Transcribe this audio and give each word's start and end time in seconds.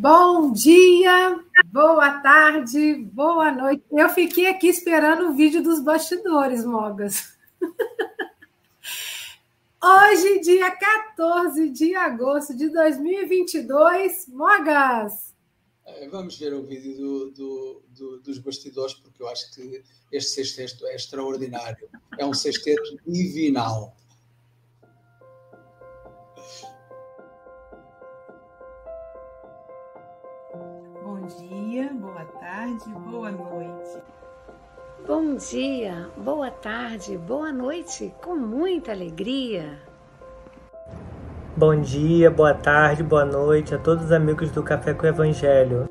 Bom 0.00 0.52
dia, 0.52 1.44
boa 1.72 2.20
tarde, 2.20 2.94
boa 3.12 3.50
noite. 3.50 3.82
Eu 3.90 4.08
fiquei 4.10 4.46
aqui 4.46 4.68
esperando 4.68 5.28
o 5.28 5.34
vídeo 5.34 5.60
dos 5.60 5.80
bastidores, 5.80 6.64
Mogas. 6.64 7.36
Hoje, 9.82 10.38
dia 10.38 10.70
14 10.70 11.70
de 11.70 11.96
agosto 11.96 12.56
de 12.56 12.68
2022, 12.68 14.28
Mogas. 14.28 15.34
É, 15.84 16.08
vamos 16.08 16.38
ver 16.38 16.54
o 16.54 16.62
vídeo 16.62 16.96
do, 16.96 17.30
do, 17.32 17.82
do, 17.88 18.20
dos 18.20 18.38
bastidores, 18.38 18.94
porque 18.94 19.20
eu 19.20 19.26
acho 19.26 19.52
que 19.52 19.82
este 20.12 20.30
sexteto 20.30 20.86
é 20.86 20.94
extraordinário. 20.94 21.88
É 22.16 22.24
um 22.24 22.34
sexteto 22.34 23.00
divinal. 23.04 23.96
Dia, 31.78 31.92
boa 31.94 32.24
tarde, 32.40 32.90
boa 33.08 33.30
noite. 33.30 34.02
Bom 35.06 35.36
dia, 35.36 36.10
boa 36.16 36.50
tarde, 36.50 37.16
boa 37.16 37.52
noite, 37.52 38.12
com 38.20 38.34
muita 38.34 38.90
alegria. 38.90 39.78
Bom 41.56 41.80
dia, 41.80 42.30
boa 42.30 42.54
tarde, 42.54 43.02
boa 43.04 43.24
noite 43.24 43.74
a 43.74 43.78
todos 43.78 44.06
os 44.06 44.12
amigos 44.12 44.50
do 44.50 44.62
Café 44.62 44.92
com 44.92 45.04
o 45.04 45.08
Evangelho. 45.08 45.88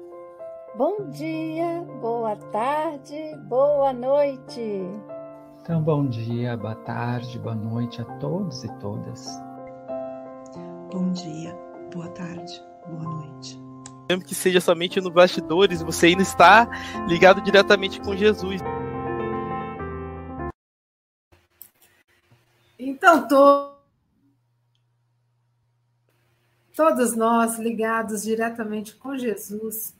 Bom 0.76 1.10
dia, 1.10 1.86
boa 2.02 2.36
tarde, 2.36 3.36
boa 3.48 3.94
noite. 3.94 4.86
Então, 5.62 5.82
bom 5.82 6.06
dia, 6.06 6.58
boa 6.58 6.76
tarde, 6.76 7.40
boa 7.40 7.56
noite 7.56 8.02
a 8.02 8.06
todos 8.20 8.64
e 8.64 8.80
todas. 8.80 9.26
Bom 10.92 11.12
dia, 11.12 11.58
boa 11.94 12.10
tarde, 12.10 12.62
boa 12.88 13.04
noite 13.04 13.67
mesmo 14.10 14.24
que 14.24 14.34
seja 14.34 14.62
somente 14.62 15.02
no 15.02 15.12
bastidores, 15.12 15.82
você 15.82 16.08
ainda 16.08 16.22
está 16.22 16.68
ligado 17.08 17.42
diretamente 17.42 18.00
com 18.00 18.16
Jesus. 18.16 18.62
Então, 22.80 23.28
to... 23.28 23.76
todos 26.76 27.16
nós 27.16 27.58
ligados 27.58 28.24
diretamente 28.24 28.96
com 28.96 29.18
Jesus, 29.18 29.94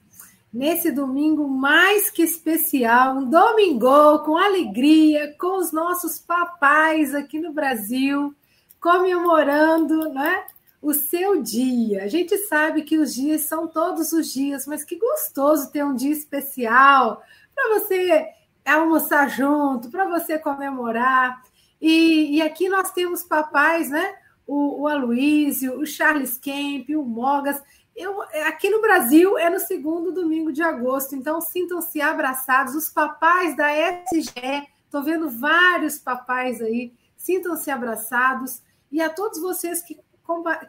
nesse 0.52 0.90
domingo 0.90 1.46
mais 1.46 2.08
que 2.08 2.22
especial, 2.22 3.16
um 3.16 3.28
domingo 3.28 4.20
com 4.20 4.38
alegria, 4.38 5.34
com 5.38 5.58
os 5.58 5.70
nossos 5.70 6.18
papais 6.18 7.14
aqui 7.14 7.38
no 7.38 7.52
Brasil, 7.52 8.34
comemorando, 8.80 10.08
né? 10.14 10.46
O 10.80 10.94
seu 10.94 11.42
dia. 11.42 12.04
A 12.04 12.08
gente 12.08 12.36
sabe 12.38 12.82
que 12.82 12.98
os 12.98 13.14
dias 13.14 13.42
são 13.42 13.66
todos 13.66 14.12
os 14.12 14.32
dias, 14.32 14.66
mas 14.66 14.84
que 14.84 14.96
gostoso 14.96 15.70
ter 15.70 15.84
um 15.84 15.94
dia 15.94 16.12
especial 16.12 17.22
para 17.54 17.78
você 17.78 18.28
almoçar 18.64 19.28
junto, 19.28 19.90
para 19.90 20.06
você 20.06 20.38
comemorar. 20.38 21.42
E, 21.80 22.36
e, 22.36 22.42
aqui 22.42 22.68
nós 22.68 22.92
temos 22.92 23.22
papais, 23.22 23.90
né? 23.90 24.14
O, 24.46 24.82
o 24.82 24.88
Aloísio, 24.88 25.78
o 25.78 25.86
Charles 25.86 26.38
Kemp, 26.38 26.90
o 26.90 27.02
Mogas. 27.02 27.62
Eu, 27.94 28.22
aqui 28.46 28.70
no 28.70 28.80
Brasil 28.80 29.36
é 29.38 29.50
no 29.50 29.58
segundo 29.58 30.12
domingo 30.12 30.52
de 30.52 30.62
agosto, 30.62 31.14
então 31.14 31.40
sintam-se 31.40 32.00
abraçados. 32.00 32.74
Os 32.74 32.88
papais 32.88 33.56
da 33.56 33.68
SGE, 33.72 34.68
estou 34.84 35.02
vendo 35.02 35.28
vários 35.28 35.98
papais 35.98 36.60
aí, 36.62 36.92
sintam-se 37.16 37.70
abraçados. 37.70 38.62
E 38.90 39.02
a 39.02 39.10
todos 39.10 39.40
vocês 39.40 39.82
que 39.82 39.98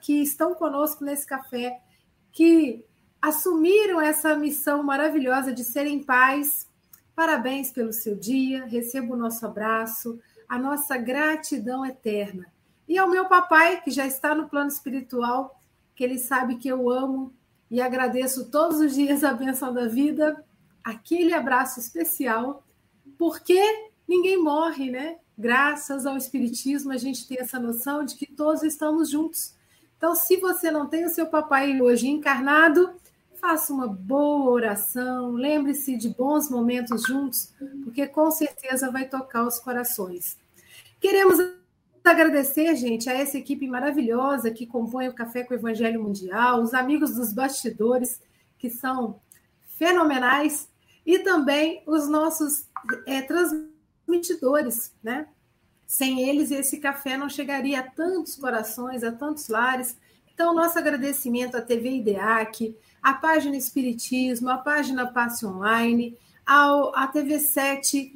que 0.01 0.21
estão 0.21 0.53
conosco 0.53 1.03
nesse 1.03 1.25
café, 1.25 1.81
que 2.31 2.85
assumiram 3.21 3.99
essa 3.99 4.35
missão 4.35 4.81
maravilhosa 4.83 5.53
de 5.53 5.63
serem 5.63 6.03
pais. 6.03 6.67
Parabéns 7.15 7.71
pelo 7.71 7.91
seu 7.91 8.15
dia, 8.15 8.65
receba 8.65 9.13
o 9.13 9.17
nosso 9.17 9.45
abraço, 9.45 10.19
a 10.47 10.57
nossa 10.57 10.97
gratidão 10.97 11.85
eterna. 11.85 12.47
E 12.87 12.97
ao 12.97 13.09
meu 13.09 13.25
papai, 13.25 13.81
que 13.81 13.91
já 13.91 14.07
está 14.07 14.33
no 14.33 14.49
plano 14.49 14.69
espiritual, 14.69 15.61
que 15.95 16.03
ele 16.03 16.17
sabe 16.17 16.55
que 16.55 16.67
eu 16.67 16.89
amo 16.89 17.33
e 17.69 17.81
agradeço 17.81 18.49
todos 18.49 18.79
os 18.79 18.95
dias 18.95 19.23
a 19.23 19.33
benção 19.33 19.73
da 19.73 19.87
vida, 19.87 20.43
aquele 20.83 21.33
abraço 21.33 21.79
especial, 21.79 22.63
porque 23.17 23.61
ninguém 24.07 24.41
morre, 24.41 24.89
né? 24.89 25.17
Graças 25.39 26.05
ao 26.05 26.17
Espiritismo, 26.17 26.91
a 26.91 26.97
gente 26.97 27.25
tem 27.25 27.39
essa 27.39 27.57
noção 27.57 28.03
de 28.03 28.15
que 28.15 28.25
todos 28.25 28.61
estamos 28.61 29.09
juntos. 29.09 29.53
Então, 29.97 30.13
se 30.13 30.35
você 30.35 30.69
não 30.69 30.85
tem 30.85 31.05
o 31.05 31.09
seu 31.09 31.27
papai 31.27 31.81
hoje 31.81 32.09
encarnado, 32.09 32.93
faça 33.35 33.71
uma 33.71 33.87
boa 33.87 34.51
oração, 34.51 35.31
lembre-se 35.31 35.95
de 35.95 36.09
bons 36.09 36.49
momentos 36.49 37.03
juntos, 37.03 37.53
porque 37.85 38.05
com 38.05 38.29
certeza 38.29 38.91
vai 38.91 39.07
tocar 39.07 39.47
os 39.47 39.59
corações. 39.59 40.37
Queremos 40.99 41.37
agradecer, 42.03 42.75
gente, 42.75 43.09
a 43.09 43.13
essa 43.13 43.37
equipe 43.37 43.65
maravilhosa 43.65 44.51
que 44.51 44.65
compõe 44.65 45.07
o 45.07 45.13
Café 45.13 45.43
com 45.43 45.53
o 45.53 45.57
Evangelho 45.57 46.03
Mundial, 46.03 46.61
os 46.61 46.73
amigos 46.73 47.15
dos 47.15 47.31
bastidores, 47.31 48.19
que 48.57 48.69
são 48.69 49.21
fenomenais, 49.77 50.67
e 51.05 51.19
também 51.19 51.81
os 51.87 52.09
nossos 52.09 52.67
é, 53.05 53.21
transmissores 53.21 53.68
transmitidores, 54.09 54.91
né? 55.03 55.27
Sem 55.85 56.27
eles, 56.27 56.51
esse 56.51 56.77
café 56.77 57.17
não 57.17 57.29
chegaria 57.29 57.79
a 57.79 57.83
tantos 57.83 58.35
corações, 58.35 59.03
a 59.03 59.11
tantos 59.11 59.47
lares. 59.47 59.95
Então, 60.33 60.53
nosso 60.53 60.77
agradecimento 60.77 61.55
à 61.55 61.61
TV 61.61 61.97
IDEAC, 61.97 62.75
à 63.01 63.13
página 63.13 63.55
Espiritismo, 63.55 64.49
à 64.49 64.57
página 64.57 65.07
Passe 65.07 65.45
Online, 65.45 66.17
ao, 66.45 66.95
à 66.95 67.11
TV7, 67.11 68.13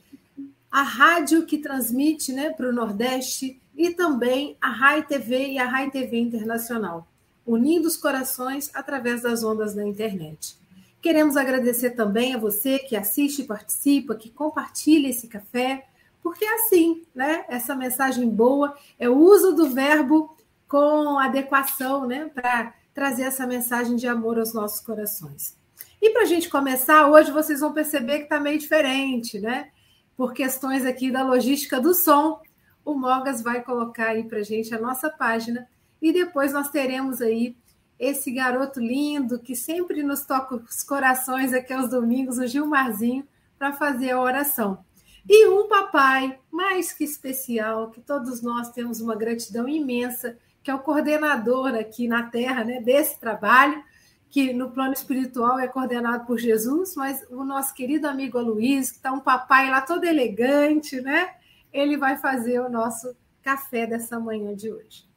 a 0.71 0.83
rádio 0.83 1.45
que 1.45 1.57
transmite 1.57 2.31
né, 2.31 2.51
para 2.51 2.69
o 2.69 2.73
Nordeste 2.73 3.59
e 3.75 3.89
também 3.91 4.55
a 4.61 4.69
RAI 4.69 5.03
TV 5.03 5.53
e 5.53 5.59
a 5.59 5.65
RAI 5.65 5.89
TV 5.89 6.19
Internacional, 6.19 7.07
unindo 7.45 7.87
os 7.87 7.97
corações 7.97 8.69
através 8.73 9.23
das 9.23 9.43
ondas 9.43 9.73
da 9.73 9.85
internet. 9.85 10.57
Queremos 11.03 11.35
agradecer 11.35 11.89
também 11.89 12.33
a 12.33 12.37
você 12.37 12.79
que 12.79 12.95
assiste 12.95 13.43
participa, 13.43 14.15
que 14.15 14.29
compartilha 14.29 15.09
esse 15.09 15.27
café, 15.27 15.85
porque 16.21 16.45
é 16.45 16.53
assim, 16.53 17.03
né? 17.13 17.43
Essa 17.49 17.75
mensagem 17.75 18.29
boa 18.29 18.73
é 18.97 19.09
o 19.09 19.17
uso 19.17 19.51
do 19.53 19.69
verbo 19.69 20.33
com 20.65 21.19
adequação, 21.19 22.07
né? 22.07 22.31
Para 22.33 22.73
trazer 22.93 23.23
essa 23.23 23.45
mensagem 23.45 23.97
de 23.97 24.07
amor 24.07 24.39
aos 24.39 24.53
nossos 24.53 24.79
corações. 24.79 25.57
E 26.01 26.09
para 26.11 26.21
a 26.21 26.25
gente 26.25 26.47
começar, 26.47 27.09
hoje 27.09 27.31
vocês 27.31 27.59
vão 27.59 27.73
perceber 27.73 28.19
que 28.19 28.23
está 28.23 28.39
meio 28.39 28.57
diferente, 28.57 29.41
né? 29.41 29.71
Por 30.15 30.31
questões 30.31 30.85
aqui 30.85 31.11
da 31.11 31.21
logística 31.21 31.81
do 31.81 31.93
som, 31.93 32.39
o 32.85 32.93
Mogas 32.93 33.41
vai 33.41 33.61
colocar 33.61 34.11
aí 34.11 34.23
para 34.23 34.41
gente 34.41 34.73
a 34.73 34.79
nossa 34.79 35.09
página 35.09 35.67
e 36.01 36.13
depois 36.13 36.53
nós 36.53 36.69
teremos 36.69 37.21
aí 37.21 37.57
esse 38.03 38.31
garoto 38.31 38.79
lindo 38.79 39.39
que 39.39 39.55
sempre 39.55 40.03
nos 40.03 40.25
toca 40.25 40.55
os 40.55 40.83
corações 40.83 41.53
aqui 41.53 41.71
aos 41.71 41.89
domingos, 41.89 42.37
o 42.37 42.45
Gilmarzinho, 42.45 43.27
para 43.57 43.71
fazer 43.71 44.11
a 44.11 44.19
oração. 44.19 44.83
E 45.27 45.47
um 45.47 45.69
papai 45.69 46.37
mais 46.51 46.91
que 46.91 47.03
especial, 47.03 47.89
que 47.91 48.01
todos 48.01 48.41
nós 48.41 48.71
temos 48.71 48.99
uma 48.99 49.15
gratidão 49.15 49.69
imensa, 49.69 50.37
que 50.61 50.69
é 50.69 50.75
o 50.75 50.79
coordenador 50.79 51.75
aqui 51.75 52.07
na 52.07 52.23
Terra 52.23 52.63
né, 52.63 52.81
desse 52.81 53.19
trabalho, 53.19 53.81
que 54.29 54.51
no 54.51 54.71
plano 54.71 54.93
espiritual 54.93 55.59
é 55.59 55.67
coordenado 55.67 56.25
por 56.25 56.39
Jesus, 56.39 56.95
mas 56.95 57.23
o 57.29 57.43
nosso 57.43 57.73
querido 57.73 58.07
amigo 58.07 58.39
Luiz, 58.39 58.91
que 58.91 58.97
está 58.97 59.13
um 59.13 59.19
papai 59.19 59.69
lá 59.69 59.79
todo 59.79 60.03
elegante, 60.03 60.99
né? 60.99 61.35
Ele 61.71 61.95
vai 61.95 62.17
fazer 62.17 62.59
o 62.59 62.69
nosso 62.69 63.15
café 63.43 63.85
dessa 63.85 64.19
manhã 64.19 64.55
de 64.55 64.71
hoje. 64.71 65.12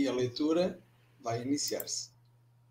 E 0.00 0.08
a 0.08 0.12
leitura 0.14 0.82
vai 1.20 1.42
iniciar-se 1.42 2.10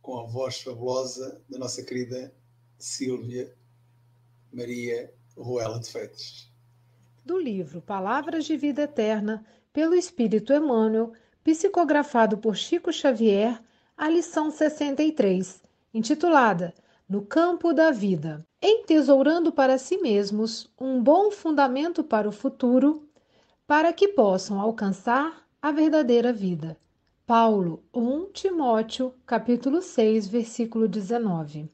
com 0.01 0.17
a 0.17 0.23
voz 0.25 0.61
fabulosa 0.61 1.39
da 1.47 1.59
nossa 1.59 1.83
querida 1.83 2.33
Sílvia 2.75 3.55
Maria 4.51 5.13
Ruela 5.37 5.79
de 5.79 5.91
Feitas. 5.91 6.51
Do 7.23 7.37
livro 7.37 7.83
Palavras 7.83 8.45
de 8.45 8.57
Vida 8.57 8.81
Eterna, 8.81 9.45
pelo 9.71 9.93
Espírito 9.93 10.51
Emmanuel, 10.51 11.13
psicografado 11.43 12.35
por 12.35 12.55
Chico 12.55 12.91
Xavier, 12.91 13.61
a 13.95 14.09
lição 14.09 14.49
63, 14.49 15.61
intitulada 15.93 16.73
No 17.07 17.23
Campo 17.23 17.73
da 17.73 17.91
Vida. 17.91 18.43
Entesourando 18.59 19.51
para 19.51 19.77
si 19.77 19.99
mesmos 19.99 20.67
um 20.81 20.99
bom 20.99 21.29
fundamento 21.29 22.03
para 22.03 22.27
o 22.27 22.31
futuro, 22.31 23.07
para 23.67 23.93
que 23.93 24.07
possam 24.07 24.59
alcançar 24.59 25.47
a 25.61 25.71
verdadeira 25.71 26.33
vida. 26.33 26.75
Paulo, 27.29 27.83
1 27.93 28.31
Timóteo, 28.33 29.13
capítulo 29.23 29.83
6, 29.83 30.27
versículo 30.27 30.87
19. 30.87 31.69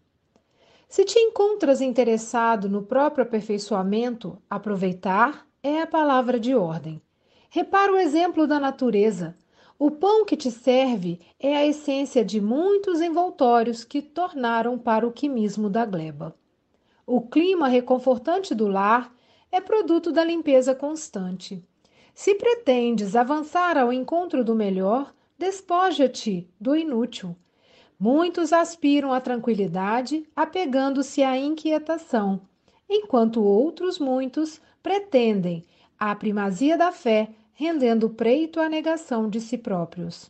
Se 0.90 1.06
te 1.06 1.18
encontras 1.18 1.80
interessado 1.80 2.68
no 2.68 2.84
próprio 2.84 3.24
aperfeiçoamento, 3.24 4.38
aproveitar 4.50 5.48
é 5.63 5.80
a 5.81 5.88
palavra 5.88 6.38
de 6.42 6.54
ordem. 6.54 7.02
Repara 7.50 7.94
o 7.94 7.98
exemplo 7.98 8.46
da 8.46 8.60
natureza. 8.60 9.34
O 9.80 9.90
pão 9.90 10.25
que 10.25 10.36
te 10.36 10.52
serve 10.52 11.22
é 11.40 11.56
a 11.56 11.66
essência 11.66 12.25
de 12.25 12.42
muitos 12.42 13.00
envoltórios 13.00 13.86
que 13.86 14.02
tornaram 14.02 14.78
para 14.78 15.07
o 15.07 15.12
quimismo 15.13 15.69
da 15.69 15.86
gleba. 15.86 16.36
O 17.07 17.22
clima 17.22 17.69
reconfortante 17.69 18.54
do 18.54 18.68
lar 18.68 19.10
é 19.50 19.62
produto 19.62 20.12
da 20.12 20.22
limpeza 20.22 20.75
constante. 20.75 21.63
Se 22.13 22.36
pretendes 22.36 23.16
avançar 23.16 23.78
ao 23.78 23.94
encontro 23.94 24.44
do 24.44 24.54
melhor, 24.54 25.16
despoja-te 25.37 26.49
do 26.59 26.75
inútil. 26.75 27.35
Muitos 27.99 28.51
aspiram 28.51 29.13
à 29.13 29.21
tranquilidade, 29.21 30.27
apegando-se 30.35 31.23
à 31.23 31.37
inquietação, 31.37 32.41
enquanto 32.89 33.43
outros 33.43 33.97
muitos 33.99 34.61
pretendem 34.83 35.63
a 35.97 36.13
primazia 36.15 36.77
da 36.77 36.91
fé, 36.91 37.29
rendendo 37.53 38.09
preito 38.09 38.59
à 38.59 38.67
negação 38.67 39.29
de 39.29 39.39
si 39.39 39.57
próprios. 39.57 40.29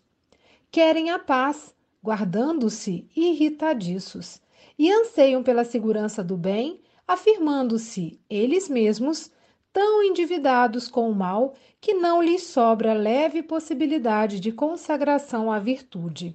Querem 0.71 1.09
a 1.09 1.17
paz, 1.17 1.73
guardando-se 2.03 3.07
irritadiços, 3.15 4.39
e 4.77 4.91
anseiam 4.91 5.41
pela 5.41 5.63
segurança 5.63 6.23
do 6.23 6.37
bem, 6.37 6.81
afirmando-se 7.07 8.19
eles 8.29 8.69
mesmos 8.69 9.31
tão 9.75 10.01
endividados 10.01 10.87
com 10.87 11.11
o 11.11 11.13
mal 11.13 11.53
que 11.81 11.93
não 11.93 12.23
lhes 12.23 12.43
sobra 12.43 12.93
leve 12.93 13.43
possibilidade 13.43 14.39
de 14.39 14.49
consagração 14.49 15.51
à 15.51 15.59
virtude. 15.59 16.33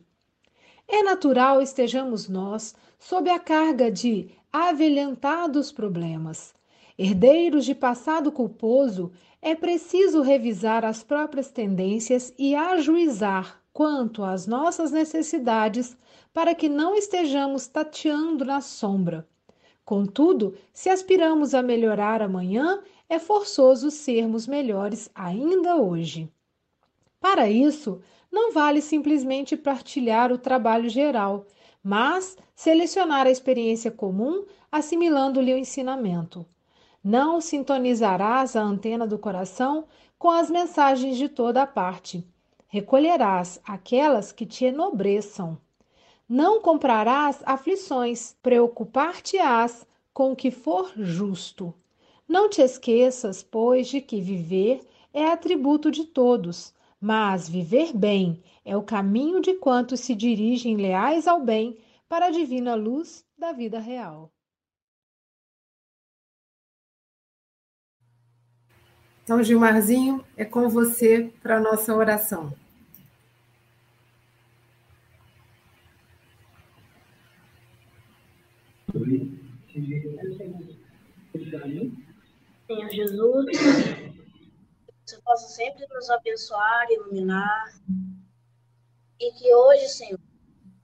É 0.87 1.03
natural 1.03 1.63
estejamos 1.63 2.29
nós 2.29 2.75
sob 2.99 3.31
a 3.31 3.39
carga 3.39 3.91
de 3.91 4.29
avelhantados 4.53 5.73
problemas. 5.73 6.53
Herdeiros 6.99 7.65
de 7.65 7.75
passado 7.75 8.31
culposo, 8.31 9.11
é 9.41 9.55
preciso 9.55 10.21
revisar 10.21 10.85
as 10.85 11.03
próprias 11.03 11.51
tendências 11.51 12.35
e 12.39 12.55
ajuizar 12.55 13.59
quanto 13.73 14.23
às 14.23 14.47
nossas 14.47 14.91
necessidades 14.91 15.97
para 16.31 16.55
que 16.55 16.69
não 16.69 16.95
estejamos 16.95 17.67
tateando 17.67 18.45
na 18.45 18.61
sombra. 18.61 19.27
Contudo, 19.83 20.55
se 20.73 20.89
aspiramos 20.91 21.55
a 21.55 21.63
melhorar 21.63 22.23
amanhã, 22.23 22.81
é 23.11 23.19
forçoso 23.19 23.91
sermos 23.91 24.47
melhores 24.47 25.11
ainda 25.12 25.75
hoje. 25.75 26.33
Para 27.21 27.51
isso, 27.51 28.01
não 28.31 28.53
vale 28.53 28.81
simplesmente 28.81 29.57
partilhar 29.57 30.33
o 30.33 30.39
trabalho 30.39 30.89
geral, 30.89 31.45
mas 31.83 32.39
selecionar 32.55 33.27
a 33.27 33.31
experiência 33.31 33.91
comum, 33.91 34.47
assimilando-lhe 34.71 35.53
o 35.53 35.59
ensinamento. 35.59 36.47
Não 37.03 37.41
sintonizarás 37.41 38.55
a 38.55 38.62
antena 38.62 39.09
do 39.09 39.19
coração 39.19 39.87
com 40.17 40.31
as 40.31 40.49
mensagens 40.49 41.17
de 41.17 41.29
toda 41.29 41.63
a 41.63 41.67
parte. 41.67 42.25
Recolherás 42.69 43.61
aquelas 43.65 44.31
que 44.31 44.47
te 44.47 44.67
enobreçam. 44.67 45.59
Não 46.29 46.61
comprarás 46.61 47.43
aflições, 47.45 48.37
preocupar-te-ás 48.41 49.85
com 50.15 50.31
o 50.31 50.37
que 50.37 50.53
for 50.53 50.93
justo. 50.95 51.75
Não 52.31 52.49
te 52.49 52.62
esqueças, 52.62 53.43
pois, 53.43 53.88
de 53.88 54.00
que 54.00 54.21
viver 54.21 54.87
é 55.12 55.32
atributo 55.32 55.91
de 55.91 56.05
todos, 56.05 56.73
mas 57.00 57.49
viver 57.49 57.93
bem 57.93 58.41
é 58.65 58.77
o 58.77 58.85
caminho 58.85 59.41
de 59.41 59.55
quantos 59.55 59.99
se 59.99 60.15
dirigem 60.15 60.77
leais 60.77 61.27
ao 61.27 61.44
bem 61.44 61.77
para 62.09 62.27
a 62.27 62.31
divina 62.31 62.77
luz 62.77 63.27
da 63.37 63.50
vida 63.50 63.81
real. 63.81 64.32
Então, 69.25 69.43
Gilmarzinho, 69.43 70.25
é 70.37 70.44
com 70.44 70.69
você 70.69 71.32
para 71.43 71.56
a 71.56 71.61
nossa 71.61 71.93
oração. 71.93 72.55
Senhor 82.70 82.88
Jesus, 82.88 83.46
você 85.05 85.20
possa 85.22 85.49
sempre 85.49 85.84
nos 85.88 86.08
abençoar, 86.08 86.87
iluminar, 86.88 87.75
e 89.19 89.32
que 89.32 89.52
hoje, 89.52 89.88
Senhor, 89.88 90.20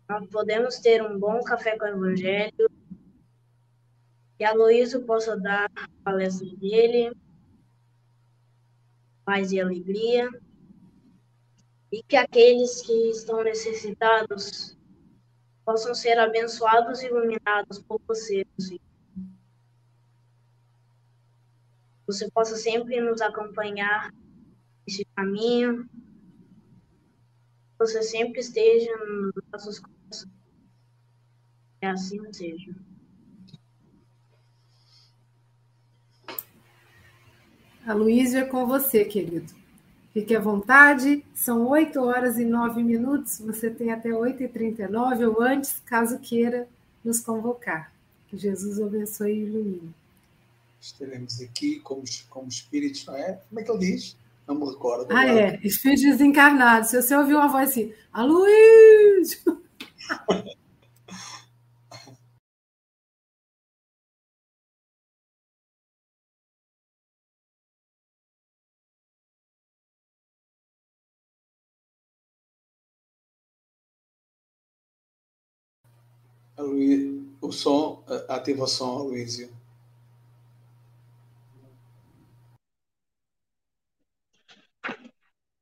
nós 0.08 0.28
podemos 0.28 0.80
ter 0.80 1.00
um 1.00 1.16
bom 1.16 1.40
café 1.44 1.78
com 1.78 1.84
o 1.84 1.88
Evangelho, 1.88 2.68
que 4.36 4.42
a 4.42 4.52
Luísa 4.52 4.98
possa 4.98 5.36
dar 5.36 5.70
a 5.76 5.88
palestra 6.02 6.48
dele, 6.56 7.16
paz 9.24 9.52
e 9.52 9.60
alegria, 9.60 10.28
e 11.92 12.02
que 12.02 12.16
aqueles 12.16 12.82
que 12.82 13.10
estão 13.10 13.44
necessitados 13.44 14.76
possam 15.64 15.94
ser 15.94 16.18
abençoados 16.18 17.00
e 17.00 17.06
iluminados 17.06 17.80
por 17.80 18.00
você, 18.08 18.44
Senhor. 18.58 18.85
Você 22.06 22.30
possa 22.30 22.56
sempre 22.56 23.00
nos 23.00 23.20
acompanhar 23.20 24.12
nesse 24.86 25.04
caminho, 25.16 25.88
você 27.78 28.02
sempre 28.02 28.40
esteja 28.40 28.96
nos 28.96 29.32
nossos 29.52 29.78
corações. 29.80 30.30
Que 31.78 31.86
assim 31.86 32.32
seja. 32.32 32.74
A 37.86 37.92
Luísa 37.92 38.38
é 38.38 38.44
com 38.44 38.66
você, 38.66 39.04
querido. 39.04 39.52
Fique 40.12 40.34
à 40.34 40.40
vontade. 40.40 41.24
São 41.34 41.68
8 41.68 42.00
horas 42.00 42.38
e 42.38 42.44
9 42.44 42.82
minutos. 42.82 43.38
Você 43.40 43.70
tem 43.70 43.92
até 43.92 44.08
8h39 44.08 45.28
ou 45.28 45.42
antes, 45.42 45.80
caso 45.84 46.18
queira 46.18 46.66
nos 47.04 47.20
convocar. 47.20 47.92
Que 48.28 48.36
Jesus 48.36 48.80
abençoe 48.80 49.32
e 49.32 49.42
ilumine. 49.44 49.94
Estaremos 50.86 51.40
aqui 51.40 51.80
como, 51.80 52.04
como 52.30 52.48
espíritos, 52.48 53.04
não 53.06 53.16
é? 53.16 53.40
Como 53.48 53.60
é 53.60 53.64
que 53.64 53.70
ele 53.70 53.78
diz? 53.78 54.16
Não 54.46 54.54
me 54.54 54.66
recordo. 54.66 55.12
Ah, 55.12 55.22
agora. 55.22 55.40
é. 55.40 55.60
Espíritos 55.62 56.04
desencarnados. 56.04 56.90
Se 56.90 57.02
você 57.02 57.16
ouvir 57.16 57.34
uma 57.34 57.48
voz 57.48 57.70
assim, 57.70 57.92
a 58.12 58.22
Luiz! 58.22 59.44
o 77.40 77.52
som, 77.52 78.04
ativa 78.28 78.64
o 78.64 78.66
som, 78.66 79.02
Luísio. 79.04 79.55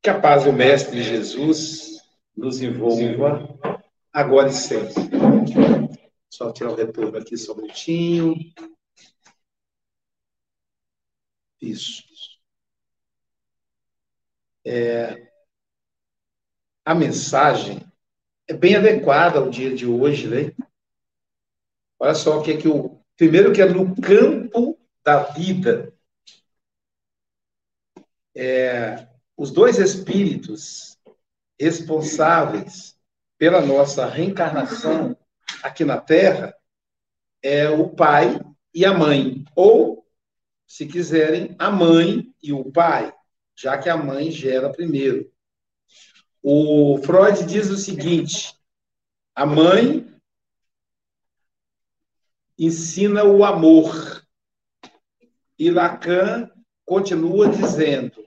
Que 0.05 0.11
a 0.11 0.21
paz 0.21 0.45
do 0.45 0.53
Mestre 0.53 1.03
Jesus 1.03 2.05
nos 2.37 2.61
envolva 2.61 3.59
agora 4.13 4.51
e 4.51 4.53
sempre. 4.53 4.93
Só 6.29 6.53
tirar 6.53 6.73
o 6.73 6.75
retorno 6.75 7.17
aqui 7.17 7.39
só 7.39 7.55
um 7.55 7.63
minutinho. 7.63 8.35
Isso. 11.59 12.03
É, 14.63 15.33
a 16.85 16.95
mensagem 16.95 17.81
é 18.47 18.53
bem 18.53 18.77
adequada 18.77 19.39
ao 19.39 19.49
dia 19.49 19.75
de 19.75 19.87
hoje, 19.87 20.29
né? 20.29 20.55
Olha 21.99 22.15
só 22.15 22.41
o 22.41 22.43
que 22.43 22.53
é 22.53 22.57
que 22.59 22.69
o. 22.69 23.03
Primeiro, 23.17 23.55
que 23.55 23.63
é 23.63 23.65
no 23.65 23.99
campo 23.99 24.79
da 25.03 25.23
vida. 25.23 25.95
É, 28.35 29.14
os 29.37 29.51
dois 29.51 29.79
espíritos 29.79 30.99
responsáveis 31.59 32.97
pela 33.39 33.61
nossa 33.61 34.07
reencarnação 34.07 35.17
aqui 35.63 35.85
na 35.85 36.01
Terra 36.01 36.55
é 37.43 37.69
o 37.69 37.91
pai 37.91 38.41
e 38.73 38.85
a 38.85 38.93
mãe, 38.93 39.45
ou, 39.55 40.07
se 40.67 40.87
quiserem, 40.87 41.55
a 41.59 41.71
mãe 41.71 42.33
e 42.43 42.53
o 42.53 42.71
pai, 42.73 43.15
já 43.55 43.79
que 43.79 43.89
a 43.89 43.97
mãe 43.97 44.31
gera 44.31 44.71
primeiro. 44.71 45.31
O 46.43 46.99
Freud 46.99 47.45
diz 47.47 47.71
o 47.71 47.77
seguinte: 47.77 48.55
a 49.35 49.47
mãe 49.47 50.07
ensina 52.59 53.25
o 53.25 53.45
amor. 53.45 54.23
E 55.59 55.71
Lacan 55.71 56.51
continua 56.85 57.49
dizendo: 57.49 58.25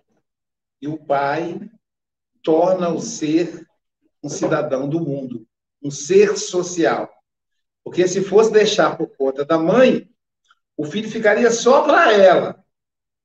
e 0.82 0.88
o 0.88 0.98
pai 0.98 1.60
torna 2.44 2.90
o 2.90 3.00
ser 3.00 3.66
um 4.24 4.30
cidadão 4.30 4.88
do 4.88 5.00
mundo, 5.00 5.46
um 5.82 5.92
ser 5.92 6.38
social. 6.38 7.12
Porque 7.84 8.08
se 8.08 8.22
fosse 8.22 8.52
deixar 8.52 8.98
por 8.98 9.08
conta 9.16 9.46
da 9.46 9.58
mãe, 9.58 10.10
o 10.76 10.86
filho 10.86 11.10
ficaria 11.10 11.50
só 11.52 11.84
para 11.84 12.14
ela. 12.14 12.64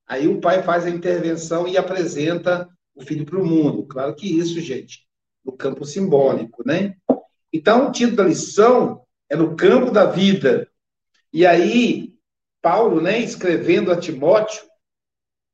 Aí 0.06 0.28
o 0.28 0.40
pai 0.40 0.62
faz 0.62 0.84
a 0.84 0.90
intervenção 0.90 1.66
e 1.66 1.76
apresenta 1.76 2.68
o 2.94 3.02
filho 3.02 3.24
para 3.24 3.40
o 3.40 3.46
mundo. 3.46 3.86
Claro 3.86 4.14
que 4.14 4.38
isso, 4.38 4.60
gente, 4.60 5.06
no 5.44 5.52
campo 5.52 5.84
simbólico, 5.84 6.62
né? 6.66 6.96
Então, 7.52 7.88
o 7.88 7.92
título 7.92 8.16
da 8.16 8.24
lição 8.24 9.04
é 9.28 9.36
no 9.36 9.56
campo 9.56 9.90
da 9.90 10.06
vida. 10.06 10.68
E 11.32 11.46
aí, 11.46 12.14
Paulo, 12.60 13.00
né, 13.00 13.18
escrevendo 13.18 13.90
a 13.90 13.96
Timóteo, 13.96 14.62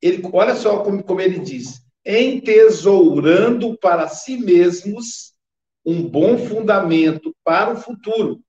ele, 0.00 0.22
olha 0.32 0.54
só 0.54 0.82
como, 0.82 1.02
como 1.02 1.20
ele 1.20 1.38
diz: 1.38 1.80
entesourando 2.08 3.76
para 3.76 4.08
si 4.08 4.38
mesmos 4.38 5.36
um 5.84 6.08
bom 6.08 6.38
fundamento 6.38 7.36
para 7.44 7.70
o 7.70 7.76
futuro, 7.76 8.42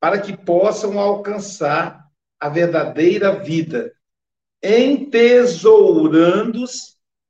para 0.00 0.20
que 0.20 0.36
possam 0.36 0.98
alcançar 0.98 2.04
a 2.40 2.48
verdadeira 2.48 3.38
vida, 3.38 3.94
entesourando, 4.60 6.64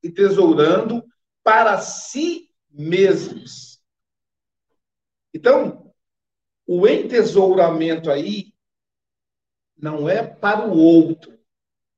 entesourando 0.03 1.05
para 1.45 1.79
si 1.79 2.51
mesmos. 2.71 3.83
Então, 5.35 5.93
o 6.67 6.89
entesouramento 6.89 8.11
aí 8.11 8.55
não 9.77 10.09
é 10.09 10.27
para 10.27 10.67
o 10.67 10.79
outro, 10.79 11.39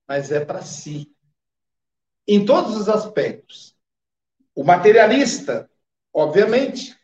mas 0.08 0.32
é 0.32 0.44
para 0.44 0.62
si. 0.62 1.13
Em 2.26 2.44
todos 2.44 2.76
os 2.76 2.88
aspectos. 2.88 3.74
O 4.54 4.62
materialista, 4.64 5.70
obviamente, 6.12 6.96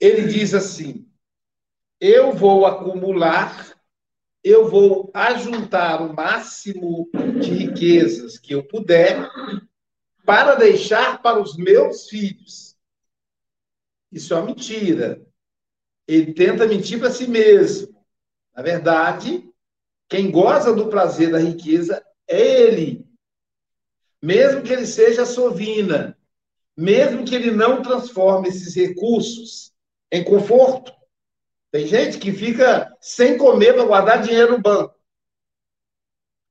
ele 0.00 0.26
diz 0.26 0.54
assim: 0.54 1.08
eu 2.00 2.32
vou 2.32 2.66
acumular, 2.66 3.78
eu 4.42 4.68
vou 4.68 5.08
ajuntar 5.14 6.02
o 6.02 6.12
máximo 6.12 7.08
de 7.40 7.52
riquezas 7.52 8.38
que 8.38 8.52
eu 8.52 8.66
puder 8.66 9.30
para 10.24 10.56
deixar 10.56 11.22
para 11.22 11.40
os 11.40 11.56
meus 11.56 12.08
filhos. 12.08 12.76
Isso 14.10 14.34
é 14.34 14.36
uma 14.36 14.46
mentira. 14.46 15.24
Ele 16.08 16.34
tenta 16.34 16.66
mentir 16.66 16.98
para 16.98 17.12
si 17.12 17.28
mesmo. 17.28 18.04
Na 18.52 18.62
verdade, 18.62 19.48
quem 20.08 20.28
goza 20.28 20.74
do 20.74 20.88
prazer 20.88 21.30
da 21.30 21.38
riqueza 21.38 22.04
é 22.26 22.40
ele. 22.40 23.06
Mesmo 24.22 24.62
que 24.62 24.72
ele 24.72 24.86
seja 24.86 25.26
sovina, 25.26 26.16
mesmo 26.76 27.24
que 27.24 27.34
ele 27.34 27.50
não 27.50 27.82
transforme 27.82 28.48
esses 28.48 28.74
recursos 28.74 29.72
em 30.10 30.22
conforto. 30.22 30.92
Tem 31.72 31.86
gente 31.86 32.18
que 32.18 32.32
fica 32.32 32.94
sem 33.00 33.36
comer 33.36 33.74
para 33.74 33.84
guardar 33.84 34.22
dinheiro 34.22 34.52
no 34.52 34.62
banco. 34.62 34.94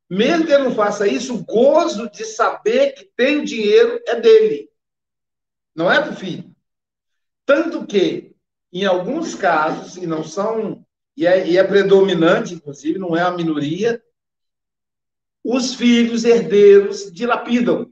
Mesmo 0.10 0.46
que 0.46 0.52
ele 0.52 0.64
não 0.64 0.76
faça 0.76 1.08
isso, 1.08 1.36
o 1.36 1.46
gozo 1.46 2.10
de 2.10 2.26
saber 2.26 2.92
que 2.92 3.06
tem 3.16 3.46
dinheiro 3.46 4.02
é 4.06 4.20
dele. 4.20 4.70
Não 5.74 5.90
é 5.90 6.02
do 6.02 6.14
filho. 6.14 6.54
Tanto 7.46 7.86
que, 7.86 8.36
em 8.74 8.84
alguns 8.84 9.36
casos, 9.36 9.96
e 9.96 10.06
não 10.06 10.24
são, 10.24 10.86
e 11.16 11.26
é, 11.26 11.48
e 11.48 11.58
é 11.58 11.64
predominante, 11.64 12.54
inclusive, 12.54 13.00
não 13.00 13.16
é 13.16 13.22
a 13.22 13.32
minoria, 13.32 14.04
os 15.44 15.74
filhos 15.74 16.24
herdeiros 16.24 17.12
dilapidam, 17.12 17.92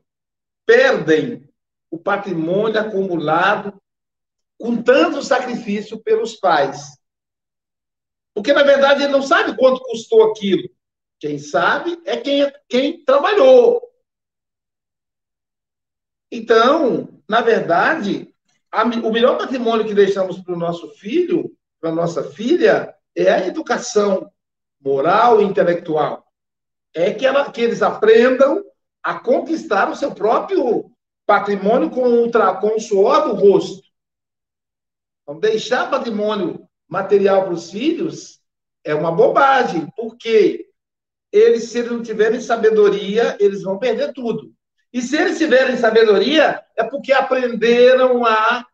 perdem 0.65 1.49
o 1.89 1.97
patrimônio 1.97 2.79
acumulado 2.79 3.81
com 4.57 4.81
tanto 4.81 5.23
sacrifício 5.23 5.99
pelos 5.99 6.35
pais. 6.35 6.97
Porque, 8.33 8.53
na 8.53 8.63
verdade, 8.63 9.03
ele 9.03 9.11
não 9.11 9.21
sabe 9.21 9.57
quanto 9.57 9.81
custou 9.81 10.29
aquilo. 10.29 10.69
Quem 11.19 11.37
sabe 11.39 11.99
é 12.05 12.15
quem, 12.17 12.51
quem 12.67 13.03
trabalhou. 13.03 13.81
Então, 16.31 17.21
na 17.27 17.41
verdade, 17.41 18.33
a, 18.71 18.83
o 18.83 19.11
melhor 19.11 19.37
patrimônio 19.37 19.85
que 19.85 19.93
deixamos 19.93 20.39
para 20.39 20.53
o 20.53 20.59
nosso 20.59 20.89
filho, 20.91 21.55
para 21.81 21.89
a 21.89 21.95
nossa 21.95 22.23
filha, 22.23 22.95
é 23.15 23.31
a 23.31 23.47
educação 23.47 24.31
moral 24.79 25.41
e 25.41 25.45
intelectual. 25.45 26.28
É 26.95 27.13
que, 27.13 27.25
ela, 27.25 27.51
que 27.51 27.61
eles 27.61 27.81
aprendam 27.81 28.63
a 29.03 29.19
conquistar 29.19 29.89
o 29.89 29.95
seu 29.95 30.13
próprio 30.13 30.91
patrimônio 31.25 31.89
com 31.89 32.23
o, 32.23 32.31
com 32.59 32.75
o 32.75 32.79
suor 32.79 33.27
do 33.27 33.35
rosto. 33.35 33.83
Então, 35.21 35.39
deixar 35.39 35.89
patrimônio 35.89 36.67
material 36.87 37.43
para 37.43 37.53
os 37.53 37.69
filhos 37.69 38.39
é 38.83 38.95
uma 38.95 39.11
bobagem, 39.11 39.87
porque 39.95 40.67
eles, 41.31 41.65
se 41.65 41.79
eles 41.79 41.91
não 41.91 42.01
tiverem 42.01 42.41
sabedoria, 42.41 43.37
eles 43.39 43.61
vão 43.61 43.77
perder 43.77 44.13
tudo. 44.13 44.51
E 44.91 45.01
se 45.01 45.15
eles 45.15 45.37
tiverem 45.37 45.77
sabedoria, 45.77 46.63
é 46.75 46.83
porque 46.83 47.13
aprenderam 47.13 48.25
a 48.25 48.65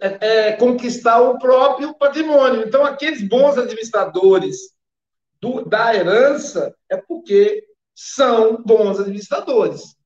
é, 0.00 0.48
é, 0.48 0.52
conquistar 0.52 1.20
o 1.20 1.38
próprio 1.38 1.94
patrimônio. 1.94 2.66
Então, 2.66 2.84
aqueles 2.84 3.26
bons 3.28 3.58
administradores 3.58 4.74
do, 5.40 5.64
da 5.64 5.94
herança 5.94 6.74
é 6.88 6.96
porque 6.96 7.66
são 7.94 8.62
bons 8.62 9.00
administradores. 9.00 9.96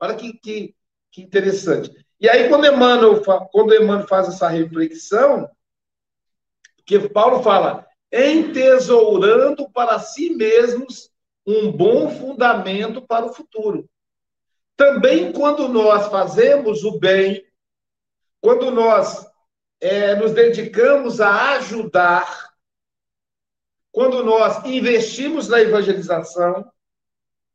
Olha 0.00 0.14
que, 0.14 0.32
que, 0.34 0.74
que 1.10 1.22
interessante. 1.22 1.90
E 2.20 2.28
aí, 2.28 2.48
quando 2.48 2.66
Emmanuel, 2.66 3.22
quando 3.50 3.74
Emmanuel 3.74 4.06
faz 4.06 4.28
essa 4.28 4.48
reflexão, 4.48 5.48
que 6.84 7.08
Paulo 7.08 7.42
fala, 7.42 7.86
entesourando 8.12 9.70
para 9.70 9.98
si 9.98 10.30
mesmos 10.30 11.10
um 11.46 11.70
bom 11.70 12.10
fundamento 12.10 13.00
para 13.02 13.26
o 13.26 13.32
futuro. 13.32 13.88
Também 14.76 15.32
quando 15.32 15.68
nós 15.68 16.08
fazemos 16.08 16.84
o 16.84 16.98
bem, 16.98 17.44
quando 18.40 18.70
nós 18.70 19.26
é, 19.80 20.14
nos 20.14 20.32
dedicamos 20.32 21.20
a 21.20 21.56
ajudar, 21.56 22.49
quando 23.92 24.22
nós 24.24 24.64
investimos 24.64 25.48
na 25.48 25.60
evangelização, 25.60 26.70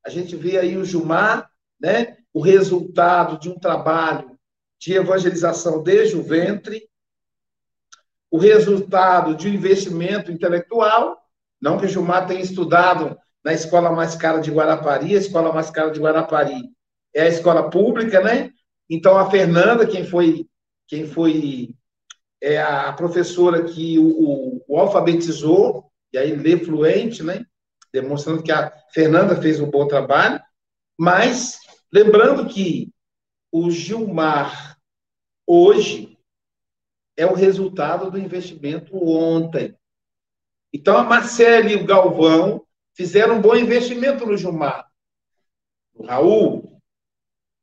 a 0.05 0.09
gente 0.09 0.35
vê 0.35 0.57
aí 0.57 0.77
o 0.77 0.85
Jumar, 0.85 1.49
né, 1.79 2.17
o 2.33 2.41
resultado 2.41 3.39
de 3.39 3.49
um 3.49 3.57
trabalho 3.57 4.37
de 4.79 4.93
evangelização 4.93 5.81
desde 5.81 6.15
o 6.15 6.23
ventre, 6.23 6.87
o 8.29 8.37
resultado 8.37 9.35
de 9.35 9.47
um 9.47 9.53
investimento 9.53 10.31
intelectual, 10.31 11.17
não 11.61 11.77
que 11.77 11.85
o 11.85 11.87
Gilmar 11.87 12.27
tenha 12.27 12.41
estudado 12.41 13.17
na 13.43 13.53
escola 13.53 13.91
mais 13.91 14.15
cara 14.15 14.39
de 14.39 14.51
Guarapari, 14.51 15.15
a 15.15 15.19
escola 15.19 15.53
mais 15.53 15.69
cara 15.69 15.89
de 15.89 15.99
Guarapari 15.99 16.69
é 17.13 17.21
a 17.21 17.27
escola 17.29 17.69
pública, 17.69 18.19
né? 18.21 18.51
Então 18.89 19.17
a 19.17 19.31
Fernanda, 19.31 19.87
quem 19.87 20.05
foi 20.05 20.45
quem 20.87 21.07
foi 21.07 21.73
é 22.41 22.61
a 22.61 22.91
professora 22.93 23.63
que 23.63 23.97
o, 23.97 24.07
o, 24.07 24.65
o 24.67 24.79
alfabetizou, 24.79 25.89
e 26.13 26.17
aí 26.17 26.35
lê 26.35 26.57
fluente, 26.57 27.23
né? 27.23 27.45
Demonstrando 27.93 28.43
que 28.43 28.51
a 28.51 28.71
Fernanda 28.91 29.41
fez 29.41 29.59
um 29.59 29.69
bom 29.69 29.87
trabalho, 29.87 30.41
mas 30.97 31.59
lembrando 31.91 32.47
que 32.47 32.91
o 33.51 33.69
Gilmar 33.71 34.77
hoje 35.47 36.17
é 37.17 37.25
o 37.25 37.33
resultado 37.33 38.11
do 38.11 38.17
investimento 38.17 38.95
ontem. 38.95 39.75
Então 40.73 40.97
a 40.97 41.03
Marcele 41.03 41.73
e 41.73 41.75
o 41.77 41.85
Galvão 41.85 42.65
fizeram 42.93 43.37
um 43.37 43.41
bom 43.41 43.55
investimento 43.55 44.25
no 44.25 44.37
Gilmar, 44.37 44.89
no 45.93 46.05
Raul. 46.05 46.81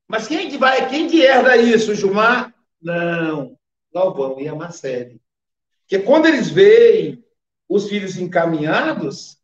Mas 0.08 0.26
quem 0.26 0.49
que 0.49 0.56
vai, 0.58 0.88
quem 0.88 1.08
que 1.08 1.22
herda 1.22 1.56
isso, 1.56 1.94
Gilmar? 1.94 2.54
Não, 2.80 3.58
Galvão 3.92 4.40
e 4.40 4.49
a 4.49 4.54
Marcele. 4.54 5.20
Porque 5.80 5.99
quando 5.99 6.26
eles 6.26 6.49
veem 6.49 7.22
os 7.75 7.88
filhos 7.88 8.19
encaminhados, 8.19 9.38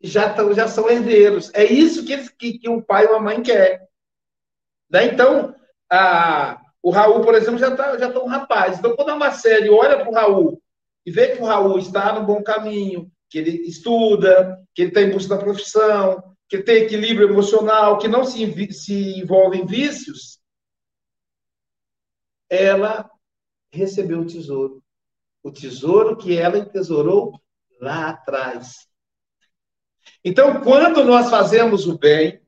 já, 0.00 0.32
tão, 0.32 0.54
já 0.54 0.66
são 0.66 0.88
herdeiros. 0.88 1.52
É 1.52 1.64
isso 1.64 2.04
que, 2.04 2.30
que, 2.32 2.58
que 2.58 2.68
o 2.68 2.82
pai 2.82 3.06
ou 3.06 3.16
a 3.16 3.20
mãe 3.20 3.42
quer. 3.42 3.86
Né? 4.90 5.04
Então, 5.06 5.54
a, 5.90 6.58
o 6.82 6.90
Raul, 6.90 7.20
por 7.20 7.34
exemplo, 7.34 7.58
já 7.58 7.68
está 7.68 7.98
já 7.98 8.10
tá 8.10 8.20
um 8.20 8.26
rapaz. 8.26 8.78
Então, 8.78 8.96
quando 8.96 9.10
a 9.10 9.16
Marcele 9.16 9.68
olha 9.68 9.98
para 9.98 10.08
o 10.08 10.14
Raul 10.14 10.62
e 11.04 11.10
vê 11.10 11.36
que 11.36 11.42
o 11.42 11.44
Raul 11.44 11.78
está 11.78 12.12
no 12.12 12.24
bom 12.24 12.42
caminho, 12.42 13.12
que 13.28 13.36
ele 13.36 13.68
estuda, 13.68 14.58
que 14.74 14.82
ele 14.82 14.88
está 14.88 15.02
em 15.02 15.10
busca 15.10 15.36
da 15.36 15.42
profissão, 15.42 16.22
que 16.48 16.62
tem 16.62 16.84
equilíbrio 16.84 17.28
emocional, 17.28 17.98
que 17.98 18.08
não 18.08 18.24
se, 18.24 18.72
se 18.72 19.20
envolve 19.20 19.58
em 19.58 19.66
vícios, 19.66 20.38
ela 22.48 23.10
recebeu 23.70 24.20
o 24.20 24.26
tesouro. 24.26 24.82
O 25.42 25.50
tesouro 25.50 26.16
que 26.16 26.34
ela 26.34 26.56
entesourou 26.56 27.38
lá 27.80 28.10
atrás. 28.10 28.88
Então, 30.24 30.60
quando 30.60 31.04
nós 31.04 31.30
fazemos 31.30 31.86
o 31.86 31.98
bem, 31.98 32.40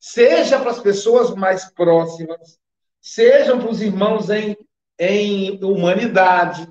seja 0.00 0.58
para 0.58 0.70
as 0.70 0.80
pessoas 0.80 1.34
mais 1.34 1.70
próximas, 1.72 2.58
sejam 3.00 3.58
para 3.58 3.70
os 3.70 3.80
irmãos 3.80 4.30
em, 4.30 4.56
em 4.98 5.62
humanidade, 5.62 6.68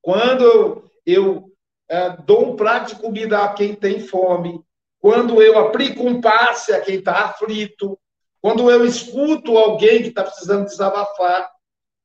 quando 0.00 0.90
eu, 1.04 1.52
é, 1.88 2.16
dou 2.24 2.52
um 2.52 2.56
prato 2.56 2.94
de 2.94 3.00
comida 3.00 3.44
a 3.44 3.52
quem 3.52 3.74
tem 3.74 4.00
fome, 4.00 4.62
quando 4.98 5.42
eu 5.42 5.58
aplico 5.58 6.06
um 6.06 6.20
passe 6.20 6.72
a 6.72 6.80
quem 6.80 6.96
está 6.96 7.24
aflito, 7.24 7.98
quando 8.40 8.70
eu 8.70 8.84
escuto 8.86 9.56
alguém 9.56 10.02
que 10.02 10.08
está 10.08 10.24
precisando 10.24 10.66
desabafar, 10.66 11.50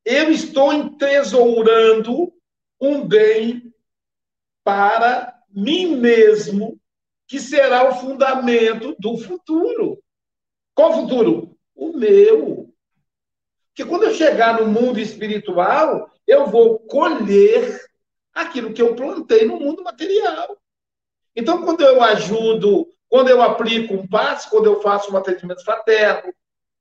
eu 0.04 0.30
estou 0.30 0.72
entesourando 0.72 2.32
um 2.80 3.06
bem 3.06 3.72
para 4.62 5.35
mim 5.56 5.96
mesmo, 5.96 6.78
que 7.26 7.40
será 7.40 7.88
o 7.88 7.94
fundamento 7.94 8.94
do 8.98 9.16
futuro. 9.16 9.98
Qual 10.74 10.92
futuro? 10.92 11.56
O 11.74 11.96
meu. 11.96 12.70
Que 13.74 13.84
quando 13.84 14.04
eu 14.04 14.14
chegar 14.14 14.60
no 14.60 14.66
mundo 14.68 15.00
espiritual, 15.00 16.10
eu 16.26 16.46
vou 16.46 16.78
colher 16.80 17.80
aquilo 18.34 18.72
que 18.72 18.82
eu 18.82 18.94
plantei 18.94 19.46
no 19.46 19.58
mundo 19.58 19.82
material. 19.82 20.58
Então, 21.34 21.64
quando 21.64 21.82
eu 21.82 22.02
ajudo, 22.02 22.86
quando 23.08 23.28
eu 23.28 23.40
aplico 23.40 23.94
um 23.94 24.06
passe, 24.06 24.50
quando 24.50 24.66
eu 24.66 24.80
faço 24.80 25.12
um 25.12 25.16
atendimento 25.16 25.64
fraterno, 25.64 26.32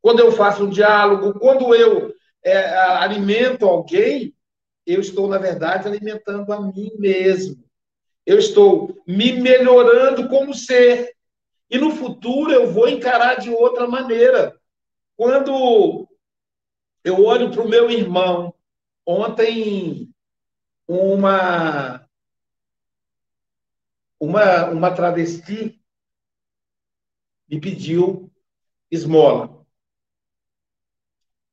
quando 0.02 0.20
eu 0.20 0.32
faço 0.32 0.66
um 0.66 0.70
diálogo, 0.70 1.40
quando 1.40 1.74
eu 1.74 2.14
é, 2.44 2.78
alimento 2.78 3.66
alguém, 3.66 4.36
eu 4.86 5.02
estou, 5.02 5.28
na 5.28 5.38
verdade, 5.38 5.88
alimentando 5.88 6.54
a 6.54 6.62
mim 6.62 6.92
mesmo. 7.00 7.65
Eu 8.26 8.40
estou 8.40 9.02
me 9.06 9.34
melhorando 9.34 10.28
como 10.28 10.54
ser. 10.54 11.16
E 11.70 11.78
no 11.78 11.92
futuro 11.92 12.52
eu 12.52 12.72
vou 12.72 12.88
encarar 12.88 13.36
de 13.36 13.50
outra 13.50 13.88
maneira. 13.88 14.60
Quando 15.16 16.08
eu 17.04 17.24
olho 17.24 17.52
para 17.52 17.62
o 17.62 17.70
meu 17.70 17.90
irmão, 17.90 18.54
ontem 19.06 20.10
uma 20.88 22.08
uma 24.20 24.66
uma 24.72 24.96
travesti 24.96 25.80
me 27.48 27.60
pediu 27.60 28.32
esmola. 28.90 29.66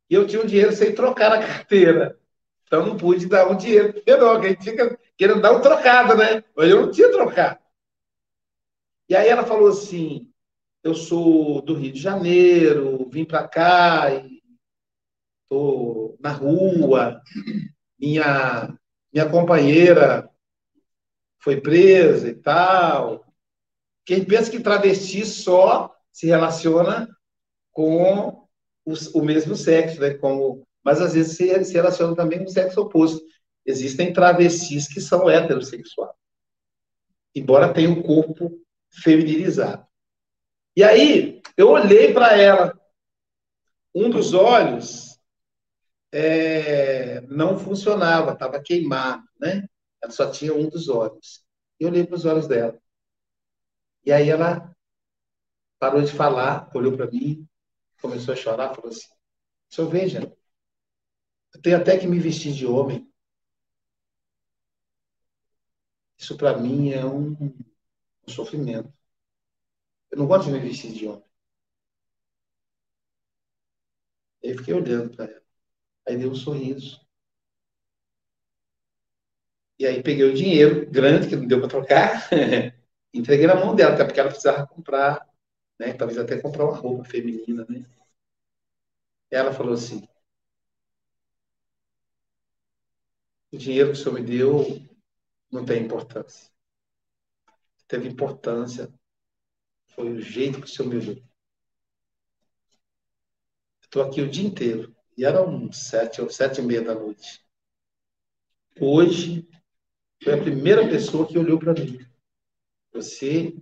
E 0.08 0.14
eu 0.14 0.26
tinha 0.26 0.42
um 0.42 0.46
dinheiro 0.46 0.72
sem 0.72 0.94
trocar 0.94 1.30
na 1.30 1.38
carteira. 1.38 2.18
Então 2.72 2.86
não 2.86 2.96
pude 2.96 3.26
dar 3.26 3.50
um 3.50 3.54
dinheiro 3.54 4.02
menor, 4.06 4.40
que 4.40 4.46
a 4.46 4.48
gente 4.48 4.64
fica 4.64 4.98
querendo 5.18 5.42
dar 5.42 5.52
um 5.52 5.60
trocado, 5.60 6.16
né? 6.16 6.42
Mas 6.56 6.70
eu 6.70 6.80
não 6.80 6.90
tinha 6.90 7.12
trocado. 7.12 7.58
E 9.10 9.14
aí 9.14 9.28
ela 9.28 9.44
falou 9.44 9.68
assim: 9.68 10.32
eu 10.82 10.94
sou 10.94 11.60
do 11.60 11.74
Rio 11.74 11.92
de 11.92 12.00
Janeiro, 12.00 13.10
vim 13.10 13.26
para 13.26 13.46
cá 13.46 14.10
e 14.14 14.42
tô 15.50 16.16
na 16.18 16.30
rua. 16.30 17.20
Minha 18.00 18.74
minha 19.12 19.28
companheira 19.28 20.30
foi 21.40 21.60
presa 21.60 22.26
e 22.30 22.34
tal. 22.34 23.22
Quem 24.02 24.24
pensa 24.24 24.50
que 24.50 24.60
travesti 24.60 25.26
só 25.26 25.94
se 26.10 26.26
relaciona 26.26 27.06
com 27.70 28.48
o 28.86 29.20
mesmo 29.20 29.56
sexo, 29.56 30.00
né? 30.00 30.14
Como, 30.14 30.66
mas 30.84 31.00
às 31.00 31.14
vezes 31.14 31.36
se, 31.36 31.64
se 31.64 31.72
relaciona 31.72 32.14
também 32.16 32.38
com 32.38 32.44
o 32.44 32.48
sexo 32.48 32.80
oposto. 32.80 33.24
Existem 33.64 34.12
travestis 34.12 34.88
que 34.88 35.00
são 35.00 35.30
heterossexuais, 35.30 36.16
embora 37.34 37.72
tenham 37.72 37.92
um 37.92 38.02
corpo 38.02 38.60
feminilizado. 38.90 39.86
E 40.76 40.82
aí, 40.82 41.40
eu 41.56 41.70
olhei 41.70 42.12
para 42.12 42.36
ela. 42.36 42.78
Um 43.94 44.10
dos 44.10 44.32
olhos 44.32 45.18
é, 46.10 47.20
não 47.22 47.58
funcionava, 47.58 48.32
estava 48.32 48.60
queimado, 48.60 49.22
né? 49.38 49.66
Ela 50.02 50.12
só 50.12 50.30
tinha 50.30 50.54
um 50.54 50.68
dos 50.68 50.88
olhos. 50.88 51.44
Eu 51.78 51.88
olhei 51.88 52.04
para 52.04 52.16
os 52.16 52.24
olhos 52.24 52.48
dela. 52.48 52.78
E 54.04 54.12
aí 54.12 54.28
ela 54.30 54.74
parou 55.78 56.02
de 56.02 56.12
falar, 56.12 56.70
olhou 56.74 56.96
para 56.96 57.10
mim, 57.10 57.46
começou 58.00 58.34
a 58.34 58.36
chorar, 58.36 58.74
falou 58.74 58.90
assim: 58.90 59.08
senhor 59.70 59.88
veja, 59.88 60.32
eu 61.54 61.60
tenho 61.62 61.76
até 61.76 61.98
que 61.98 62.06
me 62.06 62.18
vestir 62.18 62.52
de 62.52 62.66
homem. 62.66 63.08
Isso 66.18 66.36
para 66.36 66.56
mim 66.58 66.90
é 66.90 67.04
um, 67.04 67.32
um 67.32 68.28
sofrimento. 68.28 68.92
Eu 70.10 70.18
não 70.18 70.26
gosto 70.26 70.46
de 70.46 70.52
me 70.52 70.60
vestir 70.60 70.92
de 70.92 71.06
homem. 71.08 71.24
Aí 74.44 74.56
fiquei 74.56 74.74
olhando 74.74 75.16
para 75.16 75.24
ela. 75.30 75.42
Aí 76.08 76.16
deu 76.18 76.30
um 76.30 76.34
sorriso. 76.34 77.00
E 79.78 79.86
aí 79.86 80.02
peguei 80.02 80.24
o 80.24 80.34
dinheiro 80.34 80.88
grande, 80.90 81.28
que 81.28 81.36
não 81.36 81.46
deu 81.46 81.58
para 81.58 81.68
trocar, 81.68 82.28
entreguei 83.12 83.46
na 83.46 83.56
mão 83.56 83.74
dela, 83.74 83.94
até 83.94 84.04
porque 84.04 84.20
ela 84.20 84.28
precisava 84.30 84.66
comprar 84.66 85.26
né? 85.82 85.92
Talvez 85.94 86.18
até 86.18 86.40
comprar 86.40 86.64
uma 86.64 86.76
roupa 86.76 87.04
feminina, 87.04 87.66
né? 87.68 87.84
Ela 89.32 89.52
falou 89.52 89.74
assim: 89.74 90.06
o 93.52 93.56
dinheiro 93.56 93.92
que 93.92 93.98
o 93.98 94.02
senhor 94.02 94.14
me 94.14 94.24
deu 94.24 94.64
não 95.50 95.64
tem 95.64 95.84
importância. 95.84 96.50
Teve 97.86 98.08
importância 98.08 98.92
foi 99.88 100.10
o 100.10 100.20
jeito 100.20 100.58
que 100.58 100.66
o 100.66 100.68
senhor 100.68 100.88
me 100.88 100.98
deu. 100.98 101.22
Estou 103.82 104.02
aqui 104.02 104.22
o 104.22 104.30
dia 104.30 104.46
inteiro. 104.46 104.96
E 105.18 105.24
era 105.24 105.46
uns 105.46 105.76
sete 105.76 106.22
ou 106.22 106.30
sete 106.30 106.60
e 106.60 106.64
meia 106.64 106.82
da 106.82 106.94
noite. 106.94 107.46
Hoje 108.80 109.46
foi 110.24 110.32
a 110.32 110.42
primeira 110.42 110.88
pessoa 110.88 111.28
que 111.28 111.38
olhou 111.38 111.58
para 111.58 111.74
mim. 111.74 111.98
Você 112.94 113.54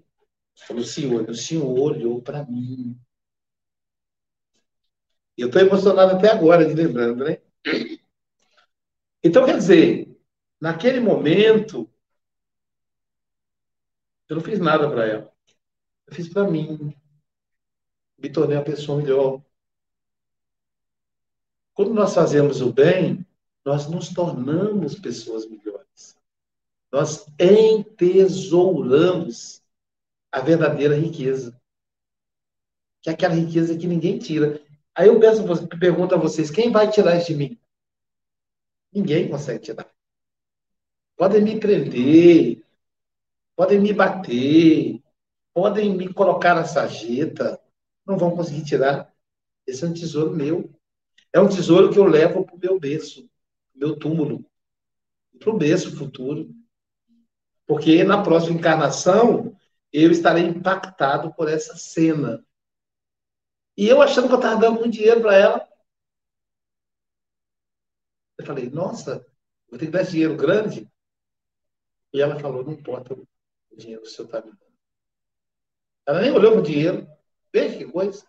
Falou, 0.67 0.85
Senhor, 0.85 1.29
o 1.29 1.35
Senhor 1.35 1.67
olhou 1.67 2.23
para 2.23 2.45
mim. 2.45 2.99
E 5.37 5.43
eu 5.43 5.49
estou 5.49 5.63
emocionado 5.63 6.17
até 6.17 6.31
agora, 6.31 6.67
de 6.67 6.75
lembrando, 6.75 7.25
né? 7.25 7.41
Então, 9.23 9.45
quer 9.45 9.57
dizer, 9.57 10.19
naquele 10.61 11.01
momento, 11.01 11.89
eu 14.29 14.37
não 14.37 14.43
fiz 14.43 14.59
nada 14.59 14.89
para 14.89 15.07
ela. 15.07 15.33
Eu 16.07 16.15
fiz 16.15 16.29
para 16.29 16.51
mim. 16.51 16.95
Me 18.17 18.31
tornei 18.31 18.57
uma 18.57 18.65
pessoa 18.65 19.01
melhor. 19.01 19.43
Quando 21.75 21.93
nós 21.93 22.15
fazemos 22.15 22.61
o 22.61 22.73
bem, 22.73 23.27
nós 23.65 23.89
nos 23.89 24.11
tornamos 24.11 24.99
pessoas 24.99 25.47
melhores. 25.47 26.17
Nós 26.93 27.27
entesouramos 27.39 29.63
a 30.33 30.41
verdadeira 30.41 30.97
riqueza. 30.97 31.61
Que 33.03 33.11
é 33.11 33.13
aquela 33.13 33.35
riqueza 33.35 33.77
que 33.77 33.87
ninguém 33.87 34.19
tira. 34.19 34.61
Aí 34.95 35.09
eu 35.09 35.21
peço, 35.21 35.45
pergunto 35.79 36.15
a 36.15 36.19
vocês, 36.19 36.51
quem 36.51 36.71
vai 36.71 36.91
tirar 36.91 37.17
isso 37.17 37.29
de 37.29 37.37
mim? 37.37 37.60
Ninguém 38.93 39.29
consegue 39.29 39.61
tirar. 39.61 39.89
Podem 41.17 41.43
me 41.43 41.61
prender, 41.61 42.65
podem 43.55 43.79
me 43.79 43.93
bater, 43.93 45.03
podem 45.53 45.95
me 45.95 46.13
colocar 46.13 46.55
na 46.55 46.65
sarjeta, 46.65 47.61
não 48.07 48.17
vão 48.17 48.35
conseguir 48.35 48.65
tirar. 48.65 49.13
Esse 49.67 49.85
é 49.85 49.89
um 49.89 49.93
tesouro 49.93 50.35
meu. 50.35 50.71
É 51.33 51.39
um 51.39 51.49
tesouro 51.49 51.93
que 51.93 51.99
eu 51.99 52.05
levo 52.05 52.45
para 52.45 52.57
o 52.57 52.59
meu 52.59 52.81
berço, 52.81 53.29
meu 53.75 53.97
túmulo, 53.97 54.45
para 55.39 55.51
o 55.51 55.57
berço 55.57 55.97
futuro. 55.97 56.51
Porque 57.67 58.03
na 58.03 58.23
próxima 58.23 58.59
encarnação, 58.59 59.57
eu 59.93 60.11
estarei 60.11 60.45
impactado 60.45 61.33
por 61.35 61.49
essa 61.49 61.77
cena. 61.77 62.45
E 63.77 63.87
eu 63.87 64.03
achando 64.03 64.27
que 64.27 64.35
eu 64.35 64.39
estava 64.39 64.61
dando 64.61 64.81
muito 64.81 64.93
dinheiro 64.95 65.21
para 65.21 65.37
ela. 65.37 65.69
Eu 68.41 68.47
falei, 68.47 68.71
nossa, 68.71 69.25
vou 69.69 69.79
ter 69.79 69.87
que 69.87 69.93
dar 69.93 70.03
dinheiro 70.03 70.37
grande. 70.37 70.91
E 72.13 72.21
ela 72.21 72.41
falou, 72.41 72.65
não 72.65 72.73
importa 72.73 73.15
o 73.15 73.77
dinheiro 73.77 74.03
que 74.03 74.09
o 74.09 74.11
senhor 74.11 74.27
está 74.27 74.41
me 74.41 74.51
dando. 74.51 74.71
Ela 76.07 76.23
nem 76.23 76.33
olhou 76.33 76.53
para 76.53 76.61
o 76.61 76.65
dinheiro. 76.65 77.07
Veja 77.53 77.79
que 77.79 77.85
coisa. 77.85 78.27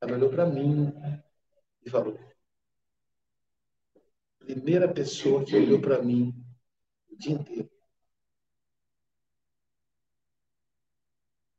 Ela 0.00 0.12
olhou 0.12 0.30
para 0.30 0.46
mim 0.46 0.92
e 1.84 1.90
falou: 1.90 2.18
primeira 4.38 4.92
pessoa 4.92 5.44
que 5.44 5.56
olhou 5.56 5.80
para 5.80 6.02
mim 6.02 6.34
o 7.08 7.16
dia 7.16 7.32
inteiro. 7.32 7.70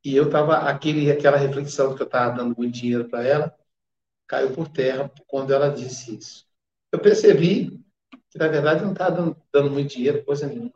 E 0.04 0.14
eu 0.14 0.26
estava, 0.26 0.58
aquele, 0.70 1.10
aquela 1.10 1.36
reflexão 1.36 1.94
que 1.94 2.00
eu 2.00 2.06
estava 2.06 2.36
dando 2.36 2.56
muito 2.56 2.72
dinheiro 2.72 3.08
para 3.08 3.26
ela, 3.26 3.57
caiu 4.28 4.54
por 4.54 4.68
terra 4.68 5.10
quando 5.26 5.52
ela 5.52 5.70
disse 5.70 6.16
isso. 6.16 6.46
Eu 6.92 7.00
percebi 7.00 7.82
que, 8.30 8.38
na 8.38 8.46
verdade, 8.46 8.84
não 8.84 8.92
estava 8.92 9.16
dando, 9.16 9.42
dando 9.50 9.70
muito 9.70 9.90
dinheiro, 9.90 10.24
coisa 10.24 10.46
nenhuma. 10.46 10.72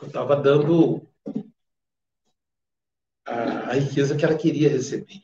Eu 0.00 0.06
estava 0.06 0.36
dando 0.36 1.06
a, 3.24 3.70
a 3.70 3.72
riqueza 3.72 4.16
que 4.16 4.24
ela 4.24 4.36
queria 4.36 4.68
receber. 4.68 5.22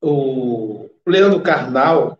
O 0.00 0.90
Leandro 1.06 1.42
Carnal, 1.42 2.18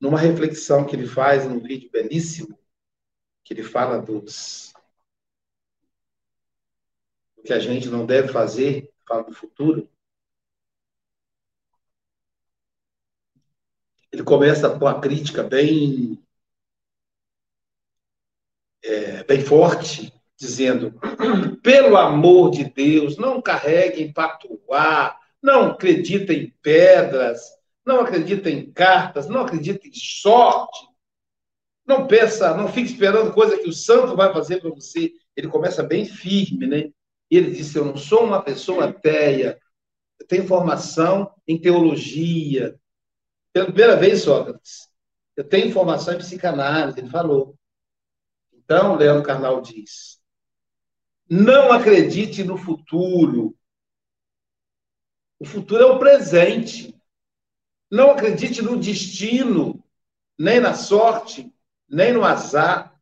numa 0.00 0.18
reflexão 0.18 0.86
que 0.86 0.96
ele 0.96 1.06
faz 1.06 1.46
num 1.46 1.60
vídeo 1.60 1.90
belíssimo, 1.90 2.58
que 3.42 3.52
ele 3.52 3.62
fala 3.62 3.98
dos 4.00 4.72
que 7.44 7.52
a 7.52 7.58
gente 7.58 7.90
não 7.90 8.06
deve 8.06 8.28
fazer, 8.28 8.90
fala 9.06 9.22
do 9.24 9.34
futuro, 9.34 9.86
começa 14.22 14.70
com 14.70 14.86
a 14.86 15.00
crítica 15.00 15.42
bem, 15.42 16.22
é, 18.82 19.24
bem 19.24 19.40
forte, 19.40 20.12
dizendo: 20.38 20.92
pelo 21.62 21.96
amor 21.96 22.50
de 22.50 22.64
Deus, 22.64 23.16
não 23.16 23.40
carreguem 23.40 24.12
patuá, 24.12 25.18
não 25.42 25.70
acreditem 25.70 26.44
em 26.44 26.54
pedras, 26.62 27.40
não 27.84 28.00
acreditem 28.00 28.58
em 28.58 28.72
cartas, 28.72 29.28
não 29.28 29.40
acreditem 29.42 29.90
em 29.90 29.94
sorte. 29.94 30.86
Não 31.86 32.06
peça, 32.06 32.56
não 32.56 32.68
fique 32.68 32.90
esperando 32.90 33.34
coisa 33.34 33.58
que 33.58 33.68
o 33.68 33.72
santo 33.72 34.16
vai 34.16 34.32
fazer 34.32 34.60
para 34.60 34.70
você. 34.70 35.12
Ele 35.36 35.48
começa 35.48 35.82
bem 35.82 36.06
firme, 36.06 36.66
né? 36.66 36.90
Ele 37.30 37.50
disse: 37.50 37.76
Eu 37.76 37.84
não 37.84 37.96
sou 37.96 38.24
uma 38.24 38.40
pessoa 38.42 38.86
ateia, 38.86 39.58
eu 40.18 40.26
tenho 40.26 40.46
formação 40.46 41.30
em 41.46 41.60
teologia. 41.60 42.78
Pela 43.54 43.66
primeira 43.66 43.96
vez, 43.96 44.22
Sócrates, 44.22 44.90
eu 45.36 45.44
tenho 45.44 45.72
formação 45.72 46.14
em 46.14 46.18
psicanálise, 46.18 46.98
ele 46.98 47.08
falou. 47.08 47.56
Então, 48.52 48.96
Leandro 48.96 49.22
Carnal 49.22 49.62
diz: 49.62 50.20
Não 51.30 51.70
acredite 51.70 52.42
no 52.42 52.56
futuro. 52.56 53.56
O 55.38 55.44
futuro 55.44 55.84
é 55.84 55.86
o 55.86 56.00
presente. 56.00 57.00
Não 57.88 58.10
acredite 58.10 58.60
no 58.60 58.76
destino, 58.76 59.84
nem 60.36 60.58
na 60.58 60.74
sorte, 60.74 61.54
nem 61.88 62.12
no 62.12 62.24
azar. 62.24 63.00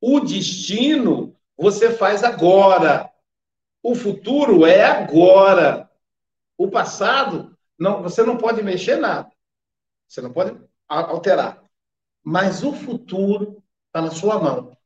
O 0.00 0.20
destino 0.20 1.36
você 1.54 1.92
faz 1.92 2.24
agora. 2.24 3.12
O 3.82 3.94
futuro 3.94 4.64
é 4.64 4.82
agora. 4.86 5.90
O 6.56 6.70
passado, 6.70 7.54
não, 7.78 8.02
você 8.02 8.22
não 8.22 8.38
pode 8.38 8.62
mexer 8.62 8.96
nada. 8.96 9.30
Você 10.12 10.20
não 10.20 10.30
pode 10.30 10.60
alterar. 10.86 11.64
Mas 12.22 12.62
o 12.62 12.74
futuro 12.74 13.64
está 13.86 14.02
na 14.02 14.10
sua 14.10 14.38
mão, 14.38 14.76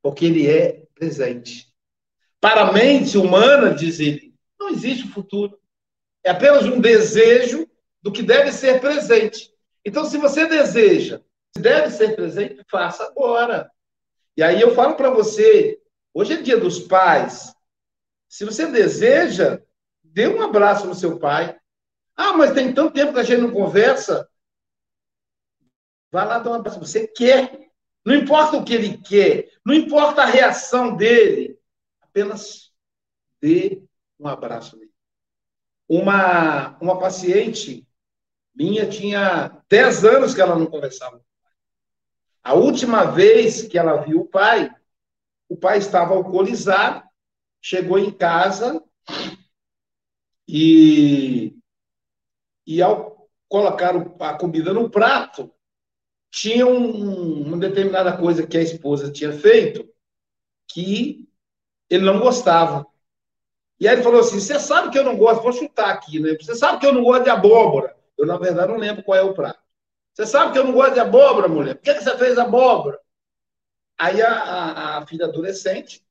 porque 0.00 0.26
ele 0.26 0.48
é 0.48 0.86
presente. 0.94 1.74
Para 2.40 2.68
a 2.68 2.72
mente 2.72 3.18
humana, 3.18 3.74
diz 3.74 3.98
ele, 3.98 4.32
não 4.56 4.68
existe 4.68 5.08
futuro. 5.08 5.58
É 6.22 6.30
apenas 6.30 6.66
um 6.66 6.80
desejo 6.80 7.68
do 8.00 8.12
que 8.12 8.22
deve 8.22 8.52
ser 8.52 8.80
presente. 8.80 9.52
Então, 9.84 10.04
se 10.04 10.18
você 10.18 10.46
deseja, 10.46 11.20
deve 11.56 11.90
ser 11.90 12.14
presente, 12.14 12.64
faça 12.70 13.02
agora. 13.06 13.68
E 14.36 14.42
aí 14.42 14.60
eu 14.60 14.72
falo 14.72 14.94
para 14.94 15.10
você, 15.10 15.80
hoje 16.14 16.34
é 16.34 16.42
dia 16.42 16.60
dos 16.60 16.78
pais. 16.78 17.52
Se 18.28 18.44
você 18.44 18.70
deseja, 18.70 19.60
dê 20.04 20.28
um 20.28 20.40
abraço 20.42 20.86
no 20.86 20.94
seu 20.94 21.18
pai. 21.18 21.58
Ah, 22.16 22.34
mas 22.34 22.52
tem 22.52 22.72
tanto 22.72 22.94
tempo 22.94 23.12
que 23.12 23.18
a 23.18 23.24
gente 23.24 23.42
não 23.42 23.50
conversa. 23.50 24.28
Vá 26.16 26.24
lá 26.24 26.38
dar 26.38 26.50
um 26.52 26.54
abraço. 26.54 26.80
Você 26.80 27.06
quer. 27.06 27.68
Não 28.02 28.14
importa 28.14 28.56
o 28.56 28.64
que 28.64 28.72
ele 28.72 28.96
quer, 28.96 29.50
não 29.62 29.74
importa 29.74 30.22
a 30.22 30.26
reação 30.26 30.96
dele. 30.96 31.58
Apenas 32.00 32.72
dê 33.38 33.82
um 34.18 34.26
abraço 34.26 34.78
nele. 34.78 34.92
Uma, 35.86 36.78
uma 36.80 36.98
paciente 36.98 37.86
minha 38.54 38.88
tinha 38.88 39.62
10 39.68 40.04
anos 40.06 40.34
que 40.34 40.40
ela 40.40 40.58
não 40.58 40.64
conversava. 40.64 41.20
A 42.42 42.54
última 42.54 43.04
vez 43.04 43.66
que 43.66 43.76
ela 43.76 43.96
viu 43.96 44.20
o 44.20 44.26
pai, 44.26 44.74
o 45.50 45.56
pai 45.56 45.76
estava 45.76 46.14
alcoolizado, 46.14 47.06
chegou 47.60 47.98
em 47.98 48.10
casa 48.10 48.82
e, 50.48 51.58
e 52.66 52.80
ao 52.80 53.28
colocar 53.48 53.94
a 54.20 54.38
comida 54.38 54.72
no 54.72 54.88
prato, 54.88 55.52
tinha 56.36 56.66
um, 56.66 57.46
uma 57.46 57.56
determinada 57.56 58.14
coisa 58.14 58.46
que 58.46 58.58
a 58.58 58.62
esposa 58.62 59.10
tinha 59.10 59.32
feito 59.32 59.88
que 60.68 61.26
ele 61.88 62.04
não 62.04 62.20
gostava. 62.20 62.86
E 63.80 63.88
aí 63.88 63.94
ele 63.94 64.02
falou 64.02 64.20
assim: 64.20 64.38
Você 64.38 64.60
sabe 64.60 64.90
que 64.90 64.98
eu 64.98 65.04
não 65.04 65.16
gosto, 65.16 65.42
vou 65.42 65.52
chutar 65.52 65.88
aqui, 65.88 66.20
né? 66.20 66.36
Você 66.38 66.54
sabe 66.54 66.78
que 66.78 66.86
eu 66.86 66.92
não 66.92 67.02
gosto 67.02 67.24
de 67.24 67.30
abóbora. 67.30 67.96
Eu, 68.18 68.26
na 68.26 68.36
verdade, 68.36 68.70
não 68.70 68.78
lembro 68.78 69.02
qual 69.02 69.18
é 69.18 69.22
o 69.22 69.32
prato. 69.32 69.58
Você 70.12 70.26
sabe 70.26 70.52
que 70.52 70.58
eu 70.58 70.64
não 70.64 70.72
gosto 70.72 70.92
de 70.92 71.00
abóbora, 71.00 71.48
mulher? 71.48 71.74
Por 71.74 71.82
que, 71.82 71.94
que 71.94 72.04
você 72.04 72.18
fez 72.18 72.36
abóbora? 72.36 73.00
Aí 73.98 74.20
a, 74.20 74.30
a, 74.30 74.98
a, 74.98 75.06
filha 75.06 75.24
adolescente, 75.24 76.04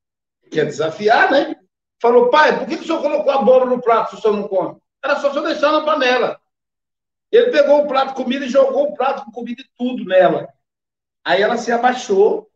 quer 0.52 0.66
desafiar, 0.66 1.30
né? 1.30 1.56
Falou, 2.02 2.32
pai, 2.32 2.58
por 2.58 2.68
que, 2.68 2.78
que 2.78 2.84
o 2.84 2.86
senhor 2.86 3.02
colocou 3.02 3.32
abóbora 3.32 3.66
no 3.70 3.82
prato 3.82 4.12
se 4.12 4.16
o 4.18 4.22
senhor 4.22 4.38
não 4.38 4.48
come? 4.48 4.80
Era 5.04 5.20
só 5.20 5.30
o 5.30 5.34
senhor 5.34 5.46
deixar 5.46 5.72
na 5.72 5.86
panela. 5.86 6.40
Ele 7.32 7.52
pegou 7.52 7.84
o 7.84 7.88
prato 7.88 8.10
de 8.10 8.24
comida 8.24 8.46
e 8.46 8.50
jogou 8.50 8.90
o 8.90 8.94
prato 8.94 9.26
com 9.26 9.32
comida 9.32 9.62
e 9.62 9.70
tudo 9.78 10.06
nela. 10.06 10.48
Aí 11.24 11.42
ela 11.42 11.58
se 11.58 11.72
abaixou 11.72 12.52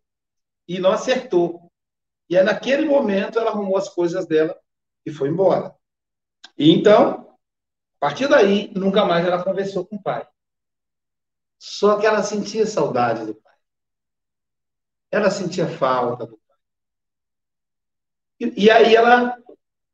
e 0.68 0.80
não 0.80 0.92
acertou. 0.92 1.70
E 2.30 2.38
aí, 2.38 2.44
naquele 2.44 2.86
momento, 2.86 3.40
ela 3.40 3.50
arrumou 3.50 3.78
as 3.78 3.90
coisas 3.90 4.28
dela 4.28 4.56
e 5.06 5.12
foi 5.12 5.30
embora. 5.30 5.76
E 6.58 6.72
então, 6.72 7.36
a 7.98 8.00
partir 8.00 8.28
daí, 8.28 8.72
nunca 8.76 9.04
mais 9.04 9.26
ela 9.26 9.44
conversou 9.44 9.86
com 9.86 9.96
o 9.96 10.02
pai. 10.02 10.28
Só 11.58 12.00
que 12.00 12.06
ela 12.06 12.22
sentia 12.22 12.66
saudade 12.66 13.26
do 13.26 13.36
pai. 13.36 13.56
Ela 15.12 15.32
sentia 15.32 15.68
falta 15.68 16.26
do 16.26 16.38
pai. 16.48 16.58
E, 18.40 18.66
e 18.66 18.72
aí 18.72 18.96
ela, 18.96 19.36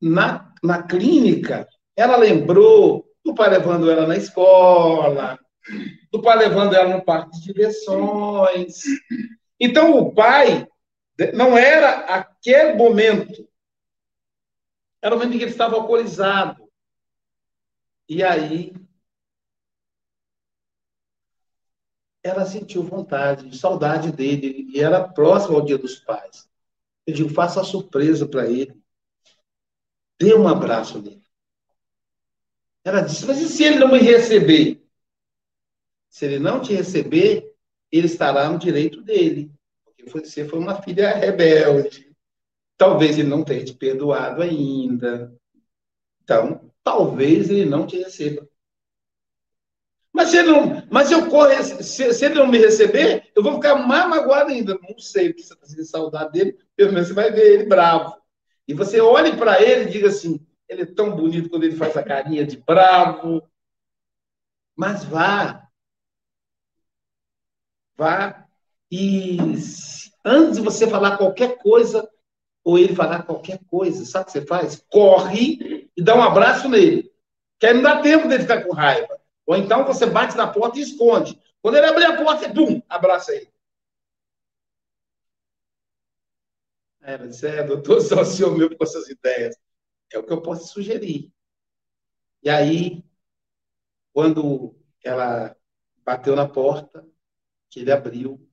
na, 0.01 0.53
na 0.61 0.83
clínica, 0.83 1.67
ela 1.95 2.17
lembrou 2.17 3.04
pai 3.35 3.49
levando 3.49 3.89
ela 3.89 4.07
na 4.07 4.15
escola, 4.17 5.37
do 6.11 6.21
pai 6.21 6.37
levando 6.37 6.73
ela 6.73 6.95
no 6.95 7.03
parque 7.03 7.31
de 7.31 7.43
diversões. 7.43 8.83
Então, 9.59 9.97
o 9.97 10.13
pai 10.13 10.67
não 11.33 11.57
era 11.57 12.05
aquele 12.05 12.73
momento. 12.73 13.47
Era 15.01 15.15
o 15.15 15.17
momento 15.17 15.35
em 15.35 15.37
que 15.37 15.43
ele 15.43 15.51
estava 15.51 15.75
alcoolizado. 15.75 16.65
E 18.07 18.23
aí 18.23 18.73
ela 22.23 22.45
sentiu 22.45 22.83
vontade, 22.83 23.55
saudade 23.55 24.11
dele, 24.11 24.67
e 24.73 24.81
era 24.81 25.07
próximo 25.07 25.57
ao 25.57 25.63
Dia 25.63 25.77
dos 25.77 25.99
Pais. 25.99 26.49
Eu 27.05 27.13
digo, 27.13 27.29
faça 27.29 27.61
a 27.61 27.63
surpresa 27.63 28.27
para 28.27 28.47
ele. 28.47 28.75
Dê 30.19 30.33
um 30.33 30.47
abraço 30.47 30.99
nele. 30.99 31.24
Ela 32.85 33.01
disse, 33.01 33.25
mas 33.25 33.41
e 33.41 33.49
se 33.49 33.63
ele 33.63 33.79
não 33.79 33.91
me 33.91 33.97
receber? 33.97 34.87
Se 36.07 36.23
ele 36.25 36.37
não 36.37 36.61
te 36.61 36.71
receber, 36.71 37.51
ele 37.91 38.05
estará 38.05 38.47
no 38.47 38.59
direito 38.59 39.01
dele. 39.01 39.51
Porque 39.83 40.07
você 40.07 40.47
foi 40.47 40.59
uma 40.59 40.79
filha 40.79 41.15
rebelde. 41.15 42.15
Talvez 42.77 43.17
ele 43.17 43.27
não 43.27 43.43
tenha 43.43 43.65
te 43.65 43.73
perdoado 43.73 44.43
ainda. 44.43 45.35
Então, 46.23 46.71
talvez 46.83 47.49
ele 47.49 47.65
não 47.65 47.87
te 47.87 47.97
receba. 47.97 48.47
Mas 50.13 50.29
se 50.29 50.37
ele 50.37 50.51
não, 50.51 50.87
mas 50.89 51.11
eu 51.11 51.27
corre, 51.27 51.61
se, 51.63 52.13
se, 52.13 52.25
ele 52.25 52.35
não 52.35 52.47
me 52.47 52.57
receber, 52.59 53.29
eu 53.35 53.43
vou 53.43 53.55
ficar 53.55 53.75
mais 53.75 54.07
magoado 54.07 54.51
ainda. 54.51 54.77
Não 54.87 54.97
sei, 54.99 55.31
está 55.31 55.55
sentindo 55.63 55.85
saudade 55.85 56.31
dele, 56.31 56.57
pelo 56.75 56.93
menos 56.93 57.07
você 57.07 57.13
vai 57.13 57.31
ver 57.31 57.53
ele 57.53 57.65
bravo. 57.65 58.15
E 58.67 58.73
você 58.73 59.01
olhe 59.01 59.35
para 59.35 59.61
ele 59.61 59.85
e 59.85 59.91
diga 59.91 60.07
assim: 60.07 60.39
ele 60.67 60.83
é 60.83 60.85
tão 60.85 61.15
bonito 61.15 61.49
quando 61.49 61.63
ele 61.63 61.75
faz 61.75 61.95
a 61.95 62.03
carinha 62.03 62.45
de 62.45 62.57
bravo. 62.57 63.47
Mas 64.75 65.03
vá. 65.03 65.67
Vá. 67.95 68.47
E 68.91 69.37
antes 70.23 70.57
de 70.57 70.61
você 70.61 70.89
falar 70.89 71.17
qualquer 71.17 71.57
coisa, 71.57 72.09
ou 72.63 72.77
ele 72.77 72.95
falar 72.95 73.23
qualquer 73.23 73.59
coisa, 73.65 74.05
sabe 74.05 74.23
o 74.23 74.25
que 74.25 74.31
você 74.31 74.45
faz? 74.45 74.85
Corre 74.89 75.89
e 75.95 76.03
dá 76.03 76.15
um 76.15 76.21
abraço 76.21 76.67
nele. 76.67 77.11
Que 77.59 77.67
aí 77.67 77.73
não 77.73 77.83
dá 77.83 78.01
tempo 78.01 78.27
dele 78.27 78.43
ficar 78.43 78.63
com 78.63 78.73
raiva. 78.73 79.19
Ou 79.45 79.55
então 79.55 79.85
você 79.85 80.05
bate 80.05 80.35
na 80.35 80.47
porta 80.47 80.79
e 80.79 80.81
esconde. 80.81 81.39
Quando 81.61 81.75
ele 81.75 81.85
abrir 81.85 82.05
a 82.05 82.17
porta, 82.17 82.51
pum, 82.51 82.81
abraça 82.89 83.33
ele. 83.33 83.53
Ela 87.01 87.27
disse, 87.27 87.45
é, 87.45 87.63
doutor, 87.63 88.01
só 88.01 88.21
o 88.21 88.25
senhor 88.25 88.57
meu 88.57 88.75
com 88.75 88.83
essas 88.83 89.07
ideias. 89.07 89.55
É 90.13 90.17
o 90.17 90.23
que 90.23 90.31
eu 90.31 90.41
posso 90.41 90.67
sugerir. 90.67 91.31
E 92.43 92.49
aí, 92.49 93.03
quando 94.13 94.75
ela 95.03 95.55
bateu 96.05 96.35
na 96.35 96.47
porta, 96.47 97.05
que 97.69 97.79
ele 97.79 97.91
abriu, 97.91 98.47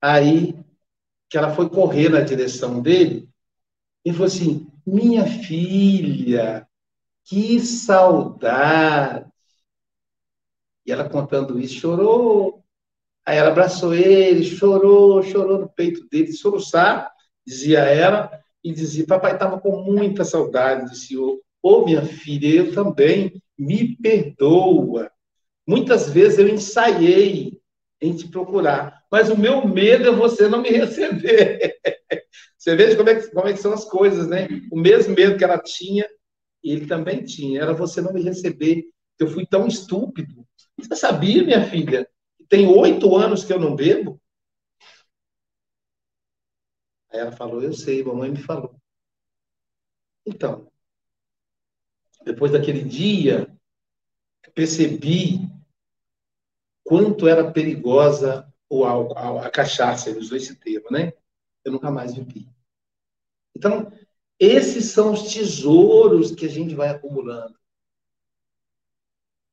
aí 0.00 0.54
que 1.28 1.38
ela 1.38 1.54
foi 1.54 1.70
correr 1.70 2.10
na 2.10 2.20
direção 2.20 2.82
dele 2.82 3.28
e 4.04 4.12
falou 4.12 4.26
assim: 4.26 4.70
minha 4.86 5.24
filha, 5.26 6.68
que 7.24 7.58
saudade. 7.60 9.30
E 10.84 10.92
ela 10.92 11.08
contando 11.08 11.58
isso, 11.58 11.74
chorou. 11.74 12.64
Aí 13.24 13.36
ela 13.38 13.50
abraçou 13.50 13.94
ele, 13.94 14.44
chorou, 14.44 15.22
chorou 15.22 15.58
no 15.58 15.68
peito 15.68 16.06
dele, 16.08 16.32
soluçar, 16.32 17.12
dizia 17.46 17.80
ela, 17.80 18.41
e 18.62 18.72
dizia: 18.72 19.06
Papai 19.06 19.34
estava 19.34 19.60
com 19.60 19.82
muita 19.82 20.24
saudade 20.24 20.90
do 20.90 20.96
senhor. 20.96 21.40
Ô, 21.62 21.74
oh, 21.74 21.84
minha 21.84 22.02
filha, 22.02 22.48
eu 22.48 22.72
também, 22.72 23.40
me 23.58 23.96
perdoa. 23.96 25.10
Muitas 25.66 26.10
vezes 26.10 26.38
eu 26.38 26.48
ensaiei 26.48 27.60
em 28.00 28.14
te 28.14 28.26
procurar, 28.26 29.00
mas 29.10 29.30
o 29.30 29.38
meu 29.38 29.66
medo 29.66 30.08
é 30.08 30.12
você 30.12 30.48
não 30.48 30.60
me 30.60 30.70
receber. 30.70 31.76
Você 32.58 32.76
veja 32.76 32.96
como 32.96 33.10
é, 33.10 33.16
que, 33.16 33.28
como 33.32 33.48
é 33.48 33.52
que 33.52 33.58
são 33.58 33.72
as 33.72 33.84
coisas, 33.84 34.28
né? 34.28 34.46
O 34.70 34.78
mesmo 34.78 35.16
medo 35.16 35.36
que 35.36 35.42
ela 35.42 35.58
tinha, 35.58 36.06
ele 36.62 36.86
também 36.86 37.24
tinha. 37.24 37.60
Era 37.60 37.72
você 37.72 38.00
não 38.00 38.12
me 38.12 38.22
receber. 38.22 38.84
Eu 39.18 39.26
fui 39.26 39.44
tão 39.44 39.66
estúpido. 39.66 40.46
Você 40.78 40.94
sabia, 40.94 41.42
minha 41.42 41.64
filha? 41.64 42.08
Tem 42.48 42.68
oito 42.68 43.16
anos 43.16 43.44
que 43.44 43.52
eu 43.52 43.58
não 43.58 43.74
bebo? 43.74 44.21
Aí 47.12 47.20
ela 47.20 47.32
falou, 47.32 47.62
eu 47.62 47.72
sei, 47.72 48.02
mamãe 48.02 48.30
me 48.30 48.42
falou. 48.42 48.74
Então, 50.24 50.70
depois 52.24 52.52
daquele 52.52 52.82
dia, 52.82 53.52
percebi 54.54 55.40
quanto 56.84 57.28
era 57.28 57.52
perigosa 57.52 58.52
o 58.68 58.84
álcool, 58.84 59.38
a, 59.38 59.50
cachaça, 59.50 60.08
ele 60.08 60.20
usou 60.20 60.36
esse 60.36 60.56
termo, 60.56 60.90
né? 60.90 61.12
Eu 61.64 61.72
nunca 61.72 61.90
mais 61.90 62.14
bebi. 62.14 62.48
Então, 63.54 63.92
esses 64.38 64.86
são 64.86 65.12
os 65.12 65.34
tesouros 65.34 66.34
que 66.34 66.46
a 66.46 66.48
gente 66.48 66.74
vai 66.74 66.88
acumulando. 66.88 67.58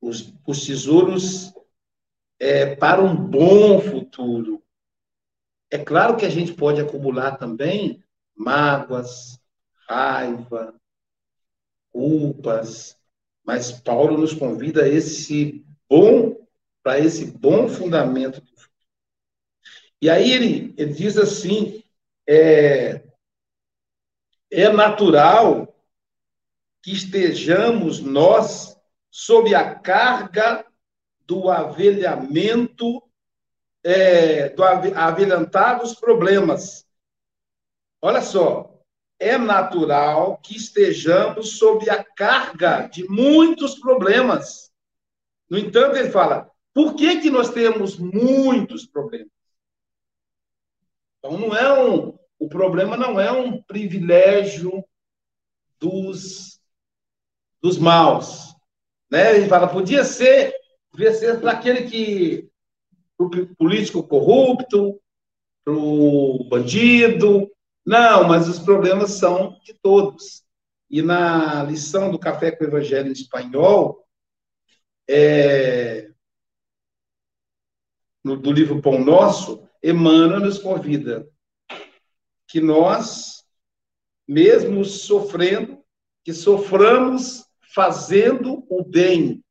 Os, 0.02 0.34
os 0.48 0.66
tesouros 0.66 1.54
é, 2.40 2.76
para 2.76 3.02
um 3.02 3.16
bom 3.16 3.82
futuro. 3.82 4.64
É 5.72 5.78
claro 5.78 6.18
que 6.18 6.26
a 6.26 6.30
gente 6.30 6.54
pode 6.54 6.82
acumular 6.82 7.38
também 7.38 8.04
mágoas, 8.36 9.40
raiva, 9.88 10.74
culpas, 11.92 12.98
mas 13.44 13.72
Paulo 13.72 14.18
nos 14.18 14.34
convida 14.34 14.84
a 14.84 14.88
esse 14.88 15.66
bom, 15.88 16.36
para 16.84 17.00
esse 17.00 17.26
bom 17.26 17.68
fundamento. 17.68 18.42
E 20.02 20.10
aí 20.10 20.32
ele, 20.32 20.74
ele 20.78 20.94
diz 20.94 21.18
assim: 21.18 21.84
é, 22.28 23.04
é 24.52 24.70
natural 24.70 25.76
que 26.82 26.92
estejamos 26.92 28.00
nós 28.00 28.78
sob 29.12 29.54
a 29.54 29.76
carga 29.76 30.66
do 31.26 31.50
avelhamento, 31.50 33.04
é, 33.84 34.50
do 34.50 34.64
avelhantar 34.64 35.80
dos 35.80 35.96
problemas. 35.96 36.86
Olha 38.02 38.22
só, 38.22 38.80
é 39.20 39.38
natural 39.38 40.38
que 40.38 40.56
estejamos 40.56 41.58
sob 41.58 41.90
a 41.90 42.04
carga 42.04 42.88
de 42.88 43.04
muitos 43.10 43.78
problemas. 43.80 44.72
No 45.50 45.58
entanto, 45.58 45.98
ele 45.98 46.10
fala: 46.10 46.50
por 46.74 46.96
que, 46.96 47.20
que 47.20 47.30
nós 47.30 47.50
temos 47.50 47.98
muitos 47.98 48.86
problemas? 48.86 49.30
Então, 51.18 51.38
não 51.38 51.56
é 51.56 51.84
um, 51.84 52.18
o 52.40 52.48
problema 52.48 52.96
não 52.96 53.20
é 53.20 53.30
um 53.32 53.62
privilégio 53.62 54.84
dos, 55.78 56.62
dos 57.62 57.78
maus. 57.78 58.56
Né? 59.12 59.36
Ele 59.36 59.50
fala: 59.50 59.68
podia 59.68 60.04
ser, 60.06 60.54
podia 60.90 61.14
ser 61.14 61.40
para 61.42 61.52
aquele 61.52 61.90
que. 61.90 62.49
Para 63.28 63.42
o 63.42 63.56
político 63.56 64.02
corrupto, 64.02 65.00
para 65.66 65.74
o 65.74 66.46
bandido, 66.46 67.52
não, 67.86 68.28
mas 68.28 68.48
os 68.48 68.60
problemas 68.60 69.12
são 69.12 69.60
de 69.64 69.74
todos. 69.74 70.44
E 70.90 71.02
na 71.02 71.64
lição 71.64 72.10
do 72.10 72.18
Café 72.18 72.52
com 72.52 72.64
o 72.64 72.68
Evangelho 72.68 73.10
em 73.10 73.12
espanhol, 73.12 74.08
é, 75.10 76.10
no, 78.24 78.38
do 78.38 78.52
livro 78.52 78.82
Pão 78.82 79.04
Nosso, 79.04 79.68
Emmanuel 79.84 80.40
nos 80.40 80.58
convida 80.58 81.28
que 82.48 82.62
nós, 82.62 83.44
mesmo 84.28 84.84
sofrendo, 84.86 85.84
que 86.24 86.34
soframos 86.34 87.46
fazendo 87.74 88.66
o 88.70 88.84
bem. 88.84 89.44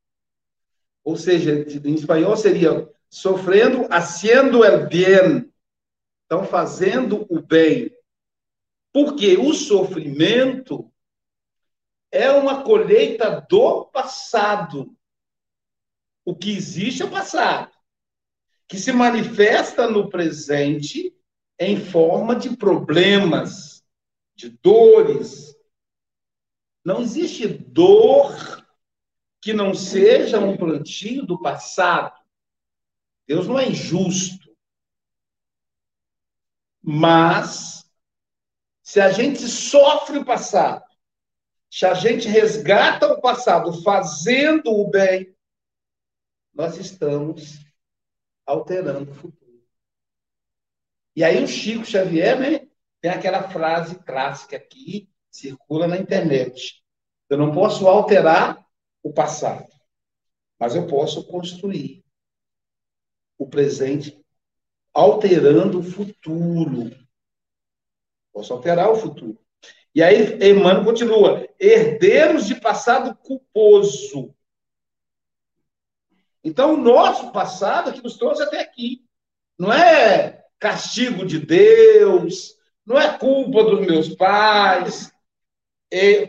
Ou 1.05 1.17
seja, 1.17 1.65
em 1.85 1.95
espanhol 1.95 2.37
seria 2.37 2.89
sofrendo, 3.11 3.87
haciendo 3.91 4.65
el 4.65 4.87
bien. 4.87 5.53
Então, 6.27 6.45
fazendo 6.45 7.27
o 7.31 7.41
bem. 7.41 7.91
Porque 8.93 9.37
o 9.37 9.55
sofrimento 9.55 10.93
é 12.11 12.31
uma 12.31 12.63
colheita 12.63 13.41
do 13.49 13.87
passado. 13.87 14.95
O 16.25 16.35
que 16.35 16.51
existe 16.51 17.03
é 17.03 17.07
o 17.07 17.11
passado, 17.11 17.73
que 18.67 18.79
se 18.79 18.93
manifesta 18.93 19.89
no 19.89 20.11
presente 20.11 21.15
em 21.59 21.81
forma 21.81 22.37
de 22.37 22.57
problemas, 22.57 23.83
de 24.35 24.51
dores. 24.51 25.57
Não 26.85 27.01
existe 27.01 27.49
dor 27.49 28.67
que 29.41 29.53
não 29.53 29.75
seja 29.75 30.39
um 30.39 30.57
plantio 30.57 31.25
do 31.25 31.41
passado. 31.41 32.18
Deus 33.29 33.47
não 33.47 33.59
é 33.59 33.69
injusto. 33.69 34.49
Mas 36.83 37.85
se 38.83 38.99
a 38.99 39.13
gente 39.13 39.47
sofre 39.47 40.17
o 40.17 40.25
passado, 40.25 40.83
se 41.71 41.85
a 41.85 41.93
gente 41.93 42.27
resgata 42.27 43.07
o 43.07 43.21
passado 43.21 43.83
fazendo 43.83 44.71
o 44.71 44.89
bem, 44.89 45.37
nós 46.55 46.79
estamos 46.79 47.59
alterando 48.47 49.13
o 49.13 49.15
futuro. 49.15 49.63
E 51.15 51.23
aí 51.23 51.45
o 51.45 51.47
Chico 51.47 51.85
Xavier, 51.85 52.41
né, 52.41 52.69
tem 53.03 53.11
aquela 53.11 53.51
frase 53.51 53.99
clássica 54.05 54.57
aqui, 54.57 55.13
circula 55.31 55.87
na 55.87 55.99
internet. 55.99 56.83
Eu 57.29 57.37
não 57.37 57.53
posso 57.53 57.87
alterar 57.87 58.67
o 59.03 59.13
passado, 59.13 59.71
mas 60.59 60.75
eu 60.75 60.87
posso 60.87 61.27
construir 61.27 62.08
o 63.39 63.47
presente 63.47 64.21
alterando 64.93 65.79
o 65.79 65.83
futuro. 65.83 66.91
Posso 68.33 68.53
alterar 68.53 68.91
o 68.91 68.97
futuro. 68.97 69.39
E 69.95 70.03
aí, 70.03 70.39
Emmanuel 70.51 70.85
continua: 70.85 71.49
herdeiros 71.59 72.47
de 72.47 72.61
passado 72.61 73.17
culposo. 73.17 74.35
Então, 76.43 76.75
o 76.75 76.77
nosso 76.77 77.33
passado 77.33 77.91
é 77.91 77.93
que 77.93 78.03
nos 78.03 78.17
trouxe 78.17 78.43
até 78.43 78.61
aqui. 78.61 79.05
Não 79.59 79.73
é 79.73 80.45
castigo 80.59 81.27
de 81.27 81.39
Deus, 81.39 82.57
não 82.85 82.99
é 82.99 83.19
culpa 83.19 83.65
dos 83.65 83.81
meus 83.87 84.15
pais. 84.15 85.13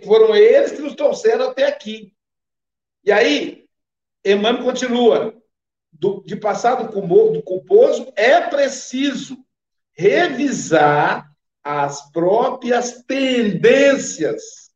foram 0.04 0.36
eles 0.36 0.72
que 0.72 0.82
nos 0.82 0.96
trouxeram 0.96 1.50
até 1.50 1.68
aqui. 1.68 2.14
E 3.04 3.12
aí, 3.12 3.66
Emmanuel 4.26 4.64
continua: 4.64 5.44
do, 6.00 6.24
de 6.26 6.36
passado 6.36 6.92
culposo, 7.44 8.12
é 8.16 8.42
preciso 8.48 9.38
revisar 9.92 11.30
as 11.62 12.10
próprias 12.12 13.04
tendências. 13.04 14.72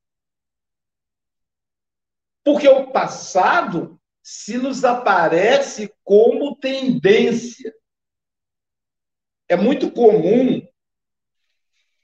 Porque 2.43 2.67
o 2.67 2.91
passado 2.91 3.99
se 4.21 4.57
nos 4.57 4.83
aparece 4.83 5.93
como 6.03 6.55
tendência. 6.57 7.73
É 9.47 9.55
muito 9.55 9.91
comum 9.91 10.61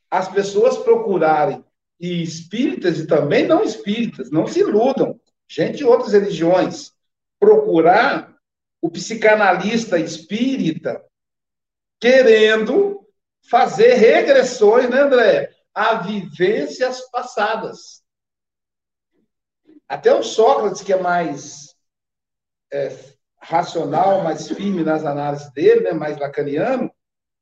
as 0.10 0.28
pessoas 0.30 0.78
procurarem, 0.78 1.64
e 2.00 2.24
espíritas 2.24 2.98
e 2.98 3.06
também 3.06 3.46
não 3.46 3.64
espíritas, 3.64 4.32
não 4.32 4.48
se 4.48 4.62
iludam, 4.62 5.20
gente 5.48 5.78
de 5.78 5.86
outras 5.86 6.14
religiões, 6.14 6.94
procurar 7.38 8.39
o 8.82 8.90
psicanalista 8.90 10.00
espírita 10.00 11.04
querendo 12.00 13.06
fazer 13.50 13.96
regressões, 13.96 14.90
né, 14.90 15.02
André? 15.02 15.54
A 15.74 15.96
vivências 15.96 17.10
passadas. 17.10 18.04
Até 19.88 20.14
o 20.14 20.24
Sócrates, 20.24 20.82
que 20.82 20.94
é 20.94 21.02
mais 21.02 21.76
é, 22.72 22.96
racional, 23.42 24.24
mais 24.24 24.48
firme 24.48 24.84
nas 24.84 25.06
análises 25.06 25.52
dele, 25.54 25.82
né, 25.82 25.94
mais 25.94 26.18
lacaniano, 26.18 26.92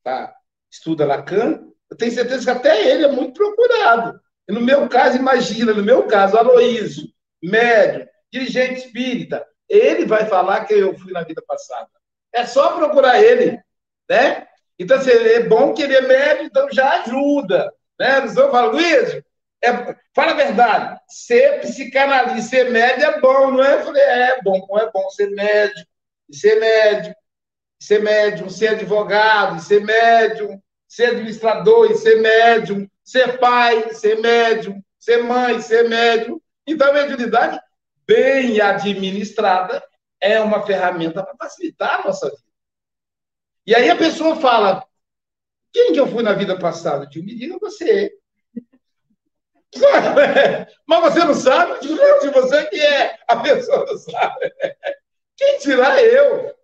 tá? 0.03 0.33
estuda 0.69 1.05
Lacan, 1.05 1.67
eu 1.89 1.97
tenho 1.97 2.11
certeza 2.11 2.43
que 2.43 2.49
até 2.49 2.89
ele 2.89 3.05
é 3.05 3.11
muito 3.11 3.33
procurado. 3.33 4.19
E 4.47 4.51
no 4.51 4.61
meu 4.61 4.87
caso, 4.87 5.17
imagina, 5.17 5.73
no 5.73 5.83
meu 5.83 6.07
caso, 6.07 6.37
Aloísio, 6.37 7.07
médium, 7.41 8.07
dirigente 8.31 8.85
espírita, 8.85 9.45
ele 9.69 10.05
vai 10.05 10.25
falar 10.25 10.65
que 10.65 10.73
eu 10.73 10.97
fui 10.97 11.11
na 11.11 11.23
vida 11.23 11.41
passada. 11.45 11.89
É 12.33 12.45
só 12.45 12.75
procurar 12.75 13.21
ele, 13.21 13.59
né? 14.09 14.47
Então, 14.79 14.97
assim, 14.97 15.11
é 15.11 15.41
bom 15.41 15.73
que 15.73 15.81
ele 15.81 15.95
é 15.95 16.01
médio, 16.01 16.45
então 16.45 16.67
já 16.71 17.01
ajuda. 17.01 17.73
Né? 17.99 18.21
Não 18.21 18.51
fala, 18.51 18.71
Luiz, 18.71 19.21
é, 19.63 19.95
fala 20.13 20.31
a 20.31 20.35
verdade, 20.35 20.99
ser 21.07 21.61
psicanalista, 21.61 22.49
ser 22.49 22.69
médio 22.69 23.05
é 23.05 23.19
bom, 23.19 23.51
não 23.51 23.63
é? 23.63 23.75
Eu 23.75 23.83
falei, 23.85 24.03
é, 24.03 24.21
é 24.29 24.41
bom, 24.43 24.67
é 24.77 24.91
bom 24.91 25.09
ser 25.09 25.31
médico, 25.31 25.89
de 26.29 26.37
ser 26.37 26.59
médico, 26.59 27.15
de 27.79 27.85
ser 27.85 28.03
médium, 28.03 28.49
ser 28.49 28.67
advogado, 28.69 29.59
ser 29.59 29.83
médium, 29.83 30.61
ser 30.87 31.07
administrador 31.07 31.95
ser 31.97 32.21
médium, 32.21 32.87
ser 33.03 33.39
pai, 33.39 33.93
ser 33.93 34.19
médium, 34.19 34.81
ser 34.99 35.23
mãe, 35.23 35.59
ser 35.61 35.89
médium. 35.89 36.39
Então, 36.65 36.89
a 36.89 36.93
mediunidade 36.93 37.59
bem 38.07 38.61
administrada 38.61 39.83
é 40.21 40.39
uma 40.39 40.65
ferramenta 40.65 41.23
para 41.23 41.35
facilitar 41.35 42.01
a 42.01 42.05
nossa 42.05 42.29
vida. 42.29 42.41
E 43.65 43.75
aí 43.75 43.89
a 43.89 43.97
pessoa 43.97 44.37
fala: 44.37 44.87
quem 45.73 45.93
que 45.93 45.99
eu 45.99 46.07
fui 46.07 46.23
na 46.23 46.33
vida 46.33 46.57
passada? 46.57 47.05
Eu 47.05 47.09
digo, 47.09 47.25
me 47.25 47.35
diga 47.35 47.57
você. 47.59 48.11
Mas 50.87 51.01
você 51.01 51.23
não 51.23 51.33
sabe? 51.33 51.73
Eu 51.73 51.79
digo, 51.81 51.95
não, 51.95 52.21
se 52.21 52.29
você 52.29 52.65
que 52.65 52.79
é, 52.79 53.19
a 53.27 53.37
pessoa 53.37 53.85
não 53.85 53.97
sabe. 53.97 54.51
Quem 55.35 55.59
dirá 55.59 56.01
eu? 56.01 56.55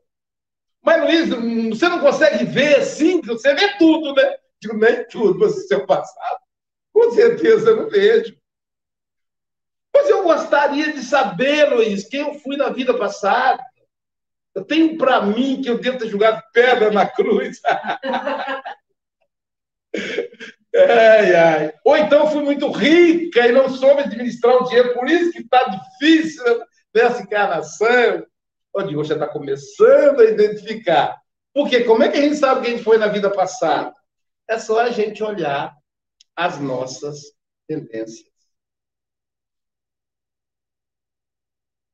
Mas, 0.82 1.02
Luiz, 1.04 1.30
você 1.70 1.88
não 1.88 2.00
consegue 2.00 2.44
ver 2.46 2.78
assim? 2.78 3.22
Você 3.22 3.54
vê 3.54 3.78
tudo, 3.78 4.16
né? 4.16 4.34
Eu 4.34 4.40
digo, 4.60 4.78
nem 4.78 5.08
tudo, 5.08 5.40
mas 5.40 5.56
o 5.56 5.68
seu 5.68 5.86
passado. 5.86 6.40
Com 6.92 7.12
certeza 7.12 7.70
eu 7.70 7.76
não 7.78 7.90
vejo. 7.90 8.36
Mas 9.94 10.10
eu 10.10 10.24
gostaria 10.24 10.92
de 10.92 11.04
saber, 11.04 11.70
Luiz, 11.70 12.08
quem 12.08 12.22
eu 12.22 12.34
fui 12.36 12.58
na 12.58 12.70
vida 12.70 12.98
passada. 12.98 13.64
Eu 14.56 14.64
tenho 14.64 14.98
para 14.98 15.22
mim 15.22 15.62
que 15.62 15.70
eu 15.70 15.80
devo 15.80 15.98
ter 15.98 16.08
jogado 16.08 16.42
pedra 16.54 16.92
na 16.92 17.08
cruz. 17.08 17.60
ai, 20.76 21.36
ai. 21.36 21.74
Ou 21.84 21.98
então 21.98 22.30
fui 22.30 22.44
muito 22.44 22.72
rica 22.72 23.48
e 23.48 23.52
não 23.52 23.68
soube 23.70 24.02
administrar 24.02 24.56
o 24.56 24.66
dinheiro, 24.66 24.94
por 24.94 25.10
isso 25.10 25.32
que 25.32 25.42
está 25.42 25.64
difícil 25.66 26.44
nessa 26.94 27.24
encarnação. 27.24 28.26
Onde 28.76 28.96
hoje 28.96 29.10
já 29.10 29.16
está 29.16 29.28
começando 29.28 30.20
a 30.20 30.26
identificar. 30.26 31.20
Porque 31.54 31.84
como 31.84 32.04
é 32.04 32.10
que 32.10 32.18
a 32.18 32.22
gente 32.22 32.36
sabe 32.36 32.62
que 32.62 32.68
a 32.68 32.72
gente 32.72 32.84
foi 32.84 32.98
na 32.98 33.08
vida 33.08 33.30
passada? 33.30 33.94
É 34.48 34.58
só 34.58 34.80
a 34.80 34.90
gente 34.90 35.24
olhar 35.24 35.76
as 36.36 36.60
nossas 36.60 37.22
tendências. 37.68 38.33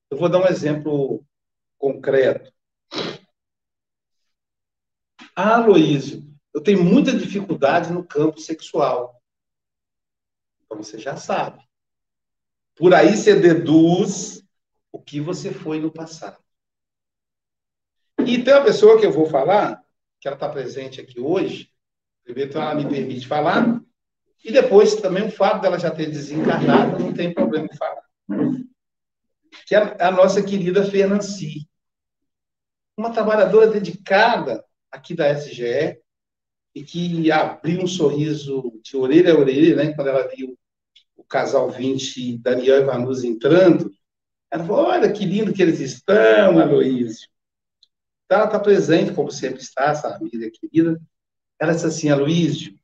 Eu 0.10 0.18
vou 0.18 0.28
dar 0.28 0.40
um 0.40 0.48
exemplo 0.48 1.24
concreto. 1.78 2.52
Ah, 5.36 5.56
Aloísio, 5.56 6.24
eu 6.54 6.62
tenho 6.62 6.84
muita 6.84 7.16
dificuldade 7.16 7.94
no 7.94 8.04
campo 8.04 8.40
sexual. 8.40 9.22
Então 10.64 10.78
você 10.78 10.98
já 10.98 11.16
sabe. 11.16 11.64
Por 12.76 12.94
aí 12.94 13.16
você 13.16 13.40
deduz 13.40 14.44
o 14.92 15.00
que 15.00 15.22
você 15.22 15.54
foi 15.54 15.80
no 15.80 15.92
passado. 15.92 16.42
E 18.26 18.44
tem 18.44 18.54
uma 18.54 18.66
pessoa 18.66 19.00
que 19.00 19.06
eu 19.06 19.12
vou 19.12 19.28
falar, 19.28 19.84
que 20.20 20.28
ela 20.28 20.36
está 20.36 20.50
presente 20.50 21.00
aqui 21.00 21.20
hoje. 21.20 21.72
Primeiro, 22.24 22.58
ela 22.58 22.76
me 22.76 22.88
permite 22.88 23.28
falar. 23.28 23.82
E 24.44 24.52
depois, 24.52 24.96
também, 24.96 25.28
o 25.28 25.32
fato 25.32 25.62
dela 25.62 25.80
já 25.80 25.92
ter 25.92 26.10
desencarnado, 26.10 27.00
não 27.00 27.14
tem 27.14 27.34
problema 27.34 27.68
em 27.72 27.78
falar 27.78 28.04
que 29.66 29.76
é 29.76 29.98
a 30.00 30.12
nossa 30.12 30.42
querida 30.42 30.84
Fernanci. 30.84 31.68
Uma 32.98 33.12
trabalhadora 33.12 33.68
dedicada 33.68 34.64
aqui 34.92 35.14
da 35.14 35.30
SGE 35.30 36.00
e 36.76 36.84
que 36.84 37.32
abriu 37.32 37.82
um 37.82 37.88
sorriso 37.88 38.80
de 38.84 38.96
orelha 38.98 39.34
a 39.34 39.38
orelha, 39.38 39.76
né, 39.76 39.94
quando 39.94 40.08
ela 40.08 40.28
viu 40.28 40.58
o 41.16 41.24
casal 41.24 41.70
20, 41.70 42.38
Daniel 42.38 42.82
e 42.82 42.86
Vanusa 42.86 43.28
entrando. 43.28 43.92
Ela 44.52 44.66
falou: 44.66 44.86
Olha 44.88 45.12
que 45.12 45.26
lindo 45.26 45.54
que 45.54 45.62
eles 45.62 45.80
estão, 45.80 46.60
Aloísio. 46.60 47.28
Então, 48.26 48.40
ela 48.40 48.48
está 48.48 48.60
presente, 48.60 49.14
como 49.14 49.32
sempre 49.32 49.62
está, 49.62 49.86
essa 49.86 50.16
amiga 50.16 50.50
querida. 50.52 51.00
Ela 51.60 51.74
disse 51.74 51.86
assim: 51.86 52.10
Aloísio, 52.10 52.78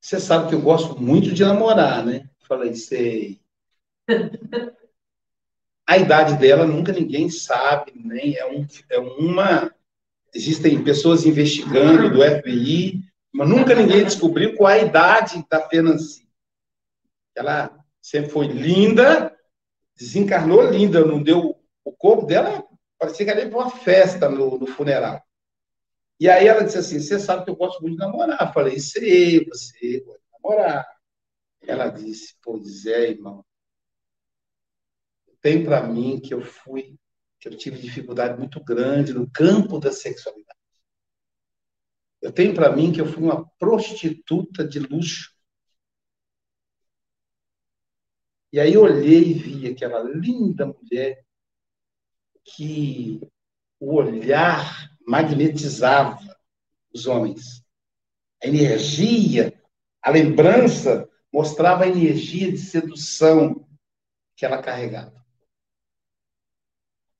você 0.00 0.20
sabe 0.20 0.48
que 0.48 0.54
eu 0.54 0.60
gosto 0.60 1.00
muito 1.00 1.32
de 1.32 1.44
namorar, 1.44 2.04
né? 2.04 2.28
falei: 2.46 2.74
Sei. 2.74 3.40
A 5.86 5.98
idade 5.98 6.38
dela 6.38 6.66
nunca 6.66 6.92
ninguém 6.92 7.28
sabe, 7.28 7.92
nem 7.94 8.36
é, 8.36 8.46
um, 8.46 8.66
é 8.90 8.98
uma. 8.98 9.72
Existem 10.34 10.82
pessoas 10.82 11.26
investigando 11.26 12.10
do 12.10 12.22
FBI, 12.22 13.02
mas 13.32 13.48
nunca 13.48 13.74
ninguém 13.74 14.02
descobriu 14.02 14.56
qual 14.56 14.72
a 14.72 14.78
idade 14.78 15.44
da 15.48 15.60
Fenanci. 15.68 16.26
Ela 17.36 17.70
sempre 18.00 18.30
foi 18.30 18.46
linda, 18.46 19.36
desencarnou 19.94 20.62
linda, 20.70 21.04
não 21.04 21.22
deu. 21.22 21.60
O 21.84 21.92
corpo 21.92 22.24
dela 22.24 22.64
parecia 22.98 23.26
que 23.26 23.30
era 23.30 23.48
para 23.48 23.58
uma 23.58 23.70
festa 23.70 24.28
no, 24.28 24.58
no, 24.58 24.66
funeral. 24.66 25.22
E 26.18 26.30
aí 26.30 26.48
ela 26.48 26.64
disse 26.64 26.78
assim: 26.78 26.98
Você 26.98 27.18
sabe 27.20 27.44
que 27.44 27.50
eu 27.50 27.56
gosto 27.56 27.82
muito 27.82 27.98
de 27.98 28.00
namorar. 28.00 28.40
Eu 28.40 28.52
falei: 28.54 28.80
Sei, 28.80 29.44
você 29.44 30.00
gosta 30.00 30.22
de 30.22 30.42
namorar. 30.42 30.86
Ela 31.60 31.90
disse: 31.90 32.34
Pois 32.42 32.86
é, 32.86 33.10
irmão 33.10 33.44
tem 35.44 35.62
para 35.62 35.86
mim 35.86 36.18
que 36.18 36.32
eu 36.32 36.40
fui, 36.40 36.98
que 37.38 37.48
eu 37.48 37.54
tive 37.54 37.78
dificuldade 37.78 38.38
muito 38.38 38.64
grande 38.64 39.12
no 39.12 39.30
campo 39.30 39.78
da 39.78 39.92
sexualidade. 39.92 40.58
Eu 42.22 42.32
tenho 42.32 42.54
para 42.54 42.74
mim 42.74 42.90
que 42.90 43.02
eu 43.02 43.04
fui 43.04 43.22
uma 43.22 43.46
prostituta 43.58 44.66
de 44.66 44.78
luxo. 44.78 45.36
E 48.50 48.58
aí 48.58 48.74
olhei 48.74 49.32
e 49.32 49.34
vi 49.34 49.68
aquela 49.68 50.02
linda 50.02 50.64
mulher 50.64 51.22
que 52.42 53.20
o 53.78 53.96
olhar 53.96 54.96
magnetizava 55.06 56.18
os 56.90 57.06
homens. 57.06 57.62
A 58.42 58.46
energia, 58.46 59.52
a 60.00 60.10
lembrança 60.10 61.06
mostrava 61.30 61.84
a 61.84 61.88
energia 61.88 62.50
de 62.50 62.56
sedução 62.56 63.68
que 64.34 64.46
ela 64.46 64.62
carregava 64.62 65.23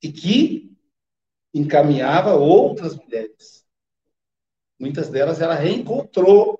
e 0.05 0.11
que 0.11 0.71
encaminhava 1.51 2.35
outras 2.35 2.95
mulheres. 2.95 3.65
Muitas 4.79 5.09
delas 5.09 5.41
ela 5.41 5.55
reencontrou 5.55 6.59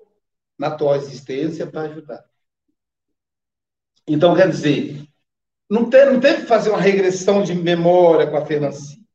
na 0.58 0.66
atual 0.66 0.96
existência 0.96 1.64
para 1.64 1.82
ajudar. 1.82 2.28
Então, 4.08 4.34
quer 4.34 4.50
dizer, 4.50 5.06
não 5.70 5.88
teve, 5.88 6.12
não 6.12 6.20
teve 6.20 6.42
que 6.42 6.48
fazer 6.48 6.70
uma 6.70 6.80
regressão 6.80 7.44
de 7.44 7.54
memória 7.54 8.28
com 8.28 8.36
a 8.36 8.44
Fernanci. 8.44 9.06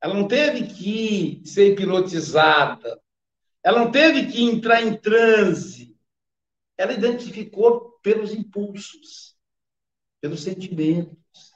Ela 0.00 0.14
não 0.14 0.28
teve 0.28 0.68
que 0.68 1.42
ser 1.44 1.72
hipnotizada. 1.72 3.00
Ela 3.64 3.80
não 3.80 3.90
teve 3.90 4.30
que 4.30 4.42
entrar 4.42 4.82
em 4.82 4.96
transe. 4.96 5.96
Ela 6.78 6.92
identificou 6.92 7.98
pelos 8.02 8.32
impulsos, 8.32 9.36
pelos 10.20 10.42
sentimentos. 10.42 11.49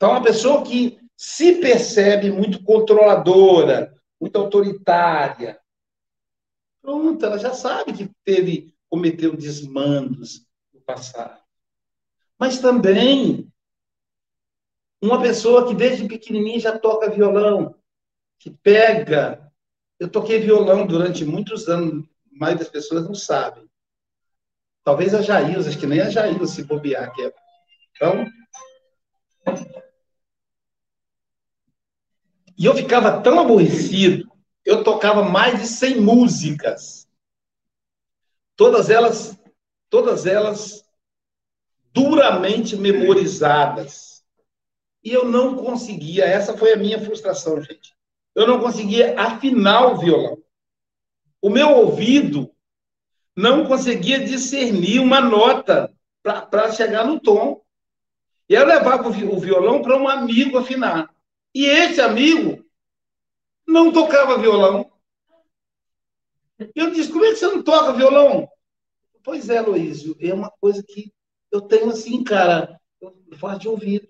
Então, 0.00 0.12
uma 0.12 0.22
pessoa 0.22 0.62
que 0.62 0.98
se 1.14 1.56
percebe 1.56 2.32
muito 2.32 2.64
controladora, 2.64 3.94
muito 4.18 4.34
autoritária, 4.38 5.60
pronto, 6.80 7.22
ela 7.22 7.36
já 7.36 7.52
sabe 7.52 7.92
que 7.92 8.10
teve, 8.24 8.74
cometeu 8.88 9.36
desmandos 9.36 10.46
no 10.72 10.80
passado. 10.80 11.38
Mas 12.38 12.58
também 12.58 13.52
uma 15.02 15.20
pessoa 15.20 15.68
que 15.68 15.74
desde 15.74 16.08
pequenininha 16.08 16.60
já 16.60 16.78
toca 16.78 17.10
violão, 17.10 17.74
que 18.38 18.48
pega. 18.50 19.52
Eu 19.98 20.08
toquei 20.08 20.40
violão 20.40 20.86
durante 20.86 21.26
muitos 21.26 21.68
anos, 21.68 22.08
maioria 22.32 22.60
das 22.64 22.72
pessoas 22.72 23.04
não 23.04 23.14
sabem. 23.14 23.68
Talvez 24.82 25.14
a 25.14 25.20
Jailza, 25.20 25.68
acho 25.68 25.78
que 25.78 25.86
nem 25.86 26.00
a 26.00 26.08
Jailza 26.08 26.46
se 26.46 26.64
bobear. 26.64 27.12
Que 27.12 27.24
é. 27.24 27.34
Então, 27.94 28.24
E 32.60 32.66
eu 32.66 32.74
ficava 32.74 33.22
tão 33.22 33.40
aborrecido, 33.40 34.30
eu 34.66 34.84
tocava 34.84 35.22
mais 35.22 35.62
de 35.62 35.66
100 35.66 35.98
músicas. 36.02 37.08
Todas 38.54 38.90
elas, 38.90 39.40
todas 39.88 40.26
elas 40.26 40.84
duramente 41.90 42.76
memorizadas. 42.76 44.22
E 45.02 45.10
eu 45.10 45.24
não 45.24 45.56
conseguia, 45.56 46.26
essa 46.26 46.54
foi 46.54 46.74
a 46.74 46.76
minha 46.76 47.00
frustração, 47.00 47.62
gente. 47.62 47.96
Eu 48.34 48.46
não 48.46 48.60
conseguia 48.60 49.18
afinar 49.18 49.94
o 49.94 49.96
violão. 49.96 50.36
O 51.40 51.48
meu 51.48 51.70
ouvido 51.70 52.54
não 53.34 53.64
conseguia 53.64 54.22
discernir 54.22 55.00
uma 55.00 55.22
nota 55.22 55.90
para 56.22 56.70
chegar 56.72 57.06
no 57.06 57.18
tom. 57.18 57.62
E 58.46 58.52
eu 58.52 58.66
levava 58.66 59.08
o 59.08 59.40
violão 59.40 59.80
para 59.80 59.96
um 59.96 60.06
amigo 60.06 60.58
afinar. 60.58 61.08
E 61.54 61.66
esse 61.66 62.00
amigo 62.00 62.64
não 63.66 63.92
tocava 63.92 64.38
violão. 64.38 64.90
Eu 66.74 66.90
disse: 66.90 67.10
como 67.10 67.24
é 67.24 67.30
que 67.30 67.36
você 67.36 67.46
não 67.46 67.62
toca 67.62 67.92
violão? 67.92 68.48
Pois 69.22 69.48
é, 69.48 69.60
Luísio, 69.60 70.16
é 70.20 70.32
uma 70.32 70.50
coisa 70.50 70.82
que 70.82 71.12
eu 71.50 71.60
tenho 71.60 71.90
assim, 71.90 72.22
cara, 72.22 72.80
eu 73.00 73.14
faço 73.38 73.60
de 73.60 73.68
ouvido. 73.68 74.08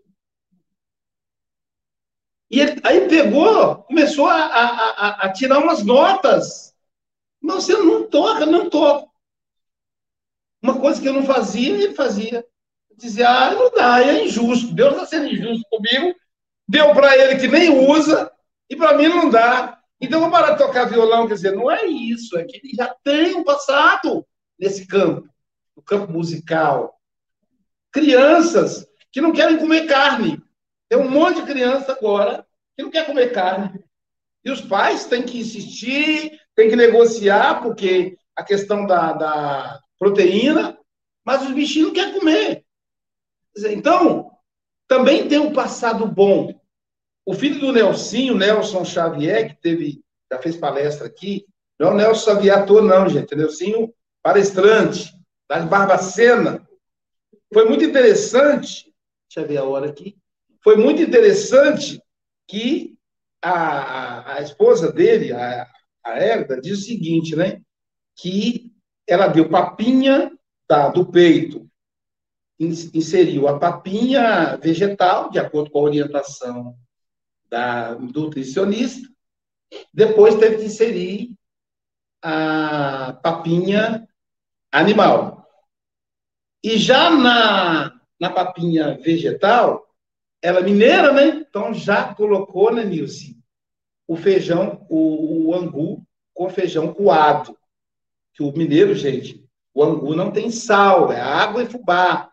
E 2.51 2.61
ele, 2.61 2.81
aí 2.83 3.09
pegou, 3.09 3.77
começou 3.85 4.27
a, 4.27 4.35
a, 4.35 4.91
a, 4.91 5.09
a 5.27 5.33
tirar 5.33 5.59
umas 5.59 5.85
notas. 5.85 6.75
Mas 7.41 7.65
você 7.65 7.77
não 7.77 8.09
toca, 8.09 8.45
não 8.45 8.69
toca. 8.69 9.09
Uma 10.63 10.79
coisa 10.79 11.01
que 11.01 11.09
eu 11.09 11.13
não 11.13 11.23
fazia, 11.25 11.71
ele 11.73 11.95
fazia. 11.95 12.45
Dizia, 12.97 13.31
ah, 13.31 13.55
não 13.55 13.71
dá, 13.71 14.03
é 14.03 14.25
injusto. 14.25 14.75
Deus 14.75 14.93
está 14.93 15.07
sendo 15.07 15.29
injusto 15.29 15.65
comigo. 15.71 16.15
Deu 16.71 16.95
para 16.95 17.19
ele 17.19 17.35
que 17.41 17.49
nem 17.49 17.69
usa, 17.69 18.31
e 18.69 18.77
para 18.77 18.97
mim 18.97 19.09
não 19.09 19.29
dá. 19.29 19.77
Então 20.01 20.21
vou 20.21 20.31
parar 20.31 20.53
de 20.53 20.59
tocar 20.59 20.85
violão. 20.85 21.27
Quer 21.27 21.35
dizer, 21.35 21.53
não 21.53 21.69
é 21.69 21.85
isso, 21.85 22.39
é 22.39 22.45
que 22.45 22.59
ele 22.59 22.73
já 22.77 22.95
tem 23.03 23.35
um 23.35 23.43
passado 23.43 24.25
nesse 24.57 24.87
campo, 24.87 25.29
no 25.77 25.83
campo 25.83 26.13
musical. 26.13 26.97
Crianças 27.91 28.87
que 29.11 29.21
não 29.21 29.33
querem 29.33 29.59
comer 29.59 29.89
carne. 29.89 30.41
Tem 30.89 30.97
um 30.97 31.11
monte 31.11 31.41
de 31.41 31.47
criança 31.49 31.91
agora 31.91 32.47
que 32.77 32.85
não 32.85 32.91
quer 32.91 33.05
comer 33.05 33.33
carne. 33.33 33.83
E 34.45 34.51
os 34.53 34.61
pais 34.61 35.07
têm 35.07 35.25
que 35.25 35.41
insistir, 35.41 36.41
têm 36.55 36.71
que 36.71 36.77
negociar, 36.77 37.63
porque 37.65 38.17
a 38.37 38.45
questão 38.45 38.87
da, 38.87 39.13
da 39.13 39.81
proteína, 39.99 40.79
mas 41.25 41.43
os 41.43 41.51
bichinhos 41.51 41.89
não 41.89 41.95
querem 41.95 42.17
comer. 42.17 42.65
Então, 43.57 44.31
também 44.87 45.27
tem 45.27 45.41
um 45.41 45.53
passado 45.53 46.07
bom. 46.07 46.60
O 47.25 47.35
filho 47.35 47.61
do 47.61 47.73
Nelsinho, 47.73 48.37
Nelson 48.37 48.85
Xavier, 48.85 49.49
que 49.49 49.61
teve, 49.61 50.03
já 50.31 50.39
fez 50.39 50.57
palestra 50.57 51.07
aqui, 51.07 51.45
não 51.79 51.89
é 51.89 51.91
o 51.93 51.97
Nelson 51.97 52.33
Xavier 52.33 52.59
ator, 52.59 52.83
não, 52.83 53.09
gente. 53.09 53.35
É 53.35 53.37
Nelsinho 53.37 53.93
palestrante, 54.23 55.13
de 55.51 55.67
Barbacena. 55.67 56.67
Foi 57.53 57.65
muito 57.69 57.85
interessante, 57.85 58.93
deixa 59.29 59.41
eu 59.41 59.49
ver 59.49 59.59
a 59.59 59.65
hora 59.65 59.89
aqui, 59.89 60.17
foi 60.63 60.77
muito 60.77 61.03
interessante 61.03 62.03
que 62.47 62.97
a, 63.43 64.37
a, 64.37 64.43
esposa 64.43 64.93
dele, 64.93 65.33
a, 65.33 65.67
a 66.05 66.19
Herda, 66.21 66.61
diz 66.61 66.81
o 66.81 66.83
seguinte, 66.83 67.35
né? 67.35 67.61
Que 68.17 68.71
ela 69.09 69.27
deu 69.27 69.49
papinha 69.49 70.31
tá, 70.69 70.89
do 70.89 71.11
peito, 71.11 71.69
inseriu 72.59 73.49
a 73.49 73.59
papinha 73.59 74.57
vegetal, 74.57 75.31
de 75.31 75.39
acordo 75.39 75.71
com 75.71 75.79
a 75.79 75.83
orientação 75.83 76.77
da 77.51 77.97
nutricionista, 77.97 79.09
depois 79.93 80.37
teve 80.37 80.59
que 80.59 80.65
inserir 80.65 81.35
a 82.23 83.19
papinha 83.23 84.09
animal. 84.71 85.47
E 86.63 86.79
já 86.79 87.11
na, 87.11 88.01
na 88.19 88.31
papinha 88.31 88.99
vegetal, 88.99 89.87
ela 90.43 90.61
é 90.61 90.63
mineira, 90.63 91.13
né? 91.13 91.27
Então 91.29 91.75
já 91.75 92.15
colocou, 92.15 92.73
né, 92.73 92.85
Nilce, 92.85 93.39
o 94.07 94.17
feijão, 94.17 94.87
o, 94.89 95.49
o 95.49 95.55
angu 95.55 96.07
com 96.35 96.49
feijão 96.49 96.93
coado. 96.93 97.57
Que 98.35 98.43
o 98.43 98.53
mineiro, 98.53 98.95
gente, 98.95 99.45
o 99.75 99.83
angu 99.83 100.15
não 100.15 100.31
tem 100.31 100.51
sal, 100.51 101.13
é 101.13 101.21
água 101.21 101.63
e 101.63 101.67
fubá. 101.67 102.31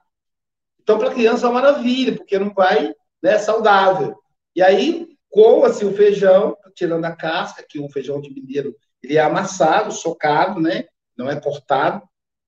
Então, 0.82 0.98
para 0.98 1.14
criança 1.14 1.46
é 1.46 1.50
uma 1.50 1.62
maravilha, 1.62 2.16
porque 2.16 2.40
não 2.40 2.54
vai, 2.54 2.94
né, 3.22 3.38
saudável. 3.38 4.18
E 4.58 4.64
aí, 4.64 5.08
coa-se 5.30 5.86
o 5.86 5.94
feijão, 5.96 6.58
tirando 6.74 7.06
a 7.06 7.16
casca, 7.16 7.64
que 7.70 7.80
o 7.80 7.88
feijão 7.90 8.20
de 8.20 8.34
mineiro, 8.34 8.76
ele 9.04 9.16
é 9.16 9.20
amassado, 9.20 9.92
socado, 9.92 10.60
né? 10.60 10.86
Não 11.16 11.30
é 11.30 11.40
cortado. 11.40 12.02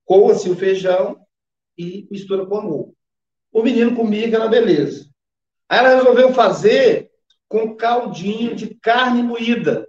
Coa-se 0.05 0.49
o 0.49 0.55
feijão 0.55 1.23
e 1.77 2.07
mistura 2.09 2.47
com 2.47 2.57
angu. 2.57 2.97
O 3.51 3.61
menino 3.61 3.95
comia 3.95 4.25
aquela 4.25 4.47
beleza. 4.47 5.07
Aí 5.69 5.77
ela 5.77 5.97
resolveu 5.97 6.33
fazer 6.33 7.11
com 7.47 7.75
caldinho 7.75 8.55
de 8.55 8.73
carne 8.73 9.21
moída. 9.21 9.87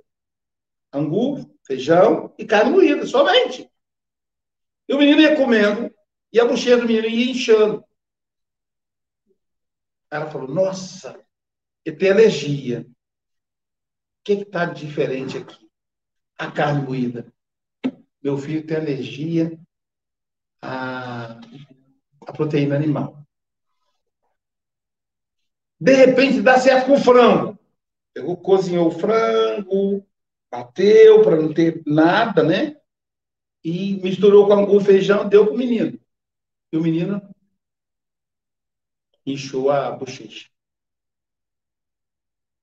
Angu, 0.93 1.51
feijão 1.67 2.35
e 2.39 2.45
carne 2.45 2.71
moída, 2.71 3.07
somente. 3.07 3.67
E 4.87 4.93
o 4.93 4.99
menino 4.99 5.23
ia 5.23 5.37
comendo, 5.37 5.91
e 6.31 6.39
a 6.39 6.45
bochecha 6.45 6.77
do 6.77 6.87
menino 6.87 7.09
ia 7.09 7.31
inchando. 7.31 7.83
Ela 10.11 10.31
falou, 10.31 10.49
nossa, 10.49 11.19
ele 11.85 11.97
tem 11.97 12.11
alergia. 12.11 12.87
O 12.89 14.23
que 14.25 14.33
está 14.33 14.67
diferente 14.67 15.39
aqui? 15.39 15.69
A 16.39 16.51
carne 16.51 16.83
moída. 16.83 17.33
Meu 18.23 18.37
filho 18.37 18.67
tem 18.67 18.77
alergia 18.77 19.59
à, 20.63 21.41
à 22.27 22.33
proteína 22.33 22.77
animal. 22.77 23.25
De 25.81 25.95
repente 25.95 26.43
dá 26.43 26.59
certo 26.59 26.87
com 26.87 26.95
o 26.95 27.01
frango. 27.01 27.59
Pegou, 28.13 28.37
cozinhou 28.37 28.89
o 28.89 28.91
frango, 28.91 30.07
bateu 30.51 31.23
para 31.23 31.37
não 31.37 31.55
ter 31.55 31.83
nada, 31.87 32.43
né? 32.43 32.77
E 33.65 33.95
misturou 34.03 34.47
com 34.47 34.53
algum 34.53 34.81
feijão, 34.81 35.29
deu 35.29 35.47
para 35.47 35.55
o 35.55 35.57
menino. 35.57 35.99
E 36.73 36.77
o 36.77 36.83
menino 36.83 37.23
inchou 39.25 39.71
a 39.71 39.91
bochecha. 39.93 40.51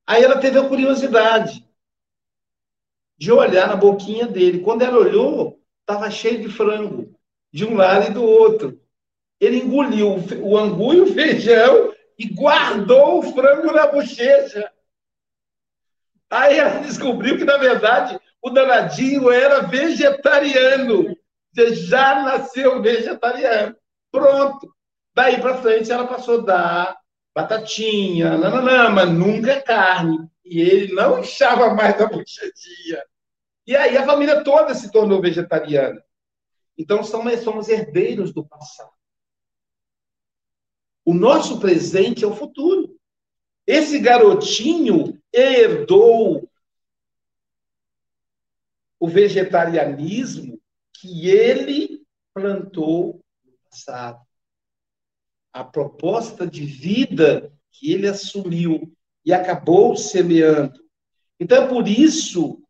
Aí 0.07 0.23
ela 0.23 0.39
teve 0.39 0.57
a 0.57 0.67
curiosidade 0.67 1.67
de 3.17 3.29
olhar 3.29 3.67
na 3.67 3.75
boquinha 3.75 4.25
dele. 4.25 4.61
Quando 4.61 4.83
ela 4.83 4.97
olhou, 4.97 5.61
estava 5.81 6.09
cheio 6.09 6.41
de 6.41 6.49
frango, 6.49 7.13
de 7.51 7.65
um 7.65 7.75
lado 7.75 8.07
e 8.07 8.13
do 8.13 8.23
outro. 8.23 8.81
Ele 9.37 9.57
engoliu 9.57 10.15
o 10.41 10.57
angu 10.57 10.93
e 10.93 11.01
o 11.01 11.13
feijão 11.13 11.93
e 12.17 12.25
guardou 12.25 13.19
o 13.19 13.33
frango 13.33 13.71
na 13.73 13.87
bochecha. 13.87 14.71
Aí 16.29 16.57
ela 16.57 16.79
descobriu 16.79 17.37
que, 17.37 17.43
na 17.43 17.57
verdade, 17.57 18.17
o 18.41 18.49
danadinho 18.49 19.29
era 19.29 19.61
vegetariano. 19.61 21.15
Já 21.53 22.23
nasceu 22.23 22.81
vegetariano. 22.81 23.75
Pronto. 24.11 24.73
Daí 25.13 25.41
para 25.41 25.61
frente 25.61 25.91
ela 25.91 26.07
passou 26.07 26.39
a 26.39 26.43
dar 26.43 26.97
batatinha, 27.37 28.35
nananã, 28.35 28.89
mas 28.89 29.11
nunca 29.11 29.51
é 29.51 29.61
carne. 29.61 30.27
E 30.43 30.59
ele 30.59 30.95
não 30.95 31.19
inchava 31.19 31.71
mais 31.71 32.01
a 32.01 32.07
bochechinha. 32.07 33.05
E 33.67 33.75
aí 33.75 33.95
a 33.95 34.03
família 34.03 34.43
toda 34.43 34.73
se 34.73 34.91
tornou 34.91 35.21
vegetariana. 35.21 36.03
Então 36.75 37.03
somos, 37.03 37.39
somos 37.41 37.69
herdeiros 37.69 38.33
do 38.33 38.43
passado. 38.43 38.89
O 41.05 41.13
nosso 41.13 41.59
presente 41.59 42.23
é 42.23 42.27
o 42.27 42.35
futuro. 42.35 42.99
Esse 43.67 43.99
garotinho 43.99 45.21
herdou 45.31 46.49
o 48.99 49.07
vegetarianismo 49.07 50.59
que 50.91 51.29
ele 51.29 52.03
plantou 52.33 53.21
no 53.45 53.53
passado. 53.69 54.26
A 55.57 55.63
proposta 55.63 56.45
de 56.45 56.63
vida 56.63 57.51
que 57.71 57.91
ele 57.91 58.07
assumiu 58.07 58.93
e 59.25 59.33
acabou 59.33 59.97
semeando. 59.97 60.79
Então 61.39 61.63
é 61.63 61.67
por 61.67 61.87
isso 61.87 62.61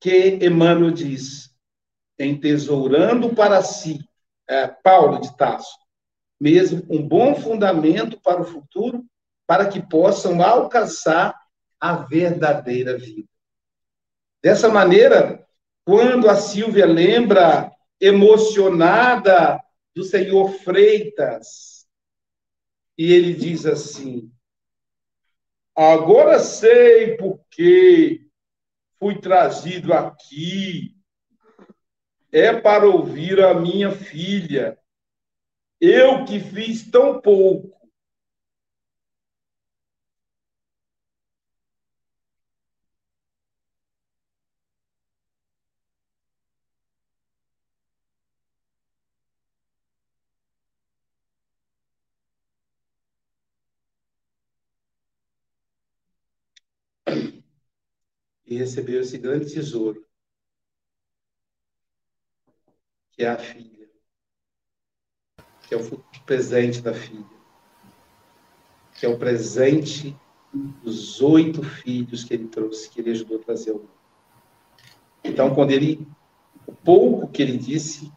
que 0.00 0.38
Emmanuel 0.40 0.92
diz, 0.92 1.50
entesourando 2.16 3.34
para 3.34 3.60
si, 3.64 3.98
é, 4.48 4.68
Paulo 4.68 5.20
de 5.20 5.36
Tasso, 5.36 5.76
mesmo 6.40 6.86
um 6.88 7.02
bom 7.02 7.34
fundamento 7.34 8.20
para 8.20 8.40
o 8.40 8.46
futuro, 8.46 9.04
para 9.44 9.66
que 9.66 9.82
possam 9.82 10.40
alcançar 10.40 11.36
a 11.80 11.96
verdadeira 11.96 12.96
vida. 12.96 13.28
Dessa 14.40 14.68
maneira, 14.68 15.44
quando 15.84 16.30
a 16.30 16.36
Silvia 16.36 16.86
lembra 16.86 17.72
emocionada 18.00 19.60
do 19.96 20.04
senhor 20.04 20.52
Freitas, 20.60 21.69
e 23.00 23.14
ele 23.14 23.32
diz 23.32 23.64
assim: 23.64 24.30
Agora 25.74 26.38
sei 26.38 27.16
por 27.16 27.40
que 27.50 28.28
fui 28.98 29.18
trazido 29.18 29.94
aqui. 29.94 30.94
É 32.30 32.52
para 32.52 32.86
ouvir 32.86 33.42
a 33.42 33.54
minha 33.54 33.90
filha 33.90 34.78
eu 35.80 36.26
que 36.26 36.38
fiz 36.38 36.90
tão 36.90 37.22
pouco. 37.22 37.79
E 58.50 58.56
recebeu 58.56 59.00
esse 59.00 59.16
grande 59.16 59.50
tesouro, 59.50 60.04
que 63.12 63.24
é 63.24 63.28
a 63.30 63.38
filha 63.38 63.80
que 65.70 65.74
é 65.76 65.78
o 65.78 66.04
presente 66.26 66.82
da 66.82 66.92
filha, 66.92 67.24
que 68.94 69.06
é 69.06 69.08
o 69.08 69.16
presente 69.16 70.16
dos 70.52 71.22
oito 71.22 71.62
filhos 71.62 72.24
que 72.24 72.34
ele 72.34 72.48
trouxe, 72.48 72.90
que 72.90 73.00
ele 73.00 73.12
ajudou 73.12 73.38
a 73.38 73.44
trazer 73.44 73.70
ao 73.70 73.78
mundo. 73.78 73.90
Então, 75.22 75.54
quando 75.54 75.70
ele, 75.70 76.04
o 76.66 76.72
pouco 76.72 77.28
que 77.28 77.40
ele 77.40 77.56
disse 77.56 78.12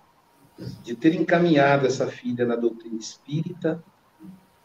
de 0.81 0.95
ter 0.95 1.13
encaminhado 1.13 1.85
essa 1.85 2.07
filha 2.07 2.43
na 2.43 2.55
doutrina 2.55 2.97
espírita, 2.97 3.83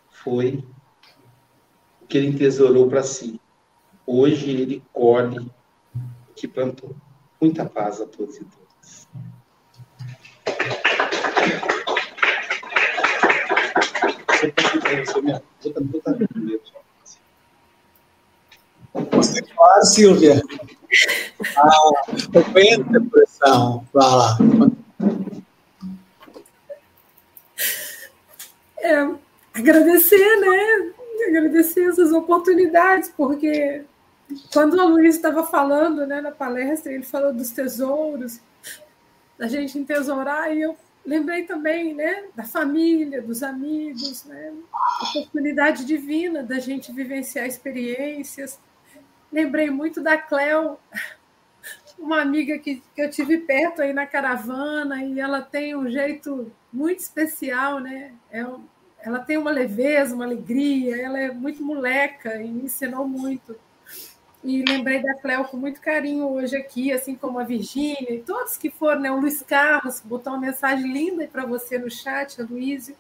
foi 0.09 0.64
o 2.01 2.07
que 2.07 2.16
ele 2.16 2.29
entesourou 2.29 2.89
para 2.89 3.03
si. 3.03 3.39
Hoje 4.07 4.51
ele 4.51 4.83
colhe 4.95 5.53
que 6.39 6.49
plantou. 6.49 6.95
Muita 7.41 7.64
paz 7.64 8.01
a 8.01 8.07
todos 8.07 8.36
e 8.36 8.45
todas. 8.45 9.09
Você 19.12 19.45
falar, 19.55 19.82
Silvia? 19.82 20.43
Ah, 21.57 22.12
frequente 22.32 23.01
pressão. 23.11 23.84
Fala. 23.93 24.39
É, 28.80 29.09
agradecer, 29.55 30.36
né? 30.41 30.93
Agradecer 31.28 31.89
essas 31.89 32.12
oportunidades, 32.12 33.12
porque 33.16 33.84
quando 34.53 34.74
o 34.74 34.89
Luiz 34.89 35.16
estava 35.16 35.45
falando 35.45 36.07
né, 36.07 36.20
na 36.20 36.33
palestra, 36.33 36.93
ele 36.93 37.05
falou 37.05 37.33
dos 37.33 37.51
tesouros, 37.51 38.41
da 39.39 39.49
gente 39.49 39.79
entesourar, 39.79 40.55
e 40.55 40.62
eu 40.62 40.76
lembrei 41.05 41.45
também 41.45 41.95
né, 41.95 42.24
da 42.35 42.45
família, 42.45 43.22
dos 43.22 43.43
amigos, 43.43 44.24
né, 44.24 44.53
a 44.72 45.09
oportunidade 45.11 45.85
divina 45.85 46.43
da 46.43 46.59
gente 46.59 46.93
vivenciar 46.93 47.47
experiências. 47.47 48.59
Lembrei 49.33 49.70
muito 49.70 50.03
da 50.03 50.18
Cleo, 50.18 50.79
uma 51.99 52.20
amiga 52.20 52.59
que, 52.59 52.83
que 52.95 53.03
eu 53.03 53.11
tive 53.11 53.39
perto 53.39 53.83
aí 53.83 53.93
na 53.93 54.07
caravana, 54.07 55.03
e 55.03 55.18
ela 55.18 55.41
tem 55.41 55.74
um 55.74 55.89
jeito 55.89 56.53
muito 56.72 57.01
especial, 57.01 57.81
né? 57.81 58.12
É, 58.31 58.45
ela 59.01 59.20
tem 59.20 59.37
uma 59.37 59.51
leveza, 59.51 60.14
uma 60.14 60.24
alegria, 60.24 61.01
ela 61.01 61.18
é 61.18 61.31
muito 61.31 61.62
moleca 61.62 62.37
e 62.43 62.49
me 62.49 62.64
ensinou 62.64 63.07
muito. 63.07 63.57
E 64.43 64.62
lembrei 64.62 65.03
da 65.03 65.14
Cléo 65.14 65.45
com 65.47 65.57
muito 65.57 65.80
carinho 65.80 66.28
hoje 66.28 66.57
aqui, 66.57 66.93
assim 66.93 67.16
como 67.16 67.39
a 67.41 67.45
Virgínia 67.45 68.12
e 68.12 68.20
todos 68.20 68.57
que 68.57 68.70
foram, 68.70 69.01
né? 69.01 69.11
O 69.11 69.20
Luiz 69.20 69.43
Carlos 69.43 70.01
botou 70.05 70.32
uma 70.32 70.41
mensagem 70.41 70.93
linda 70.93 71.26
para 71.26 71.45
você 71.45 71.76
no 71.76 71.91
chat, 71.91 72.41
Aloysio. 72.41 72.97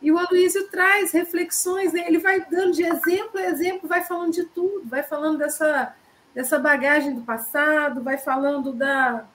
E 0.00 0.10
o 0.10 0.18
Aloysio 0.18 0.68
traz 0.68 1.12
reflexões, 1.12 1.92
né? 1.92 2.04
ele 2.06 2.18
vai 2.18 2.40
dando 2.48 2.72
de 2.72 2.84
exemplo 2.84 3.38
a 3.38 3.42
exemplo, 3.42 3.88
vai 3.88 4.02
falando 4.02 4.32
de 4.32 4.44
tudo, 4.44 4.88
vai 4.88 5.02
falando 5.02 5.38
dessa, 5.38 5.94
dessa 6.34 6.58
bagagem 6.58 7.14
do 7.14 7.22
passado, 7.22 8.02
vai 8.02 8.16
falando 8.16 8.72
da, 8.72 9.26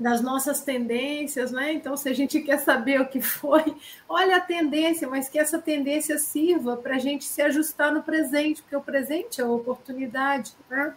das 0.00 0.22
nossas 0.22 0.62
tendências, 0.62 1.52
né? 1.52 1.74
Então, 1.74 1.94
se 1.94 2.08
a 2.08 2.14
gente 2.14 2.40
quer 2.40 2.58
saber 2.58 2.98
o 3.02 3.06
que 3.06 3.20
foi, 3.20 3.76
olha 4.08 4.36
a 4.36 4.40
tendência, 4.40 5.06
mas 5.06 5.28
que 5.28 5.38
essa 5.38 5.58
tendência 5.58 6.18
sirva 6.18 6.74
para 6.78 6.96
a 6.96 6.98
gente 6.98 7.24
se 7.24 7.42
ajustar 7.42 7.92
no 7.92 8.02
presente, 8.02 8.62
porque 8.62 8.74
o 8.74 8.80
presente 8.80 9.42
é 9.42 9.44
a 9.44 9.48
oportunidade, 9.48 10.54
né? 10.70 10.94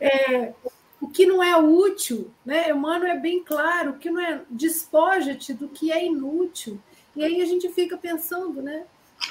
É, 0.00 0.52
o 1.00 1.08
que 1.08 1.26
não 1.26 1.42
é 1.42 1.56
útil, 1.56 2.30
né? 2.46 2.70
Emmanuel 2.70 3.16
é 3.16 3.18
bem 3.18 3.42
claro, 3.42 3.90
o 3.90 3.98
que 3.98 4.08
não 4.08 4.20
é 4.20 4.42
despoja-te 4.48 5.52
do 5.52 5.68
que 5.68 5.90
é 5.90 6.06
inútil. 6.06 6.78
E 7.16 7.24
aí 7.24 7.42
a 7.42 7.44
gente 7.44 7.68
fica 7.70 7.96
pensando, 7.96 8.62
né? 8.62 8.84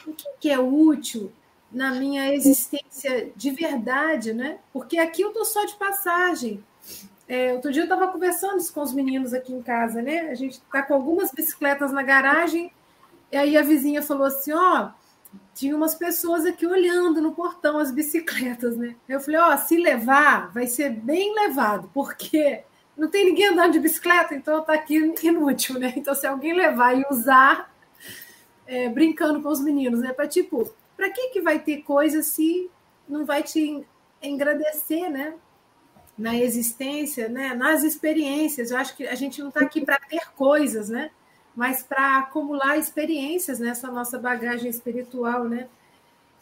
O 0.06 0.14
que 0.14 0.50
é 0.50 0.60
útil 0.60 1.32
na 1.72 1.92
minha 1.92 2.34
existência 2.34 3.32
de 3.34 3.52
verdade, 3.52 4.34
né? 4.34 4.60
Porque 4.74 4.98
aqui 4.98 5.22
eu 5.22 5.30
estou 5.30 5.46
só 5.46 5.64
de 5.64 5.76
passagem. 5.76 6.62
É, 7.28 7.54
outro 7.54 7.72
dia 7.72 7.82
eu 7.82 7.86
estava 7.86 8.08
conversando 8.08 8.58
isso 8.58 8.74
com 8.74 8.82
os 8.82 8.94
meninos 8.94 9.34
aqui 9.34 9.54
em 9.54 9.62
casa, 9.62 10.02
né? 10.02 10.30
A 10.30 10.36
gente 10.36 10.54
está 10.54 10.82
com 10.82 10.94
algumas 10.94 11.32
bicicletas 11.32 11.92
na 11.92 12.02
garagem, 12.02 12.72
e 13.32 13.36
aí 13.36 13.58
a 13.58 13.62
vizinha 13.62 14.02
falou 14.02 14.28
assim: 14.28 14.54
ó, 14.54 14.92
tinha 15.54 15.76
umas 15.76 15.94
pessoas 15.94 16.46
aqui 16.46 16.66
olhando 16.66 17.22
no 17.22 17.34
portão 17.34 17.80
as 17.80 17.92
bicicletas, 17.92 18.78
né? 18.78 18.96
Eu 19.10 19.20
falei: 19.20 19.40
ó, 19.40 19.58
se 19.58 19.76
levar, 19.76 20.52
vai 20.54 20.68
ser 20.68 20.90
bem 20.92 21.36
levado, 21.36 21.90
porque 21.94 22.64
não 22.98 23.10
tem 23.10 23.26
ninguém 23.26 23.48
andando 23.48 23.74
de 23.74 23.80
bicicleta, 23.80 24.34
então 24.34 24.64
tá 24.64 24.74
aqui 24.74 24.96
inútil, 25.24 25.78
né? 25.78 25.94
Então, 25.98 26.16
se 26.16 26.26
alguém 26.26 26.54
levar 26.54 26.98
e 26.98 27.04
usar, 27.12 27.72
é, 28.66 28.88
brincando 28.90 29.42
com 29.42 29.50
os 29.50 29.60
meninos, 29.60 30.00
né? 30.00 30.14
Para 30.14 30.28
tipo, 30.28 30.74
para 30.96 31.10
que, 31.10 31.30
que 31.30 31.42
vai 31.42 31.60
ter 31.60 31.84
coisa 31.84 32.22
se 32.24 32.72
não 33.08 33.26
vai 33.26 33.44
te 33.44 33.86
engrandecer, 34.22 35.12
né? 35.12 35.34
Na 36.18 36.36
existência, 36.36 37.30
né, 37.30 37.54
nas 37.54 37.84
experiências. 37.84 38.72
Eu 38.72 38.78
acho 38.78 38.96
que 38.96 39.08
a 39.08 39.16
gente 39.16 39.40
não 39.40 39.50
está 39.50 39.62
aqui 39.62 39.86
para 39.86 40.00
ter 40.00 40.32
coisas, 40.36 40.90
né, 40.90 41.12
mas 41.56 41.84
para 41.84 42.20
acumular 42.20 42.78
experiências 42.78 43.60
nessa 43.60 43.92
nossa 43.92 44.18
bagagem 44.18 44.70
espiritual, 44.70 45.46
né. 45.46 45.68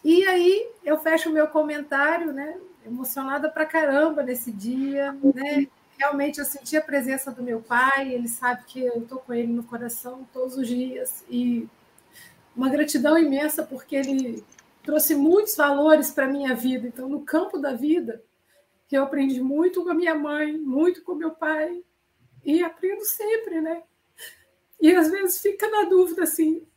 E 0.03 0.25
aí 0.25 0.67
eu 0.83 0.97
fecho 0.99 1.29
o 1.29 1.33
meu 1.33 1.47
comentário, 1.47 2.31
né, 2.31 2.57
emocionada 2.85 3.49
para 3.49 3.65
caramba 3.65 4.23
nesse 4.23 4.51
dia, 4.51 5.11
né. 5.21 5.67
Realmente 5.97 6.39
eu 6.39 6.45
senti 6.45 6.75
a 6.75 6.81
presença 6.81 7.31
do 7.31 7.41
meu 7.41 7.61
pai, 7.61 8.13
ele 8.13 8.27
sabe 8.27 8.63
que 8.65 8.81
eu 8.81 8.97
estou 8.97 9.19
com 9.19 9.33
ele 9.33 9.53
no 9.53 9.63
coração 9.63 10.27
todos 10.33 10.57
os 10.57 10.67
dias 10.67 11.23
e 11.29 11.69
uma 12.55 12.69
gratidão 12.69 13.17
imensa 13.17 13.63
porque 13.63 13.95
ele 13.95 14.43
trouxe 14.83 15.15
muitos 15.15 15.55
valores 15.55 16.11
para 16.11 16.25
a 16.25 16.29
minha 16.29 16.53
vida. 16.53 16.87
Então, 16.87 17.07
no 17.07 17.21
campo 17.21 17.57
da 17.57 17.73
vida, 17.73 18.21
que 18.87 18.97
eu 18.97 19.03
aprendi 19.03 19.41
muito 19.41 19.83
com 19.83 19.89
a 19.89 19.95
minha 19.95 20.15
mãe, 20.15 20.57
muito 20.57 21.03
com 21.03 21.15
meu 21.15 21.31
pai, 21.31 21.83
e 22.43 22.63
aprendo 22.63 23.03
sempre, 23.03 23.59
né? 23.61 23.83
E 24.79 24.93
às 24.93 25.09
vezes 25.09 25.41
fica 25.41 25.67
na 25.69 25.83
dúvida 25.83 26.23
assim: 26.23 26.67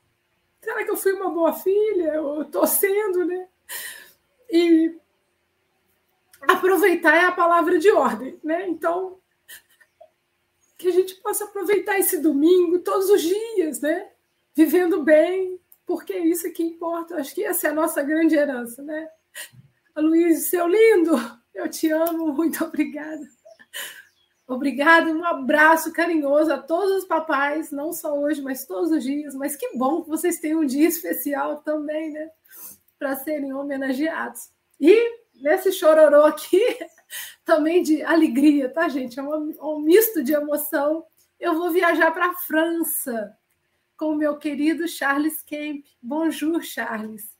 será 0.60 0.84
que 0.84 0.90
eu 0.90 0.96
fui 0.96 1.12
uma 1.12 1.30
boa 1.30 1.52
filha? 1.52 2.14
Eu 2.14 2.42
estou 2.42 2.66
sendo, 2.66 3.24
né? 3.24 3.48
E 4.50 4.98
aproveitar 6.42 7.16
é 7.16 7.24
a 7.24 7.32
palavra 7.32 7.78
de 7.78 7.90
ordem, 7.90 8.38
né? 8.42 8.68
Então, 8.68 9.18
que 10.78 10.88
a 10.88 10.92
gente 10.92 11.16
possa 11.16 11.44
aproveitar 11.44 11.98
esse 11.98 12.18
domingo 12.18 12.78
todos 12.78 13.10
os 13.10 13.20
dias, 13.20 13.80
né? 13.80 14.10
Vivendo 14.54 15.02
bem, 15.02 15.60
porque 15.84 16.12
é 16.12 16.26
isso 16.26 16.50
que 16.52 16.62
importa. 16.62 17.16
Acho 17.16 17.34
que 17.34 17.44
essa 17.44 17.66
é 17.66 17.70
a 17.70 17.74
nossa 17.74 18.02
grande 18.02 18.36
herança, 18.36 18.82
né? 18.82 19.08
A 19.94 20.00
Luiz, 20.00 20.48
seu 20.48 20.68
lindo, 20.68 21.16
eu 21.58 21.68
te 21.68 21.90
amo, 21.90 22.32
muito 22.32 22.64
obrigada. 22.64 23.26
Obrigada, 24.46 25.10
um 25.10 25.24
abraço 25.24 25.92
carinhoso 25.92 26.50
a 26.50 26.56
todos 26.56 27.02
os 27.02 27.04
papais, 27.04 27.70
não 27.70 27.92
só 27.92 28.18
hoje, 28.18 28.40
mas 28.40 28.64
todos 28.64 28.90
os 28.90 29.04
dias. 29.04 29.34
Mas 29.34 29.56
que 29.56 29.76
bom 29.76 30.02
que 30.02 30.08
vocês 30.08 30.38
tenham 30.38 30.60
um 30.60 30.66
dia 30.66 30.88
especial 30.88 31.60
também, 31.62 32.10
né? 32.10 32.30
Para 32.98 33.16
serem 33.16 33.52
homenageados. 33.52 34.50
E 34.80 35.18
nesse 35.34 35.70
chororô 35.70 36.24
aqui, 36.24 36.62
também 37.44 37.82
de 37.82 38.02
alegria, 38.02 38.70
tá, 38.70 38.88
gente? 38.88 39.20
É 39.20 39.22
um, 39.22 39.54
um 39.60 39.80
misto 39.80 40.22
de 40.22 40.32
emoção. 40.32 41.04
Eu 41.38 41.54
vou 41.54 41.70
viajar 41.70 42.10
para 42.12 42.30
a 42.30 42.34
França 42.34 43.36
com 43.98 44.12
o 44.12 44.16
meu 44.16 44.38
querido 44.38 44.88
Charles 44.88 45.42
Kemp. 45.42 45.84
Bonjour, 46.00 46.62
Charles. 46.62 47.37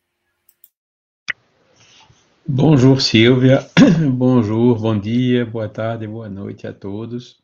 Bonjour, 2.51 2.99
Silvia. 2.99 3.61
Bonjour, 4.17 4.81
bom 4.81 4.99
dia, 4.99 5.45
boa 5.45 5.69
tarde, 5.69 6.07
boa 6.07 6.31
noite 6.31 6.67
a 6.67 6.73
todos. 6.73 7.43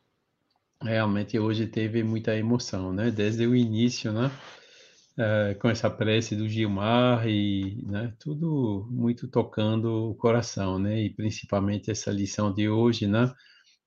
Realmente 0.81 1.37
hoje 1.37 1.67
teve 1.67 2.03
muita 2.03 2.35
emoção, 2.35 2.91
né? 2.91 3.11
Desde 3.11 3.45
o 3.45 3.55
início, 3.55 4.11
né? 4.11 4.31
Uh, 5.15 5.59
com 5.59 5.69
essa 5.69 5.91
prece 5.91 6.35
do 6.35 6.49
Gilmar 6.49 7.27
e 7.29 7.83
né, 7.85 8.15
tudo 8.19 8.87
muito 8.89 9.27
tocando 9.27 10.09
o 10.09 10.15
coração, 10.15 10.79
né? 10.79 11.03
E 11.03 11.11
principalmente 11.11 11.91
essa 11.91 12.09
lição 12.09 12.51
de 12.51 12.67
hoje, 12.67 13.05
né? 13.05 13.31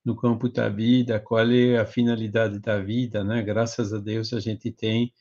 No 0.05 0.15
campo 0.15 0.49
da 0.49 0.69
vida, 0.69 1.19
qual 1.19 1.51
é 1.51 1.79
a 1.79 1.85
finalidade 1.85 2.61
da 2.61 2.79
vida, 2.79 3.25
né? 3.25 3.43
Graças 3.43 3.93
a 3.93 3.99
Deus 3.99 4.33
a 4.33 4.39
gente 4.39 4.71
tem 4.71 5.13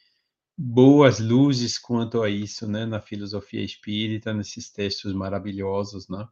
boas 0.58 1.20
luzes 1.20 1.78
quanto 1.78 2.24
a 2.24 2.30
isso, 2.30 2.68
né, 2.68 2.86
na 2.86 3.00
filosofia 3.00 3.64
espírita, 3.64 4.34
nesses 4.34 4.72
textos 4.72 5.14
maravilhosos, 5.14 6.10
né? 6.10 6.28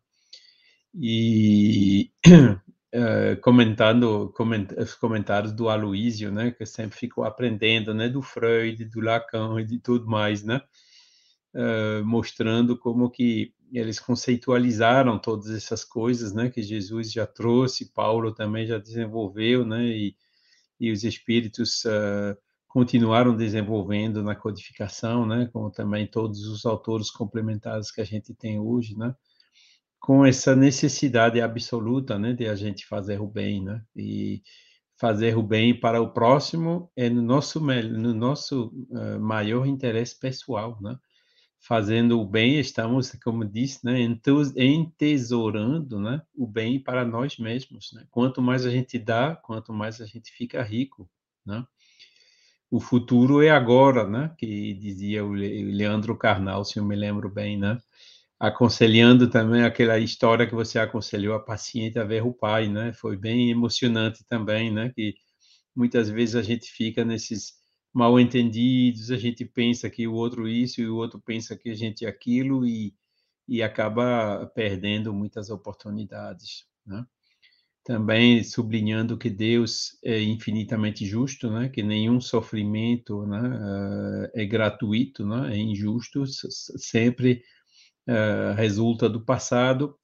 E 0.93 2.11
uh, 2.25 3.39
comentando 3.41 4.31
coment, 4.35 4.67
os 4.77 4.95
comentários 4.95 5.51
do 5.53 5.69
Aloísio, 5.69 6.31
né, 6.31 6.51
que 6.51 6.65
sempre 6.65 6.97
ficou 6.97 7.23
aprendendo, 7.23 7.93
né, 7.93 8.09
do 8.09 8.21
Freud, 8.21 8.83
do 8.85 9.01
Lacan 9.01 9.59
e 9.61 9.65
de 9.65 9.77
tudo 9.77 10.07
mais, 10.07 10.43
né? 10.43 10.61
Uh, 11.53 12.03
mostrando 12.03 12.77
como 12.77 13.09
que 13.09 13.53
eles 13.71 13.99
conceitualizaram 13.99 15.19
todas 15.19 15.49
essas 15.51 15.83
coisas, 15.83 16.33
né, 16.33 16.49
que 16.49 16.61
Jesus 16.61 17.11
já 17.11 17.27
trouxe, 17.27 17.93
Paulo 17.93 18.33
também 18.33 18.65
já 18.65 18.77
desenvolveu, 18.77 19.65
né, 19.65 19.85
e, 19.85 20.15
e 20.79 20.91
os 20.91 21.03
espíritos 21.03 21.83
uh, 21.85 22.37
continuaram 22.75 23.33
desenvolvendo 23.33 24.21
na 24.21 24.35
codificação, 24.35 25.25
né, 25.25 25.49
como 25.53 25.71
também 25.71 26.05
todos 26.05 26.45
os 26.45 26.65
autores 26.65 27.09
complementares 27.09 27.89
que 27.89 28.01
a 28.01 28.03
gente 28.03 28.33
tem 28.33 28.59
hoje, 28.59 28.97
né, 28.97 29.15
com 29.97 30.25
essa 30.25 30.53
necessidade 30.57 31.39
absoluta, 31.39 32.19
né, 32.19 32.33
de 32.33 32.49
a 32.49 32.53
gente 32.53 32.85
fazer 32.85 33.21
o 33.21 33.27
bem, 33.27 33.63
né, 33.63 33.81
e 33.95 34.43
fazer 34.99 35.37
o 35.37 35.41
bem 35.41 35.79
para 35.79 36.01
o 36.01 36.11
próximo 36.11 36.91
é 36.97 37.09
no 37.09 37.21
nosso 37.21 37.61
no 37.61 38.13
nosso 38.13 38.73
uh, 38.89 39.21
maior 39.21 39.65
interesse 39.65 40.19
pessoal, 40.19 40.77
né, 40.81 40.97
fazendo 41.61 42.19
o 42.19 42.25
bem, 42.25 42.59
estamos, 42.59 43.09
como 43.23 43.45
disse, 43.45 43.85
né, 43.85 44.01
entesourando 44.57 45.97
né, 45.97 46.21
o 46.35 46.45
bem 46.45 46.77
para 46.83 47.05
nós 47.05 47.37
mesmos. 47.37 47.93
Né? 47.93 48.05
Quanto 48.11 48.41
mais 48.41 48.65
a 48.65 48.69
gente 48.69 48.99
dá, 48.99 49.33
quanto 49.33 49.71
mais 49.71 50.01
a 50.01 50.05
gente 50.05 50.29
fica 50.33 50.61
rico. 50.61 51.09
Né? 51.45 51.65
O 52.75 52.79
futuro 52.81 53.41
é 53.41 53.49
agora, 53.49 54.05
né? 54.05 54.35
que 54.37 54.73
dizia 54.73 55.23
o 55.23 55.31
Leandro 55.31 56.13
Carnal, 56.17 56.65
se 56.65 56.77
eu 56.77 56.83
me 56.83 56.93
lembro 56.93 57.29
bem, 57.29 57.57
né? 57.57 57.77
aconselhando 58.37 59.29
também 59.29 59.63
aquela 59.63 59.97
história 59.97 60.45
que 60.45 60.53
você 60.53 60.77
aconselhou 60.77 61.33
a 61.35 61.39
paciente 61.39 61.97
a 61.97 62.03
ver 62.03 62.25
o 62.25 62.33
pai, 62.33 62.67
né? 62.67 62.91
Foi 62.91 63.15
bem 63.15 63.49
emocionante 63.49 64.25
também, 64.27 64.73
né? 64.73 64.91
Que 64.93 65.15
muitas 65.73 66.09
vezes 66.09 66.35
a 66.35 66.41
gente 66.41 66.69
fica 66.69 67.05
nesses 67.05 67.53
mal 67.93 68.19
entendidos, 68.19 69.09
a 69.09 69.15
gente 69.15 69.45
pensa 69.45 69.89
que 69.89 70.05
o 70.05 70.13
outro 70.13 70.45
isso 70.45 70.81
e 70.81 70.89
o 70.89 70.97
outro 70.97 71.17
pensa 71.21 71.55
que 71.55 71.69
a 71.69 71.75
gente 71.75 72.05
aquilo 72.05 72.67
e, 72.67 72.93
e 73.47 73.63
acaba 73.63 74.51
perdendo 74.53 75.13
muitas 75.13 75.49
oportunidades, 75.49 76.65
né? 76.85 77.05
Também 77.85 78.43
sublinhando 78.43 79.15
que 79.15 79.29
Deus 79.29 79.95
é 80.03 80.19
infinitamente 80.19 81.05
justo, 81.05 81.51
né? 81.51 81.69
Que 81.69 81.83
nenhum 81.83 82.19
sofrimento, 82.19 83.27
né? 83.27 84.27
é 84.33 84.43
gratuito, 84.43 85.25
né? 85.25 85.53
É 85.53 85.57
injusto, 85.57 86.25
sempre 86.25 87.43
uh, 88.09 88.55
resulta 88.55 89.07
do 89.07 89.23
passado 89.23 89.95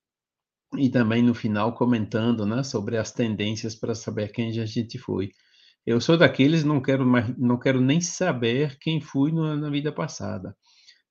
e 0.78 0.90
também 0.90 1.24
no 1.24 1.34
final 1.34 1.74
comentando, 1.74 2.46
né? 2.46 2.64
Sobre 2.64 2.98
as 2.98 3.12
tendências 3.12 3.76
para 3.76 3.96
saber 3.96 4.32
quem 4.32 4.50
a 4.62 4.66
gente 4.66 5.00
foi. 5.00 5.32
Eu 5.84 6.00
sou 6.00 6.16
daqueles 6.18 6.64
não 6.64 6.80
quero 6.80 7.04
mais, 7.06 7.36
não 7.36 7.58
quero 7.58 7.82
nem 7.82 8.00
saber 8.00 8.78
quem 8.80 9.02
fui 9.02 9.32
na 9.32 9.70
vida 9.72 9.92
passada. 9.92 10.56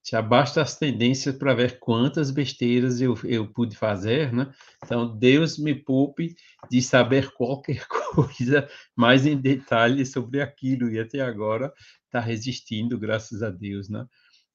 Já 0.02 0.22
basta 0.22 0.62
as 0.62 0.76
tendências 0.76 1.36
para 1.36 1.54
ver 1.54 1.78
quantas 1.78 2.30
besteiras 2.30 3.00
eu, 3.00 3.14
eu 3.24 3.46
pude 3.52 3.76
fazer, 3.76 4.32
né? 4.32 4.50
Então 4.82 5.16
Deus 5.18 5.58
me 5.58 5.74
poupe 5.74 6.34
de 6.70 6.80
saber 6.80 7.30
qualquer 7.32 7.86
coisa 8.14 8.68
mais 8.96 9.26
em 9.26 9.36
detalhe 9.36 10.06
sobre 10.06 10.40
aquilo 10.40 10.90
e 10.90 10.98
até 10.98 11.20
agora 11.20 11.72
está 12.06 12.18
resistindo, 12.18 12.98
graças 12.98 13.42
a 13.42 13.50
Deus, 13.50 13.88
né? 13.88 14.06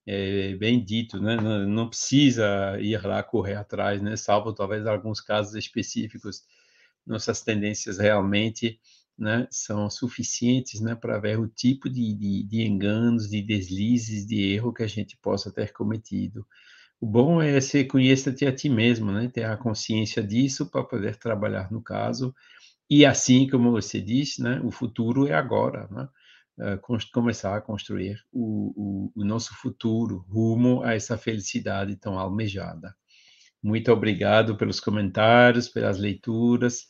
É 0.07 0.55
bem 0.55 0.83
dito, 0.83 1.19
né? 1.19 1.35
Não, 1.35 1.65
não 1.67 1.89
precisa 1.89 2.77
ir 2.79 3.01
lá 3.05 3.21
correr 3.23 3.55
atrás, 3.55 4.01
né? 4.01 4.15
Salvo 4.15 4.53
talvez 4.53 4.85
alguns 4.87 5.21
casos 5.21 5.55
específicos, 5.55 6.43
nossas 7.05 7.41
tendências 7.41 7.99
realmente 7.99 8.79
né, 9.17 9.47
são 9.49 9.89
suficientes 9.89 10.81
né, 10.81 10.93
para 10.95 11.17
ver 11.17 11.39
o 11.39 11.47
tipo 11.47 11.89
de, 11.89 12.13
de, 12.13 12.43
de, 12.43 12.61
enganos, 12.63 13.29
de 13.29 13.41
deslizes, 13.41 14.25
de 14.25 14.53
erro 14.53 14.73
que 14.73 14.83
a 14.83 14.87
gente 14.87 15.17
possa 15.17 15.51
ter 15.51 15.71
cometido. 15.71 16.45
O 16.99 17.05
bom 17.05 17.41
é 17.41 17.59
você 17.59 17.83
conhecer-te 17.83 18.45
a 18.45 18.53
ti 18.53 18.69
mesmo, 18.69 19.11
né, 19.11 19.29
ter 19.29 19.43
a 19.45 19.57
consciência 19.57 20.21
disso 20.21 20.69
para 20.69 20.83
poder 20.83 21.15
trabalhar 21.17 21.71
no 21.71 21.81
caso. 21.81 22.33
E 22.89 23.05
assim, 23.05 23.47
como 23.49 23.71
você 23.71 24.01
disse, 24.01 24.41
né, 24.41 24.61
o 24.63 24.71
futuro 24.71 25.27
é 25.27 25.33
agora, 25.33 25.87
né? 25.89 26.07
Uh, 26.57 26.79
começar 27.11 27.57
a 27.57 27.59
construir 27.59 28.17
o, 28.31 29.11
o, 29.13 29.21
o 29.21 29.25
nosso 29.25 29.53
futuro 29.55 30.25
rumo 30.29 30.81
a 30.83 30.93
essa 30.93 31.17
felicidade 31.17 31.97
tão 31.97 32.17
almejada. 32.17 32.95
Muito 33.61 33.91
obrigado 33.91 34.55
pelos 34.55 34.79
comentários, 34.79 35.67
pelas 35.67 35.97
leituras 35.97 36.87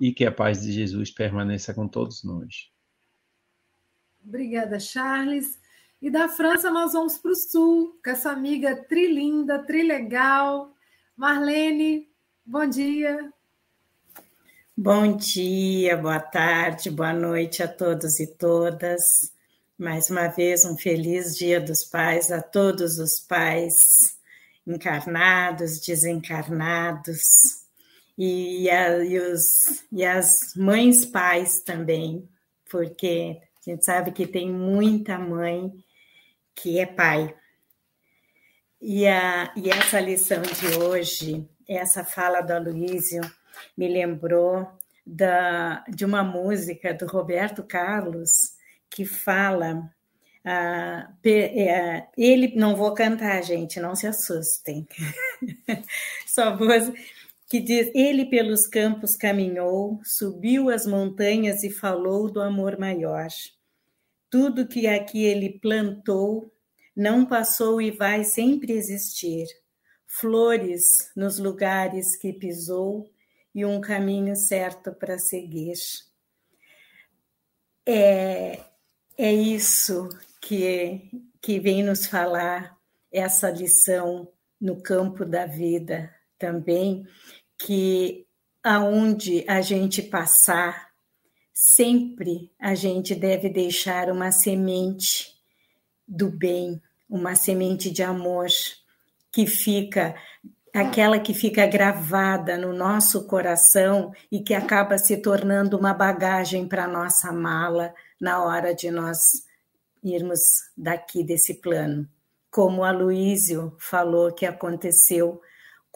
e 0.00 0.12
que 0.12 0.24
a 0.24 0.32
paz 0.32 0.62
de 0.62 0.72
Jesus 0.72 1.10
permaneça 1.10 1.72
com 1.74 1.88
todos 1.88 2.22
nós. 2.24 2.70
Obrigada, 4.24 4.78
Charles. 4.78 5.58
E 6.00 6.10
da 6.10 6.28
França 6.28 6.70
nós 6.70 6.92
vamos 6.92 7.16
para 7.18 7.30
o 7.30 7.36
sul, 7.36 7.98
com 8.04 8.10
essa 8.10 8.30
amiga 8.30 8.76
trilinda, 8.76 9.58
trilegal. 9.58 10.74
Marlene, 11.16 12.08
bom 12.44 12.68
dia. 12.68 13.32
Bom 14.76 15.16
dia, 15.16 15.96
boa 15.96 16.20
tarde, 16.20 16.90
boa 16.90 17.12
noite 17.12 17.62
a 17.62 17.68
todos 17.68 18.20
e 18.20 18.26
todas. 18.26 19.02
Mais 19.78 20.10
uma 20.10 20.28
vez, 20.28 20.64
um 20.66 20.76
feliz 20.76 21.34
Dia 21.36 21.60
dos 21.60 21.84
Pais 21.84 22.30
a 22.30 22.42
todos 22.42 22.98
os 22.98 23.18
pais 23.20 24.18
encarnados, 24.66 25.80
desencarnados 25.80 27.65
e, 28.16 28.70
a, 28.70 29.04
e, 29.04 29.18
os, 29.18 29.42
e 29.92 30.04
as 30.04 30.54
mães 30.56 31.04
pais 31.04 31.60
também, 31.60 32.28
porque 32.70 33.40
a 33.66 33.70
gente 33.70 33.84
sabe 33.84 34.12
que 34.12 34.26
tem 34.26 34.50
muita 34.50 35.18
mãe 35.18 35.72
que 36.54 36.78
é 36.78 36.86
pai. 36.86 37.34
E, 38.80 39.06
a, 39.06 39.52
e 39.56 39.70
essa 39.70 40.00
lição 40.00 40.42
de 40.42 40.78
hoje, 40.78 41.46
essa 41.68 42.04
fala 42.04 42.40
do 42.40 42.52
Aloísio, 42.52 43.20
me 43.76 43.88
lembrou 43.88 44.66
da, 45.06 45.84
de 45.88 46.04
uma 46.04 46.22
música 46.22 46.94
do 46.94 47.06
Roberto 47.06 47.62
Carlos 47.62 48.54
que 48.88 49.04
fala. 49.04 49.90
Uh, 50.44 51.12
ele 52.16 52.54
não 52.54 52.76
vou 52.76 52.94
cantar, 52.94 53.42
gente, 53.42 53.80
não 53.80 53.96
se 53.96 54.06
assustem. 54.06 54.86
Só 56.26 56.56
vou 56.56 56.68
que 57.48 57.60
diz: 57.60 57.90
Ele 57.94 58.26
pelos 58.26 58.66
campos 58.66 59.16
caminhou, 59.16 60.00
subiu 60.04 60.68
as 60.68 60.86
montanhas 60.86 61.62
e 61.62 61.70
falou 61.70 62.30
do 62.30 62.40
amor 62.40 62.78
maior. 62.78 63.28
Tudo 64.28 64.66
que 64.66 64.86
aqui 64.86 65.24
ele 65.24 65.58
plantou 65.60 66.52
não 66.94 67.24
passou 67.24 67.80
e 67.80 67.90
vai 67.90 68.24
sempre 68.24 68.72
existir. 68.72 69.46
Flores 70.06 70.82
nos 71.14 71.38
lugares 71.38 72.16
que 72.16 72.32
pisou 72.32 73.10
e 73.54 73.64
um 73.64 73.80
caminho 73.80 74.34
certo 74.34 74.92
para 74.92 75.18
seguir. 75.18 75.74
É, 77.84 78.60
é 79.16 79.32
isso 79.32 80.08
que, 80.40 81.10
que 81.40 81.60
vem 81.60 81.82
nos 81.82 82.06
falar 82.06 82.76
essa 83.12 83.50
lição 83.50 84.28
no 84.60 84.82
campo 84.82 85.24
da 85.24 85.46
vida 85.46 86.12
também, 86.38 87.06
que 87.58 88.26
aonde 88.62 89.44
a 89.48 89.60
gente 89.60 90.02
passar, 90.02 90.88
sempre 91.52 92.50
a 92.58 92.74
gente 92.74 93.14
deve 93.14 93.48
deixar 93.48 94.10
uma 94.10 94.30
semente 94.30 95.34
do 96.06 96.30
bem, 96.30 96.80
uma 97.08 97.34
semente 97.34 97.90
de 97.90 98.02
amor 98.02 98.48
que 99.32 99.46
fica 99.46 100.14
aquela 100.74 101.18
que 101.18 101.32
fica 101.32 101.66
gravada 101.66 102.58
no 102.58 102.72
nosso 102.72 103.26
coração 103.26 104.12
e 104.30 104.40
que 104.40 104.52
acaba 104.52 104.98
se 104.98 105.16
tornando 105.16 105.78
uma 105.78 105.94
bagagem 105.94 106.68
para 106.68 106.86
nossa 106.86 107.32
mala 107.32 107.94
na 108.20 108.44
hora 108.44 108.74
de 108.74 108.90
nós 108.90 109.18
irmos 110.02 110.40
daqui 110.76 111.24
desse 111.24 111.54
plano. 111.54 112.06
Como 112.50 112.84
a 112.84 112.90
Luísio 112.90 113.74
falou 113.78 114.32
que 114.32 114.44
aconteceu 114.44 115.40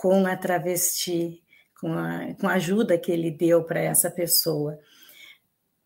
com 0.01 0.27
a 0.27 0.35
travesti, 0.35 1.43
com 1.79 1.93
a, 1.93 2.33
com 2.41 2.49
a 2.49 2.55
ajuda 2.55 2.97
que 2.97 3.13
ele 3.13 3.31
deu 3.31 3.63
para 3.65 3.81
essa 3.81 4.11
pessoa. 4.11 4.79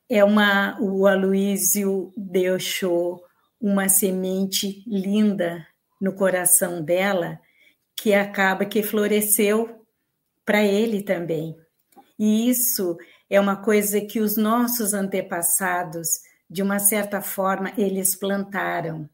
É 0.08 0.22
uma, 0.22 0.80
o 0.80 1.08
Aloísio 1.08 2.12
deixou 2.16 3.24
uma 3.60 3.88
semente 3.88 4.84
linda 4.86 5.66
no 6.00 6.14
coração 6.14 6.80
dela 6.80 7.40
que 7.96 8.14
acaba 8.14 8.64
que 8.64 8.84
floresceu 8.84 9.84
para 10.44 10.62
ele 10.62 11.02
também. 11.02 11.56
E 12.16 12.48
isso 12.48 12.96
é 13.28 13.40
uma 13.40 13.56
coisa 13.56 14.00
que 14.00 14.20
os 14.20 14.36
nossos 14.36 14.94
antepassados, 14.94 16.06
de 16.48 16.62
uma 16.62 16.78
certa 16.78 17.20
forma, 17.20 17.72
eles 17.76 18.14
plantaram. 18.14 19.10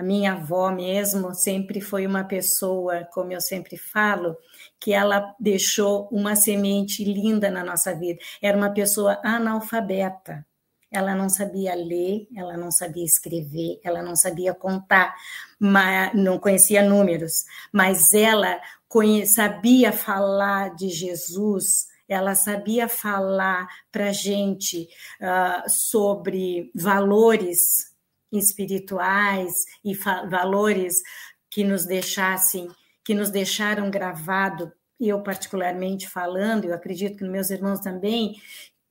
A 0.00 0.02
minha 0.02 0.32
avó 0.32 0.70
mesmo 0.72 1.34
sempre 1.34 1.78
foi 1.78 2.06
uma 2.06 2.24
pessoa, 2.24 3.06
como 3.12 3.32
eu 3.34 3.40
sempre 3.42 3.76
falo, 3.76 4.34
que 4.80 4.94
ela 4.94 5.34
deixou 5.38 6.08
uma 6.10 6.34
semente 6.34 7.04
linda 7.04 7.50
na 7.50 7.62
nossa 7.62 7.94
vida. 7.94 8.18
Era 8.40 8.56
uma 8.56 8.72
pessoa 8.72 9.20
analfabeta. 9.22 10.46
Ela 10.90 11.14
não 11.14 11.28
sabia 11.28 11.74
ler, 11.74 12.26
ela 12.34 12.56
não 12.56 12.72
sabia 12.72 13.04
escrever, 13.04 13.78
ela 13.84 14.02
não 14.02 14.16
sabia 14.16 14.54
contar, 14.54 15.14
mas 15.58 16.14
não 16.14 16.38
conhecia 16.38 16.82
números, 16.82 17.44
mas 17.70 18.14
ela 18.14 18.58
sabia 19.26 19.92
falar 19.92 20.74
de 20.74 20.88
Jesus 20.88 21.90
ela 22.08 22.34
sabia 22.34 22.88
falar 22.88 23.68
para 23.92 24.10
gente 24.10 24.88
uh, 25.20 25.70
sobre 25.70 26.72
valores 26.74 27.89
espirituais 28.32 29.52
e 29.84 29.94
valores 29.94 30.96
que 31.50 31.64
nos 31.64 31.84
deixassem, 31.84 32.68
que 33.04 33.14
nos 33.14 33.30
deixaram 33.30 33.90
gravado, 33.90 34.72
eu 35.00 35.22
particularmente 35.22 36.08
falando, 36.08 36.66
eu 36.66 36.74
acredito 36.74 37.16
que 37.16 37.24
meus 37.24 37.50
irmãos 37.50 37.80
também, 37.80 38.36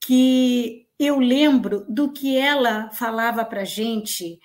que 0.01 0.87
eu 0.97 1.19
lembro 1.19 1.85
do 1.87 2.11
que 2.11 2.37
ela 2.37 2.89
falava 2.91 3.45
para 3.45 3.63
gente 3.63 4.39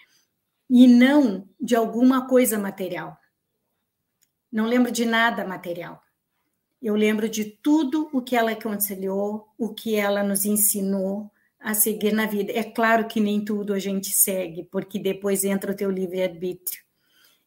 e 0.68 0.86
não 0.86 1.48
de 1.60 1.74
alguma 1.74 2.28
coisa 2.28 2.58
material. 2.58 3.18
Não 4.52 4.66
lembro 4.66 4.92
de 4.92 5.04
nada 5.04 5.44
material. 5.44 6.00
Eu 6.80 6.94
lembro 6.94 7.28
de 7.28 7.44
tudo 7.44 8.08
o 8.12 8.20
que 8.20 8.36
ela 8.36 8.52
aconselhou, 8.52 9.48
o 9.58 9.74
que 9.74 9.96
ela 9.96 10.22
nos 10.22 10.44
ensinou 10.44 11.30
a 11.64 11.72
seguir 11.72 12.12
na 12.12 12.26
vida. 12.26 12.52
É 12.52 12.62
claro 12.62 13.08
que 13.08 13.18
nem 13.18 13.42
tudo 13.42 13.72
a 13.72 13.78
gente 13.78 14.10
segue, 14.10 14.68
porque 14.70 14.98
depois 14.98 15.44
entra 15.44 15.72
o 15.72 15.74
teu 15.74 15.90
livre-arbítrio. 15.90 16.84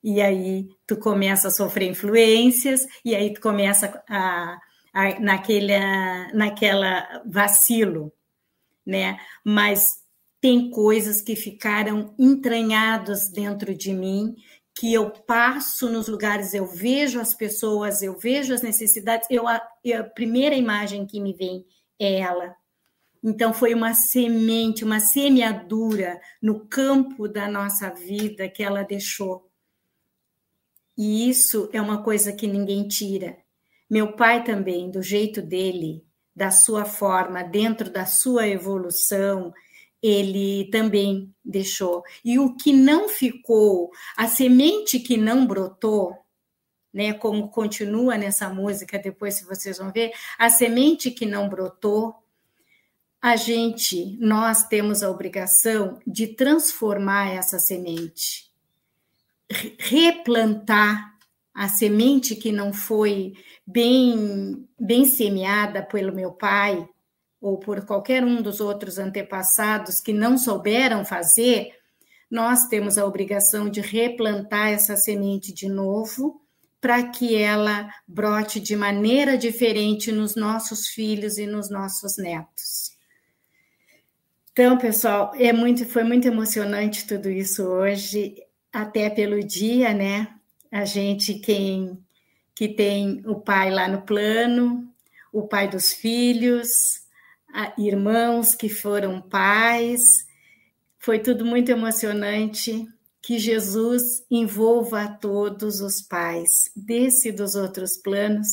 E 0.03 0.19
aí 0.19 0.67
tu 0.87 0.97
começa 0.97 1.49
a 1.49 1.51
sofrer 1.51 1.87
influências, 1.87 2.87
e 3.05 3.15
aí 3.15 3.31
tu 3.31 3.39
começa 3.39 4.03
a, 4.09 4.57
a 4.91 5.19
naquela, 5.19 6.33
naquela 6.33 7.23
vacilo, 7.27 8.11
né? 8.83 9.19
Mas 9.45 9.99
tem 10.41 10.71
coisas 10.71 11.21
que 11.21 11.35
ficaram 11.35 12.15
entranhadas 12.17 13.29
dentro 13.29 13.75
de 13.75 13.93
mim 13.93 14.35
que 14.73 14.93
eu 14.93 15.11
passo 15.11 15.89
nos 15.89 16.07
lugares, 16.07 16.53
eu 16.53 16.65
vejo 16.65 17.19
as 17.19 17.35
pessoas, 17.35 18.01
eu 18.01 18.17
vejo 18.17 18.53
as 18.53 18.61
necessidades, 18.61 19.27
eu, 19.29 19.47
a, 19.47 19.55
a 19.55 20.03
primeira 20.03 20.55
imagem 20.55 21.05
que 21.05 21.19
me 21.19 21.33
vem 21.33 21.65
é 21.99 22.19
ela. 22.19 22.55
Então, 23.23 23.53
foi 23.53 23.73
uma 23.73 23.93
semente, 23.93 24.83
uma 24.83 24.99
semeadura 24.99 26.19
no 26.41 26.65
campo 26.67 27.27
da 27.27 27.47
nossa 27.47 27.89
vida 27.89 28.47
que 28.47 28.63
ela 28.63 28.83
deixou. 28.83 29.49
E 30.97 31.29
isso 31.29 31.69
é 31.71 31.81
uma 31.81 32.03
coisa 32.03 32.33
que 32.33 32.47
ninguém 32.47 32.87
tira. 32.87 33.37
Meu 33.89 34.13
pai 34.13 34.43
também, 34.43 34.89
do 34.89 35.01
jeito 35.01 35.41
dele, 35.41 36.03
da 36.35 36.51
sua 36.51 36.85
forma, 36.85 37.43
dentro 37.43 37.89
da 37.89 38.05
sua 38.05 38.47
evolução, 38.47 39.53
ele 40.01 40.69
também 40.71 41.33
deixou. 41.43 42.03
E 42.23 42.37
o 42.37 42.55
que 42.55 42.73
não 42.73 43.09
ficou, 43.09 43.89
a 44.15 44.27
semente 44.27 44.99
que 44.99 45.17
não 45.17 45.45
brotou, 45.47 46.15
né, 46.93 47.13
como 47.13 47.49
continua 47.49 48.17
nessa 48.17 48.49
música, 48.49 48.97
depois 48.97 49.35
se 49.35 49.45
vocês 49.45 49.77
vão 49.77 49.91
ver, 49.91 50.11
a 50.37 50.49
semente 50.49 51.11
que 51.11 51.25
não 51.25 51.47
brotou, 51.47 52.15
a 53.27 53.35
gente, 53.35 54.17
nós 54.21 54.67
temos 54.69 55.03
a 55.03 55.11
obrigação 55.11 55.99
de 56.07 56.27
transformar 56.27 57.29
essa 57.29 57.59
semente, 57.59 58.49
replantar 59.77 61.13
a 61.53 61.67
semente 61.67 62.37
que 62.37 62.53
não 62.53 62.71
foi 62.71 63.33
bem 63.65 64.65
bem 64.79 65.03
semeada 65.03 65.83
pelo 65.83 66.15
meu 66.15 66.31
pai, 66.31 66.87
ou 67.41 67.57
por 67.57 67.85
qualquer 67.85 68.23
um 68.23 68.41
dos 68.41 68.61
outros 68.61 68.97
antepassados 68.97 69.99
que 69.99 70.13
não 70.13 70.37
souberam 70.37 71.03
fazer, 71.03 71.73
nós 72.31 72.67
temos 72.67 72.97
a 72.97 73.05
obrigação 73.05 73.69
de 73.69 73.81
replantar 73.81 74.69
essa 74.69 74.95
semente 74.95 75.53
de 75.53 75.67
novo 75.67 76.41
para 76.79 77.03
que 77.09 77.35
ela 77.35 77.89
brote 78.07 78.61
de 78.61 78.77
maneira 78.77 79.37
diferente 79.37 80.13
nos 80.13 80.33
nossos 80.37 80.87
filhos 80.87 81.37
e 81.37 81.45
nos 81.45 81.69
nossos 81.69 82.17
netos. 82.17 82.95
Então, 84.59 84.75
pessoal, 84.75 85.33
é 85.35 85.53
muito, 85.53 85.85
foi 85.85 86.03
muito 86.03 86.27
emocionante 86.27 87.05
tudo 87.05 87.29
isso 87.29 87.61
hoje, 87.63 88.41
até 88.73 89.07
pelo 89.07 89.39
dia, 89.45 89.93
né? 89.93 90.33
A 90.71 90.83
gente 90.83 91.35
quem 91.35 92.03
que 92.55 92.67
tem 92.67 93.21
o 93.27 93.35
pai 93.35 93.69
lá 93.69 93.87
no 93.87 94.01
plano, 94.01 94.91
o 95.31 95.47
pai 95.47 95.69
dos 95.69 95.93
filhos, 95.93 96.69
irmãos 97.77 98.55
que 98.55 98.67
foram 98.67 99.21
pais. 99.21 100.01
Foi 100.97 101.19
tudo 101.19 101.45
muito 101.45 101.69
emocionante. 101.69 102.83
Que 103.21 103.37
Jesus 103.37 104.25
envolva 104.31 105.03
a 105.03 105.07
todos 105.07 105.81
os 105.81 106.01
pais, 106.01 106.49
desse 106.75 107.29
e 107.29 107.31
dos 107.31 107.53
outros 107.53 107.95
planos, 107.95 108.47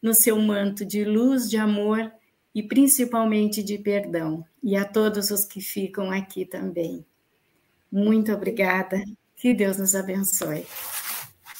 no 0.00 0.14
seu 0.14 0.40
manto 0.40 0.86
de 0.86 1.04
luz, 1.04 1.50
de 1.50 1.58
amor 1.58 2.10
e 2.54 2.62
principalmente 2.62 3.62
de 3.62 3.78
perdão. 3.78 4.44
E 4.62 4.76
a 4.76 4.84
todos 4.84 5.30
os 5.30 5.44
que 5.44 5.60
ficam 5.60 6.10
aqui 6.10 6.44
também. 6.44 7.04
Muito 7.90 8.32
obrigada. 8.32 9.02
Que 9.36 9.54
Deus 9.54 9.78
nos 9.78 9.94
abençoe. 9.94 10.66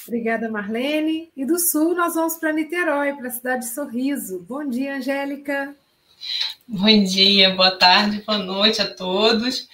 Obrigada, 0.07 0.51
Marlene. 0.51 1.31
E 1.37 1.45
do 1.47 1.59
Sul, 1.59 1.95
nós 1.95 2.15
vamos 2.15 2.37
para 2.37 2.53
Niterói, 2.53 3.15
para 3.15 3.29
a 3.29 3.33
cidade 3.33 3.67
de 3.67 3.73
Sorriso. 3.73 4.41
Bom 4.41 4.69
dia, 4.69 4.97
Angélica. 4.97 5.75
Bom 6.67 7.05
dia, 7.05 7.55
boa 7.55 7.71
tarde, 7.71 8.23
boa 8.27 8.39
noite 8.39 8.83
a 8.83 8.95
todos. 8.95 9.69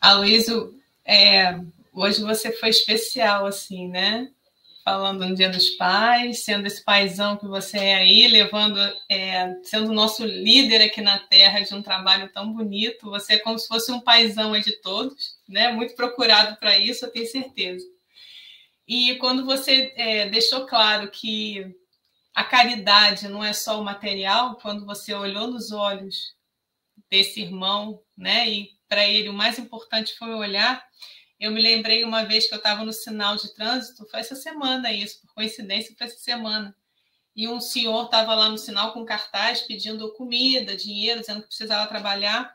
Aloysio, 0.00 0.74
é, 1.04 1.60
hoje 1.92 2.20
você 2.22 2.50
foi 2.52 2.70
especial, 2.70 3.46
assim, 3.46 3.88
né? 3.88 4.30
Falando 4.82 5.28
no 5.28 5.34
Dia 5.34 5.50
dos 5.50 5.70
Pais, 5.70 6.42
sendo 6.42 6.66
esse 6.66 6.82
paizão 6.82 7.36
que 7.36 7.46
você 7.46 7.76
é 7.76 7.94
aí, 7.96 8.26
levando, 8.28 8.78
é, 9.10 9.54
sendo 9.62 9.90
o 9.90 9.94
nosso 9.94 10.24
líder 10.24 10.82
aqui 10.82 11.02
na 11.02 11.18
Terra 11.18 11.60
de 11.60 11.74
um 11.74 11.82
trabalho 11.82 12.32
tão 12.32 12.52
bonito. 12.52 13.10
Você 13.10 13.34
é 13.34 13.38
como 13.38 13.58
se 13.58 13.68
fosse 13.68 13.92
um 13.92 14.00
paizão 14.00 14.54
aí 14.54 14.62
de 14.62 14.72
todos, 14.80 15.36
né? 15.46 15.70
Muito 15.70 15.94
procurado 15.94 16.56
para 16.56 16.78
isso, 16.78 17.04
eu 17.04 17.10
tenho 17.10 17.26
certeza. 17.26 17.84
E 18.88 19.16
quando 19.16 19.44
você 19.44 19.92
é, 19.96 20.28
deixou 20.28 20.66
claro 20.66 21.10
que 21.10 21.76
a 22.34 22.42
caridade 22.42 23.28
não 23.28 23.44
é 23.44 23.52
só 23.52 23.80
o 23.80 23.84
material, 23.84 24.56
quando 24.56 24.86
você 24.86 25.12
olhou 25.12 25.46
nos 25.46 25.72
olhos 25.72 26.34
desse 27.10 27.40
irmão, 27.40 28.00
né? 28.16 28.48
E 28.48 28.70
para 28.88 29.06
ele 29.06 29.28
o 29.28 29.32
mais 29.34 29.58
importante 29.58 30.16
foi 30.16 30.32
olhar. 30.34 30.82
Eu 31.40 31.50
me 31.50 31.62
lembrei 31.62 32.04
uma 32.04 32.22
vez 32.22 32.46
que 32.46 32.52
eu 32.52 32.58
estava 32.58 32.84
no 32.84 32.92
sinal 32.92 33.34
de 33.34 33.54
trânsito, 33.54 34.06
foi 34.10 34.20
essa 34.20 34.36
semana 34.36 34.92
isso, 34.92 35.22
por 35.22 35.32
coincidência, 35.32 35.94
foi 35.96 36.06
essa 36.06 36.18
semana. 36.18 36.76
E 37.34 37.48
um 37.48 37.58
senhor 37.58 38.04
estava 38.04 38.34
lá 38.34 38.50
no 38.50 38.58
sinal 38.58 38.92
com 38.92 39.06
cartaz 39.06 39.62
pedindo 39.62 40.12
comida, 40.12 40.76
dinheiro, 40.76 41.20
dizendo 41.20 41.40
que 41.40 41.48
precisava 41.48 41.88
trabalhar. 41.88 42.54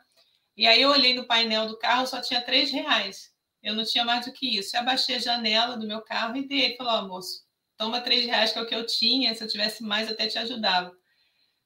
E 0.56 0.68
aí 0.68 0.80
eu 0.80 0.90
olhei 0.90 1.14
no 1.14 1.26
painel 1.26 1.66
do 1.66 1.76
carro, 1.76 2.06
só 2.06 2.20
tinha 2.20 2.40
três 2.40 2.70
reais. 2.70 3.34
Eu 3.60 3.74
não 3.74 3.82
tinha 3.82 4.04
mais 4.04 4.24
do 4.24 4.32
que 4.32 4.56
isso. 4.56 4.76
Eu 4.76 4.80
abaixei 4.80 5.16
a 5.16 5.18
janela 5.18 5.76
do 5.76 5.88
meu 5.88 6.00
carro 6.02 6.36
e 6.36 6.46
dei. 6.46 6.66
Ele 6.66 6.76
falou: 6.76 7.02
oh, 7.02 7.08
moço, 7.08 7.44
toma 7.76 8.00
três 8.00 8.24
reais, 8.24 8.52
que 8.52 8.58
é 8.58 8.62
o 8.62 8.66
que 8.66 8.74
eu 8.74 8.86
tinha, 8.86 9.34
se 9.34 9.42
eu 9.42 9.48
tivesse 9.48 9.82
mais, 9.82 10.08
até 10.08 10.28
te 10.28 10.38
ajudava. 10.38 10.96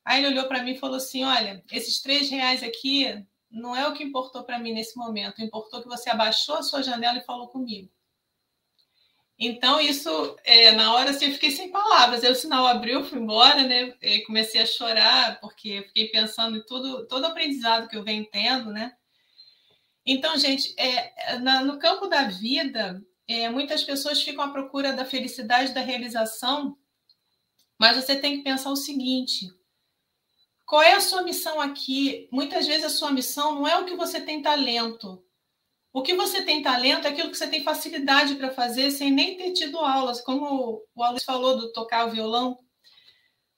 Aí 0.03 0.25
ele 0.25 0.33
olhou 0.33 0.49
para 0.49 0.63
mim 0.63 0.73
e 0.73 0.79
falou 0.79 0.97
assim: 0.97 1.23
Olha, 1.25 1.63
esses 1.71 2.01
três 2.01 2.31
reais 2.31 2.63
aqui 2.63 3.05
não 3.51 3.75
é 3.75 3.87
o 3.89 3.95
que 3.95 4.05
importou 4.05 4.45
para 4.45 4.59
mim 4.59 4.73
nesse 4.73 4.97
momento, 4.97 5.43
importou 5.43 5.83
que 5.83 5.89
você 5.89 6.09
abaixou 6.09 6.57
a 6.57 6.63
sua 6.63 6.83
janela 6.83 7.19
e 7.19 7.25
falou 7.25 7.49
comigo. 7.49 7.91
Então, 9.43 9.81
isso, 9.81 10.37
é, 10.45 10.73
na 10.73 10.93
hora, 10.93 11.11
assim, 11.11 11.25
eu 11.25 11.33
fiquei 11.33 11.51
sem 11.51 11.71
palavras. 11.71 12.23
Aí 12.23 12.31
o 12.31 12.35
sinal 12.35 12.67
abriu, 12.67 13.03
fui 13.03 13.19
embora, 13.19 13.63
né? 13.63 13.95
E 14.03 14.21
comecei 14.21 14.61
a 14.61 14.67
chorar, 14.67 15.41
porque 15.41 15.83
fiquei 15.87 16.09
pensando 16.09 16.59
em 16.59 16.67
tudo, 16.67 17.07
todo 17.07 17.23
o 17.23 17.27
aprendizado 17.27 17.89
que 17.89 17.97
eu 17.97 18.05
venho 18.05 18.29
tendo, 18.31 18.71
né? 18.71 18.95
Então, 20.05 20.37
gente, 20.37 20.75
é, 20.77 21.39
na, 21.39 21.65
no 21.65 21.79
campo 21.79 22.07
da 22.07 22.25
vida, 22.25 23.03
é, 23.27 23.49
muitas 23.49 23.83
pessoas 23.83 24.23
ficam 24.23 24.45
à 24.45 24.49
procura 24.51 24.93
da 24.93 25.07
felicidade, 25.07 25.73
da 25.73 25.81
realização, 25.81 26.77
mas 27.79 27.97
você 27.97 28.17
tem 28.17 28.37
que 28.37 28.45
pensar 28.45 28.71
o 28.71 28.77
seguinte: 28.77 29.51
qual 30.71 30.83
é 30.83 30.93
a 30.93 31.01
sua 31.01 31.23
missão 31.23 31.61
aqui? 31.61 32.29
Muitas 32.31 32.65
vezes 32.65 32.85
a 32.85 32.91
sua 32.91 33.11
missão 33.11 33.57
não 33.57 33.67
é 33.67 33.77
o 33.77 33.85
que 33.85 33.97
você 33.97 34.21
tem 34.21 34.41
talento. 34.41 35.21
O 35.93 36.01
que 36.01 36.15
você 36.15 36.43
tem 36.43 36.63
talento 36.63 37.09
é 37.09 37.11
aquilo 37.11 37.29
que 37.29 37.37
você 37.37 37.49
tem 37.49 37.65
facilidade 37.65 38.37
para 38.37 38.53
fazer 38.53 38.93
sem 38.93 39.11
nem 39.11 39.37
ter 39.37 39.51
tido 39.51 39.81
aulas, 39.81 40.21
como 40.21 40.85
o 40.95 41.03
Aloysio 41.03 41.27
falou 41.27 41.57
do 41.57 41.73
tocar 41.73 42.07
o 42.07 42.13
violão. 42.13 42.57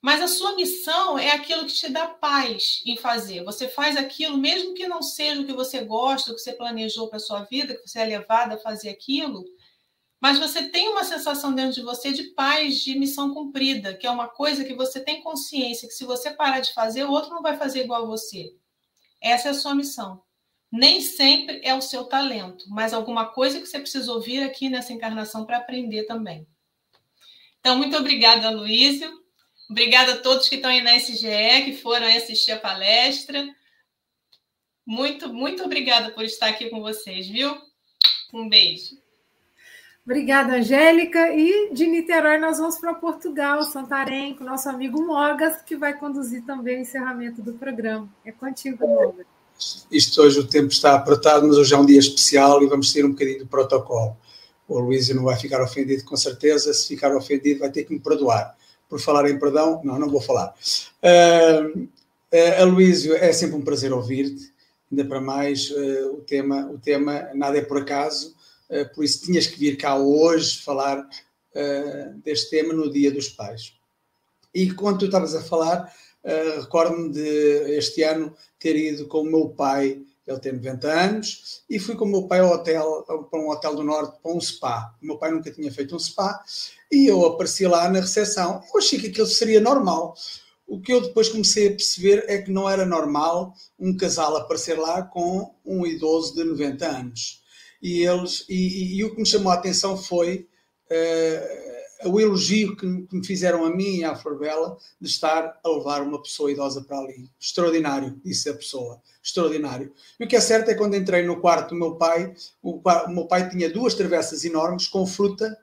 Mas 0.01 0.23
a 0.23 0.27
sua 0.27 0.55
missão 0.55 1.19
é 1.19 1.29
aquilo 1.33 1.67
que 1.67 1.73
te 1.73 1.87
dá 1.87 2.07
paz 2.07 2.81
em 2.83 2.97
fazer. 2.97 3.43
Você 3.43 3.67
faz 3.67 3.95
aquilo, 3.95 4.35
mesmo 4.35 4.73
que 4.73 4.87
não 4.87 5.03
seja 5.03 5.39
o 5.39 5.45
que 5.45 5.53
você 5.53 5.83
gosta, 5.83 6.31
o 6.31 6.35
que 6.35 6.41
você 6.41 6.53
planejou 6.53 7.09
para 7.09 7.17
a 7.17 7.21
sua 7.21 7.43
vida, 7.43 7.75
que 7.75 7.87
você 7.87 7.99
é 7.99 8.05
levado 8.05 8.53
a 8.53 8.57
fazer 8.57 8.89
aquilo, 8.89 9.45
mas 10.23 10.39
você 10.39 10.69
tem 10.69 10.87
uma 10.87 11.03
sensação 11.03 11.53
dentro 11.53 11.73
de 11.73 11.81
você 11.81 12.13
de 12.13 12.23
paz, 12.29 12.79
de 12.81 12.97
missão 12.97 13.33
cumprida, 13.33 13.93
que 13.93 14.07
é 14.07 14.09
uma 14.09 14.29
coisa 14.29 14.63
que 14.63 14.73
você 14.73 15.01
tem 15.01 15.21
consciência 15.21 15.85
que 15.85 15.93
se 15.93 16.05
você 16.05 16.31
parar 16.31 16.61
de 16.61 16.71
fazer, 16.71 17.03
o 17.03 17.11
outro 17.11 17.31
não 17.31 17.41
vai 17.41 17.57
fazer 17.57 17.83
igual 17.83 18.03
a 18.03 18.07
você. 18.07 18.55
Essa 19.19 19.49
é 19.49 19.51
a 19.51 19.53
sua 19.53 19.75
missão. 19.75 20.23
Nem 20.71 21.01
sempre 21.01 21.59
é 21.61 21.75
o 21.75 21.81
seu 21.81 22.05
talento, 22.05 22.63
mas 22.69 22.93
alguma 22.93 23.25
coisa 23.33 23.59
que 23.59 23.65
você 23.65 23.77
precisa 23.77 24.13
ouvir 24.13 24.41
aqui 24.43 24.69
nessa 24.69 24.93
encarnação 24.93 25.45
para 25.45 25.57
aprender 25.57 26.05
também. 26.05 26.47
Então, 27.59 27.77
muito 27.77 27.97
obrigada, 27.97 28.49
Luísio. 28.49 29.11
Obrigada 29.69 30.13
a 30.13 30.21
todos 30.21 30.47
que 30.47 30.55
estão 30.55 30.71
aí 30.71 30.79
na 30.79 30.95
SGE, 30.95 31.65
que 31.65 31.73
foram 31.73 32.07
assistir 32.07 32.53
a 32.53 32.59
palestra. 32.61 33.45
Muito, 34.85 35.33
muito 35.33 35.65
obrigada 35.65 36.11
por 36.11 36.23
estar 36.23 36.47
aqui 36.47 36.69
com 36.69 36.79
vocês, 36.79 37.27
viu? 37.27 37.61
Um 38.33 38.47
beijo. 38.47 39.02
Obrigada, 40.05 40.57
Angélica. 40.57 41.33
E 41.33 41.73
de 41.73 41.87
Niterói 41.87 42.37
nós 42.37 42.57
vamos 42.57 42.77
para 42.77 42.93
Portugal, 42.93 43.63
Santarém, 43.63 44.35
com 44.35 44.43
nosso 44.43 44.67
amigo 44.67 45.01
Mogas, 45.01 45.61
que 45.61 45.77
vai 45.77 45.97
conduzir 45.97 46.43
também 46.45 46.77
o 46.77 46.81
encerramento 46.81 47.41
do 47.41 47.53
programa. 47.53 48.09
É 48.25 48.31
contigo, 48.31 48.85
Mogas. 48.85 49.25
Isto 49.89 50.21
hoje 50.21 50.39
o 50.39 50.47
tempo 50.47 50.67
está 50.67 50.95
apertado, 50.95 51.47
mas 51.47 51.57
hoje 51.57 51.73
é 51.73 51.77
um 51.77 51.85
dia 51.85 51.99
especial 51.99 52.61
e 52.61 52.67
vamos 52.67 52.91
ter 52.91 53.05
um 53.05 53.11
bocadinho 53.11 53.39
de 53.39 53.45
protocolo. 53.45 54.17
O 54.67 54.79
Luísio 54.79 55.15
não 55.15 55.23
vai 55.23 55.37
ficar 55.37 55.63
ofendido, 55.63 56.03
com 56.03 56.17
certeza. 56.17 56.73
Se 56.73 56.87
ficar 56.89 57.15
ofendido, 57.15 57.61
vai 57.61 57.71
ter 57.71 57.85
que 57.85 57.93
me 57.93 57.99
perdoar. 57.99 58.57
Por 58.89 58.99
falar 58.99 59.29
em 59.29 59.39
perdão, 59.39 59.79
não, 59.85 59.97
não 59.97 60.09
vou 60.09 60.19
falar. 60.19 60.53
Uh, 61.01 61.79
uh, 61.79 63.13
é 63.15 63.31
sempre 63.31 63.55
um 63.55 63.61
prazer 63.61 63.93
ouvir-te. 63.93 64.51
Ainda 64.91 65.05
para 65.05 65.21
mais, 65.21 65.69
uh, 65.71 66.15
o, 66.15 66.21
tema, 66.21 66.69
o 66.69 66.77
tema 66.77 67.29
nada 67.33 67.57
é 67.57 67.61
por 67.61 67.77
acaso 67.77 68.35
por 68.93 69.03
isso 69.03 69.25
tinhas 69.25 69.47
que 69.47 69.59
vir 69.59 69.77
cá 69.77 69.95
hoje 69.95 70.61
falar 70.63 71.07
uh, 71.53 72.21
deste 72.23 72.49
tema 72.49 72.73
no 72.73 72.91
Dia 72.91 73.11
dos 73.11 73.29
Pais. 73.29 73.73
E 74.53 74.71
quando 74.71 74.99
tu 74.99 75.05
estavas 75.05 75.33
a 75.35 75.41
falar, 75.41 75.93
uh, 76.23 76.61
recordo-me 76.61 77.11
de 77.11 77.77
este 77.77 78.03
ano 78.03 78.35
ter 78.59 78.75
ido 78.75 79.07
com 79.07 79.21
o 79.21 79.25
meu 79.25 79.49
pai, 79.49 80.01
ele 80.25 80.39
tem 80.39 80.53
90 80.53 80.87
anos, 80.87 81.63
e 81.69 81.79
fui 81.79 81.95
com 81.95 82.05
o 82.05 82.07
meu 82.09 82.27
pai 82.27 82.39
ao 82.39 82.51
hotel, 82.51 83.03
para 83.29 83.39
um 83.39 83.49
hotel 83.49 83.75
do 83.75 83.83
Norte, 83.83 84.19
para 84.21 84.31
um 84.31 84.39
spa. 84.39 84.95
O 85.01 85.05
meu 85.05 85.17
pai 85.17 85.31
nunca 85.31 85.51
tinha 85.51 85.71
feito 85.71 85.95
um 85.95 85.99
spa, 85.99 86.41
e 86.91 87.07
eu 87.07 87.25
apareci 87.25 87.67
lá 87.67 87.89
na 87.89 87.99
recepção. 87.99 88.61
Eu 88.73 88.79
achei 88.79 88.99
que 88.99 89.07
aquilo 89.07 89.27
seria 89.27 89.59
normal. 89.59 90.15
O 90.65 90.79
que 90.79 90.93
eu 90.93 91.01
depois 91.01 91.27
comecei 91.27 91.67
a 91.67 91.71
perceber 91.71 92.23
é 92.27 92.41
que 92.41 92.49
não 92.49 92.69
era 92.69 92.85
normal 92.85 93.53
um 93.77 93.95
casal 93.97 94.37
aparecer 94.37 94.79
lá 94.79 95.01
com 95.01 95.53
um 95.65 95.85
idoso 95.85 96.33
de 96.35 96.43
90 96.45 96.87
anos 96.87 97.42
e 97.83 98.01
eles 98.01 98.45
e, 98.47 98.55
e, 98.55 98.95
e, 98.95 99.03
o 99.03 99.13
que 99.13 99.19
me 99.19 99.25
chamou 99.25 99.51
a 99.51 99.55
atenção 99.55 99.97
foi 99.97 100.47
uh, 100.89 102.09
o 102.09 102.19
elogio 102.19 102.77
que, 102.77 103.01
que, 103.03 103.15
me 103.15 103.25
fizeram 103.25 103.65
a 103.65 103.69
mim 103.69 103.97
e 103.97 104.03
à 104.05 104.15
Forbela 104.15 104.77
de 104.99 105.09
estar 105.09 105.59
a 105.61 105.69
levar 105.69 106.01
uma 106.01 106.21
pessoa 106.21 106.49
idosa 106.49 106.81
para 106.81 106.97
ali. 106.97 107.29
Extraordinário, 107.37 108.21
disse 108.23 108.49
a 108.49 108.53
pessoa. 108.53 109.01
Extraordinário. 109.21 109.93
E 110.17 110.23
o 110.23 110.27
que 110.27 110.35
é 110.35 110.39
certo 110.39 110.69
é 110.69 110.73
que 110.73 110.79
quando 110.79 110.95
entrei 110.95 111.23
no 111.23 111.41
quarto 111.41 111.69
do 111.69 111.75
meu 111.75 111.95
pai, 111.95 112.33
o, 112.61 112.81
o 112.81 113.09
meu 113.09 113.27
pai 113.27 113.49
tinha 113.49 113.69
duas 113.69 113.93
travessas 113.93 114.45
enormes 114.45 114.87
com 114.87 115.05
fruta 115.05 115.57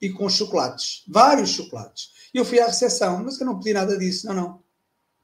e 0.00 0.08
com 0.08 0.28
chocolates. 0.30 1.04
Vários 1.06 1.50
chocolates. 1.50 2.12
Eu 2.32 2.46
fui 2.46 2.60
à 2.60 2.66
recepção, 2.66 3.22
mas 3.22 3.38
eu 3.38 3.46
não 3.46 3.58
pedi 3.58 3.74
nada 3.74 3.98
disso. 3.98 4.26
Não, 4.26 4.34
não. 4.34 4.62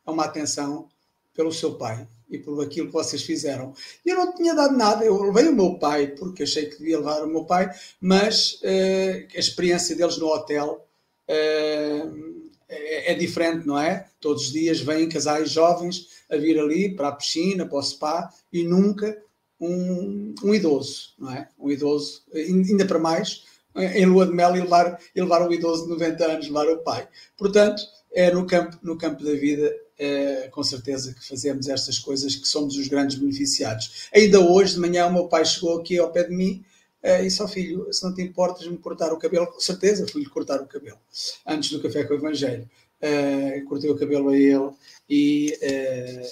É 0.06 0.10
uma 0.10 0.24
atenção 0.24 0.88
pelo 1.34 1.52
seu 1.52 1.74
pai 1.76 2.06
e 2.32 2.38
por 2.38 2.60
aquilo 2.62 2.86
que 2.86 2.92
vocês 2.92 3.22
fizeram. 3.22 3.74
Eu 4.04 4.16
não 4.16 4.34
tinha 4.34 4.54
dado 4.54 4.76
nada, 4.76 5.04
eu 5.04 5.22
levei 5.22 5.48
o 5.48 5.54
meu 5.54 5.78
pai, 5.78 6.08
porque 6.08 6.42
achei 6.42 6.66
que 6.66 6.78
devia 6.78 6.98
levar 6.98 7.22
o 7.22 7.28
meu 7.28 7.44
pai, 7.44 7.70
mas 8.00 8.60
uh, 8.62 9.36
a 9.36 9.38
experiência 9.38 9.94
deles 9.94 10.16
no 10.16 10.28
hotel 10.28 10.86
uh, 11.28 12.42
é, 12.68 13.12
é, 13.12 13.14
diferente, 13.14 13.66
não 13.66 13.78
é? 13.78 14.08
Todos 14.18 14.44
os 14.44 14.52
dias 14.52 14.80
vêm 14.80 15.08
casais 15.08 15.50
jovens 15.50 16.08
a 16.30 16.36
vir 16.36 16.58
ali 16.58 16.96
para 16.96 17.08
a 17.08 17.12
piscina, 17.12 17.66
para 17.66 17.78
o 17.78 17.82
spa, 17.82 18.32
e 18.50 18.64
nunca 18.64 19.16
um, 19.60 20.34
um 20.42 20.54
idoso, 20.54 21.14
não 21.18 21.30
é? 21.30 21.48
Um 21.58 21.70
idoso, 21.70 22.22
ainda 22.34 22.86
para 22.86 22.98
mais, 22.98 23.44
em 23.76 24.06
lua 24.06 24.26
de 24.26 24.32
mel 24.32 24.56
e 24.56 24.60
levar, 24.60 24.98
e 25.14 25.20
levar 25.20 25.46
um 25.46 25.52
idoso 25.52 25.84
de 25.84 25.90
90 25.90 26.24
anos, 26.24 26.46
levar 26.46 26.66
o 26.68 26.78
pai. 26.78 27.08
Portanto, 27.36 27.82
é 28.12 28.30
no 28.30 28.46
campo, 28.46 28.78
no 28.82 28.96
campo 28.96 29.22
da 29.24 29.32
vida 29.32 29.74
é, 30.02 30.48
com 30.48 30.64
certeza 30.64 31.14
que 31.14 31.24
fazemos 31.24 31.68
estas 31.68 31.96
coisas 31.96 32.34
que 32.34 32.48
somos 32.48 32.76
os 32.76 32.88
grandes 32.88 33.16
beneficiados. 33.16 34.08
Ainda 34.12 34.40
hoje 34.40 34.74
de 34.74 34.80
manhã 34.80 35.06
o 35.06 35.12
meu 35.12 35.28
pai 35.28 35.44
chegou 35.44 35.78
aqui 35.78 35.96
ao 35.96 36.10
pé 36.10 36.24
de 36.24 36.34
mim 36.34 36.64
é, 37.00 37.20
e 37.20 37.24
disse 37.24 37.40
ao 37.40 37.46
filho, 37.46 37.86
se 37.92 38.02
não 38.02 38.12
te 38.12 38.20
importas 38.20 38.66
me 38.66 38.76
cortar 38.78 39.12
o 39.12 39.16
cabelo, 39.16 39.46
com 39.46 39.60
certeza 39.60 40.04
fui-lhe 40.08 40.28
cortar 40.28 40.60
o 40.60 40.66
cabelo, 40.66 40.98
antes 41.46 41.70
do 41.70 41.80
café 41.80 42.02
com 42.02 42.14
o 42.14 42.16
Evangelho. 42.16 42.68
É, 43.00 43.60
cortei 43.62 43.90
o 43.90 43.96
cabelo 43.96 44.28
a 44.28 44.36
ele 44.36 44.70
e, 45.10 45.58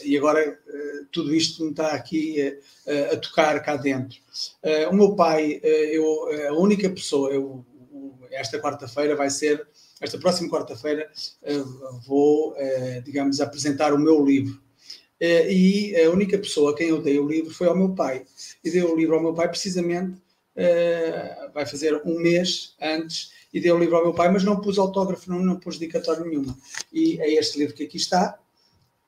e 0.05 0.17
agora 0.17 0.57
tudo 1.11 1.35
isto 1.35 1.65
me 1.65 1.71
está 1.71 1.89
aqui 1.89 2.57
a 3.13 3.17
tocar 3.17 3.61
cá 3.61 3.77
dentro. 3.77 4.19
o 4.89 4.95
meu 4.95 5.17
pai, 5.17 5.61
eu, 5.63 6.29
a 6.49 6.53
única 6.53 6.89
pessoa, 6.89 7.33
eu, 7.33 7.65
esta 8.31 8.61
quarta-feira 8.61 9.17
vai 9.17 9.31
ser 9.31 9.67
esta 10.01 10.19
próxima 10.19 10.49
quarta-feira 10.49 11.11
eh, 11.43 11.63
vou, 12.07 12.55
eh, 12.57 13.03
digamos, 13.05 13.41
apresentar 13.41 13.93
o 13.93 13.99
meu 13.99 14.25
livro. 14.25 14.61
Eh, 15.21 15.53
e 15.53 15.97
a 15.97 16.11
única 16.11 16.39
pessoa 16.39 16.71
a 16.71 16.75
quem 16.75 16.89
eu 16.89 17.03
dei 17.03 17.19
o 17.19 17.29
livro 17.29 17.53
foi 17.53 17.69
ao 17.69 17.77
meu 17.77 17.91
pai. 17.91 18.25
E 18.65 18.71
dei 18.71 18.83
o 18.83 18.97
livro 18.97 19.15
ao 19.15 19.23
meu 19.23 19.35
pai 19.35 19.49
precisamente, 19.49 20.19
vai 21.55 21.65
fazer 21.65 22.03
um 22.05 22.19
mês 22.19 22.75
antes, 22.81 23.33
e 23.53 23.61
dei 23.61 23.73
o 23.73 23.79
livro 23.79 23.97
ao 23.97 24.05
meu 24.05 24.13
pai, 24.13 24.31
mas 24.31 24.45
não 24.45 24.61
pus 24.61 24.79
autógrafo, 24.79 25.31
não, 25.31 25.39
não 25.39 25.57
pus 25.57 25.79
dedicatório 25.79 26.25
nenhuma. 26.25 26.57
E 26.93 27.19
é 27.21 27.33
este 27.35 27.59
livro 27.59 27.75
que 27.75 27.85
aqui 27.85 27.97
está, 27.97 28.39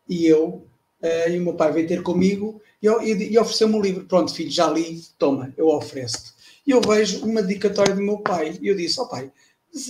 e 0.09 0.26
eu, 0.26 0.66
e 1.03 1.38
o 1.38 1.43
meu 1.43 1.55
pai 1.55 1.72
veio 1.72 1.86
ter 1.86 2.03
comigo 2.03 2.62
e, 2.80 2.86
e, 2.86 3.32
e 3.32 3.38
ofereceu-me 3.38 3.74
o 3.74 3.82
livro. 3.82 4.05
Pronto, 4.07 4.34
filho, 4.34 4.51
já 4.51 4.70
li, 4.70 5.03
toma, 5.18 5.53
eu 5.57 5.68
ofereço-te. 5.68 6.32
E 6.66 6.70
eu 6.70 6.80
vejo 6.80 7.24
uma 7.26 7.43
dedicatória 7.43 7.95
do 7.95 8.03
meu 8.03 8.18
pai, 8.18 8.59
e 8.61 8.68
eu 8.68 8.76
disse, 8.76 8.99
ó 9.01 9.05
oh, 9.05 9.09
pai, 9.09 9.30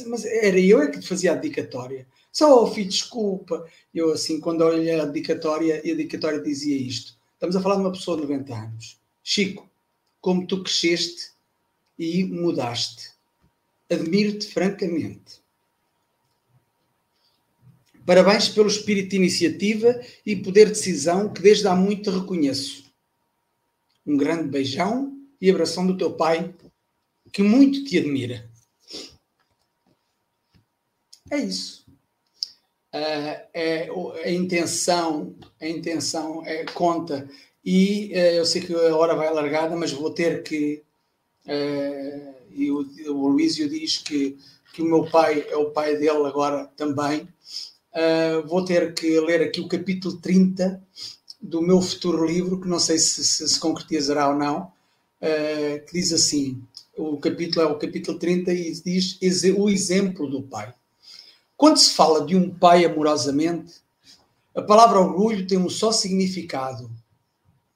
mas 0.06 0.24
era 0.24 0.58
eu 0.58 0.80
é 0.80 0.90
que 0.90 1.02
fazia 1.02 1.32
a 1.32 1.34
dedicatória. 1.34 2.06
Só, 2.30 2.62
oh, 2.62 2.72
filho, 2.72 2.88
desculpa. 2.88 3.66
Eu, 3.92 4.12
assim, 4.12 4.40
quando 4.40 4.62
olhei 4.62 4.98
a 4.98 5.04
dedicatória, 5.04 5.82
e 5.84 5.90
a 5.90 5.94
dedicatória 5.94 6.40
dizia 6.40 6.76
isto: 6.76 7.16
estamos 7.34 7.56
a 7.56 7.60
falar 7.60 7.76
de 7.76 7.82
uma 7.82 7.92
pessoa 7.92 8.16
de 8.16 8.22
90 8.22 8.54
anos. 8.54 9.00
Chico, 9.22 9.68
como 10.20 10.46
tu 10.46 10.62
cresceste 10.62 11.32
e 11.98 12.24
mudaste. 12.24 13.10
Admiro-te 13.90 14.46
francamente. 14.46 15.42
Parabéns 18.06 18.48
pelo 18.48 18.68
espírito 18.68 19.10
de 19.10 19.16
iniciativa 19.16 20.00
e 20.24 20.34
poder 20.34 20.66
de 20.66 20.72
decisão 20.72 21.32
que 21.32 21.42
desde 21.42 21.68
há 21.68 21.74
muito 21.74 22.10
te 22.10 22.18
reconheço. 22.18 22.92
Um 24.04 24.16
grande 24.16 24.48
beijão 24.48 25.16
e 25.40 25.50
abração 25.50 25.86
do 25.86 25.96
teu 25.96 26.12
pai, 26.14 26.52
que 27.32 27.42
muito 27.42 27.84
te 27.84 27.98
admira. 27.98 28.50
É 31.32 31.38
isso. 31.38 31.86
Uh, 32.94 33.40
é, 33.54 33.88
a 34.22 34.30
intenção, 34.30 35.34
a 35.58 35.66
intenção 35.66 36.44
é, 36.44 36.62
conta. 36.66 37.26
E 37.64 38.12
uh, 38.12 38.36
eu 38.36 38.44
sei 38.44 38.60
que 38.60 38.74
a 38.74 38.94
hora 38.94 39.14
vai 39.14 39.28
alargada, 39.28 39.74
mas 39.74 39.92
vou 39.92 40.10
ter 40.10 40.42
que. 40.42 40.82
Uh, 41.46 42.34
e 42.50 42.70
o, 42.70 42.86
o 43.14 43.28
Luísio 43.28 43.66
diz 43.66 43.96
que, 43.96 44.36
que 44.74 44.82
o 44.82 44.84
meu 44.84 45.10
pai 45.10 45.46
é 45.48 45.56
o 45.56 45.70
pai 45.70 45.96
dele 45.96 46.26
agora 46.26 46.66
também. 46.76 47.26
vou 48.46 48.62
ter 48.62 48.92
que 48.92 49.18
ler 49.20 49.40
aqui 49.40 49.60
o 49.62 49.68
capítulo 49.68 50.18
30 50.18 50.82
do 51.40 51.62
meu 51.62 51.80
futuro 51.80 52.26
livro, 52.26 52.60
que 52.60 52.68
não 52.68 52.78
sei 52.78 52.98
se 52.98 53.24
se, 53.24 53.48
se 53.48 53.58
concretizará 53.58 54.28
ou 54.28 54.34
não, 54.34 54.70
que 55.86 55.92
diz 55.94 56.12
assim: 56.12 56.62
o 56.94 57.16
capítulo 57.18 57.66
é 57.66 57.68
o 57.70 57.78
capítulo 57.78 58.18
30 58.18 58.52
e 58.52 58.72
diz 58.82 59.18
o 59.56 59.70
exemplo 59.70 60.28
do 60.28 60.42
pai. 60.42 60.74
Quando 61.62 61.76
se 61.76 61.92
fala 61.92 62.26
de 62.26 62.34
um 62.34 62.52
pai 62.52 62.84
amorosamente, 62.84 63.82
a 64.52 64.60
palavra 64.60 64.98
orgulho 64.98 65.46
tem 65.46 65.56
um 65.56 65.70
só 65.70 65.92
significado: 65.92 66.90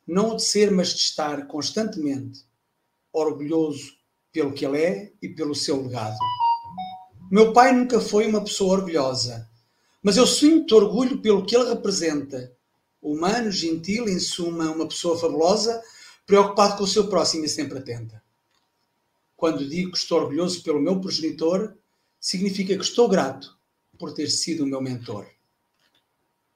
não 0.04 0.34
de 0.34 0.42
ser, 0.42 0.72
mas 0.72 0.88
de 0.88 1.02
estar 1.02 1.46
constantemente 1.46 2.44
orgulhoso 3.12 3.92
pelo 4.32 4.52
que 4.52 4.66
ele 4.66 4.82
é 4.82 5.12
e 5.22 5.28
pelo 5.28 5.54
seu 5.54 5.80
legado. 5.80 6.16
Meu 7.30 7.52
pai 7.52 7.70
nunca 7.70 8.00
foi 8.00 8.26
uma 8.26 8.42
pessoa 8.42 8.72
orgulhosa, 8.72 9.48
mas 10.02 10.16
eu 10.16 10.26
sinto 10.26 10.74
orgulho 10.74 11.22
pelo 11.22 11.46
que 11.46 11.54
ele 11.54 11.68
representa. 11.68 12.52
Humano, 13.00 13.52
gentil, 13.52 14.08
em 14.08 14.18
suma, 14.18 14.68
uma 14.68 14.88
pessoa 14.88 15.16
fabulosa, 15.16 15.80
preocupado 16.26 16.78
com 16.78 16.82
o 16.82 16.88
seu 16.88 17.06
próximo 17.06 17.44
e 17.44 17.48
sempre 17.48 17.78
atenta. 17.78 18.20
Quando 19.36 19.64
digo 19.64 19.92
que 19.92 19.98
estou 19.98 20.22
orgulhoso 20.22 20.60
pelo 20.64 20.80
meu 20.80 21.00
progenitor, 21.00 21.76
significa 22.18 22.74
que 22.74 22.82
estou 22.82 23.06
grato 23.08 23.55
por 23.96 24.12
ter 24.12 24.30
sido 24.30 24.64
o 24.64 24.66
meu 24.66 24.80
mentor. 24.80 25.26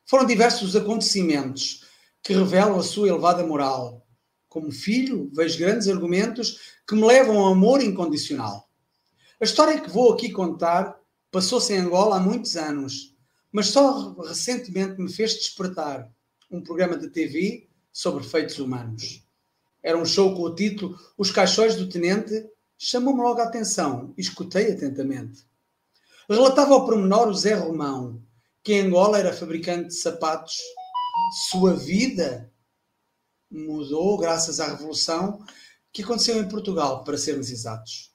Foram 0.05 0.26
diversos 0.26 0.70
os 0.70 0.76
acontecimentos 0.76 1.84
que 2.22 2.34
revelam 2.34 2.78
a 2.78 2.82
sua 2.82 3.09
elevada 3.09 3.47
moral. 3.47 4.07
Como 4.49 4.72
filho, 4.72 5.30
vejo 5.32 5.59
grandes 5.59 5.88
argumentos 5.88 6.76
que 6.86 6.95
me 6.95 7.07
levam 7.07 7.38
ao 7.38 7.53
amor 7.53 7.82
incondicional. 7.82 8.68
A 9.41 9.45
história 9.45 9.80
que 9.80 9.88
vou 9.88 10.12
aqui 10.12 10.30
contar 10.30 10.99
passou-se 11.30 11.72
em 11.72 11.78
Angola 11.78 12.16
há 12.16 12.20
muitos 12.20 12.57
anos, 12.57 13.16
mas 13.53 13.68
só 13.68 14.12
recentemente 14.20 15.01
me 15.01 15.11
fez 15.11 15.34
despertar 15.34 16.11
um 16.51 16.61
programa 16.61 16.97
de 16.97 17.09
TV 17.09 17.68
sobre 17.93 18.24
feitos 18.24 18.59
humanos. 18.59 19.24
Era 19.82 19.97
um 19.97 20.05
show 20.05 20.34
com 20.34 20.43
o 20.43 20.55
título 20.55 20.99
Os 21.16 21.30
Caixões 21.30 21.76
do 21.76 21.88
Tenente. 21.88 22.47
Chamou-me 22.76 23.20
logo 23.20 23.41
a 23.41 23.45
atenção 23.45 24.12
e 24.16 24.20
escutei 24.20 24.72
atentamente. 24.72 25.45
Relatava 26.31 26.74
ao 26.74 26.85
pormenor 26.87 27.26
o 27.26 27.35
Zé 27.35 27.55
Romão, 27.55 28.22
que 28.62 28.72
em 28.72 28.83
Angola 28.83 29.18
era 29.18 29.33
fabricante 29.33 29.89
de 29.89 29.97
sapatos. 29.97 30.55
Sua 31.51 31.74
vida 31.74 32.49
mudou 33.51 34.16
graças 34.16 34.61
à 34.61 34.68
Revolução 34.68 35.45
que 35.93 36.05
aconteceu 36.05 36.41
em 36.41 36.49
Portugal, 36.49 37.03
para 37.03 37.18
sermos 37.18 37.51
exatos. 37.51 38.12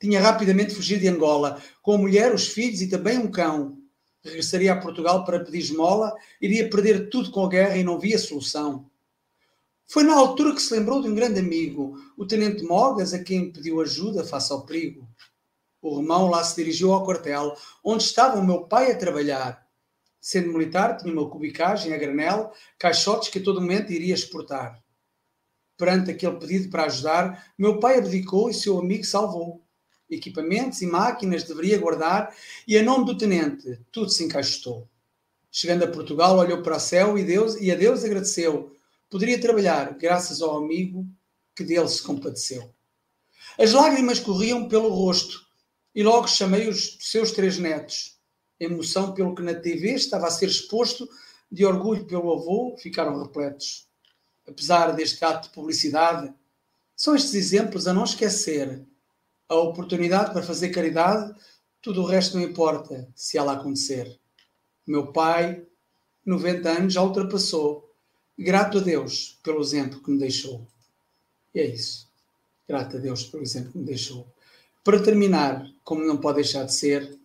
Tinha 0.00 0.22
rapidamente 0.22 0.74
fugido 0.74 1.02
de 1.02 1.08
Angola, 1.08 1.62
com 1.82 1.92
a 1.92 1.98
mulher, 1.98 2.34
os 2.34 2.48
filhos 2.48 2.80
e 2.80 2.88
também 2.88 3.18
um 3.18 3.30
cão. 3.30 3.76
Regressaria 4.22 4.72
a 4.72 4.80
Portugal 4.80 5.22
para 5.26 5.44
pedir 5.44 5.58
esmola, 5.58 6.14
iria 6.40 6.70
perder 6.70 7.10
tudo 7.10 7.30
com 7.30 7.44
a 7.44 7.48
guerra 7.50 7.76
e 7.76 7.84
não 7.84 7.98
via 7.98 8.18
solução. 8.18 8.88
Foi 9.86 10.02
na 10.02 10.14
altura 10.14 10.54
que 10.54 10.62
se 10.62 10.72
lembrou 10.72 11.02
de 11.02 11.10
um 11.10 11.14
grande 11.14 11.40
amigo, 11.40 11.94
o 12.16 12.24
Tenente 12.24 12.62
Mogas, 12.62 13.12
a 13.12 13.22
quem 13.22 13.52
pediu 13.52 13.82
ajuda 13.82 14.24
face 14.24 14.50
ao 14.50 14.64
perigo. 14.64 15.06
O 15.84 15.96
Romão 15.96 16.30
lá 16.30 16.42
se 16.42 16.56
dirigiu 16.56 16.94
ao 16.94 17.04
quartel, 17.04 17.54
onde 17.84 18.04
estava 18.04 18.38
o 18.38 18.42
meu 18.42 18.62
pai 18.62 18.90
a 18.90 18.96
trabalhar. 18.96 19.68
Sendo 20.18 20.50
militar, 20.50 20.96
tinha 20.96 21.12
uma 21.12 21.28
cubicagem 21.28 21.92
a 21.92 21.98
granel, 21.98 22.54
caixotes 22.78 23.28
que 23.28 23.38
a 23.38 23.42
todo 23.42 23.60
momento 23.60 23.92
iria 23.92 24.14
exportar. 24.14 24.82
Perante 25.76 26.10
aquele 26.10 26.38
pedido 26.38 26.70
para 26.70 26.86
ajudar, 26.86 27.52
meu 27.58 27.78
pai 27.80 27.98
abdicou 27.98 28.48
e 28.48 28.54
seu 28.54 28.78
amigo 28.78 29.04
salvou. 29.04 29.62
Equipamentos 30.08 30.80
e 30.80 30.86
máquinas 30.86 31.42
deveria 31.42 31.76
guardar 31.76 32.34
e, 32.66 32.78
a 32.78 32.82
nome 32.82 33.04
do 33.04 33.18
tenente, 33.18 33.78
tudo 33.92 34.08
se 34.08 34.24
encaixotou. 34.24 34.88
Chegando 35.50 35.84
a 35.84 35.88
Portugal, 35.88 36.38
olhou 36.38 36.62
para 36.62 36.78
o 36.78 36.80
céu 36.80 37.18
e, 37.18 37.24
Deus, 37.24 37.56
e 37.60 37.70
a 37.70 37.74
Deus 37.74 38.02
agradeceu. 38.06 38.74
Poderia 39.10 39.38
trabalhar 39.38 39.92
graças 39.98 40.40
ao 40.40 40.56
amigo 40.56 41.06
que 41.54 41.62
dele 41.62 41.88
se 41.88 42.02
compadeceu. 42.02 42.72
As 43.58 43.72
lágrimas 43.72 44.18
corriam 44.18 44.66
pelo 44.66 44.88
rosto 44.88 45.43
e 45.94 46.02
logo 46.02 46.26
chamei 46.26 46.68
os 46.68 46.98
seus 47.00 47.30
três 47.32 47.58
netos 47.58 48.14
emoção 48.58 49.12
pelo 49.12 49.34
que 49.34 49.42
na 49.42 49.54
TV 49.54 49.94
estava 49.94 50.26
a 50.26 50.30
ser 50.30 50.46
exposto, 50.46 51.08
de 51.50 51.64
orgulho 51.64 52.04
pelo 52.06 52.32
avô, 52.32 52.76
ficaram 52.78 53.22
repletos. 53.22 53.86
Apesar 54.46 54.92
deste 54.92 55.24
ato 55.24 55.48
de 55.48 55.54
publicidade, 55.54 56.32
são 56.96 57.14
estes 57.14 57.34
exemplos 57.34 57.86
a 57.86 57.92
não 57.92 58.04
esquecer. 58.04 58.84
A 59.48 59.54
oportunidade 59.56 60.32
para 60.32 60.42
fazer 60.42 60.70
caridade, 60.70 61.34
tudo 61.80 62.02
o 62.02 62.06
resto 62.06 62.36
não 62.36 62.44
importa 62.44 63.08
se 63.14 63.38
ela 63.38 63.52
acontecer. 63.52 64.18
Meu 64.86 65.12
pai, 65.12 65.64
90 66.24 66.68
anos, 66.68 66.94
já 66.94 67.02
ultrapassou. 67.02 67.90
Grato 68.36 68.78
a 68.78 68.80
Deus 68.80 69.38
pelo 69.42 69.60
exemplo 69.60 70.02
que 70.02 70.10
me 70.10 70.18
deixou. 70.18 70.66
E 71.54 71.60
é 71.60 71.66
isso. 71.66 72.08
Grato 72.68 72.96
a 72.96 73.00
Deus 73.00 73.24
pelo 73.24 73.42
exemplo 73.42 73.72
que 73.72 73.78
me 73.78 73.84
deixou. 73.84 74.26
Para 74.84 75.02
terminar, 75.02 75.66
como 75.82 76.04
não 76.04 76.18
pode 76.18 76.42
deixar 76.42 76.64
de 76.64 76.74
ser, 76.74 77.18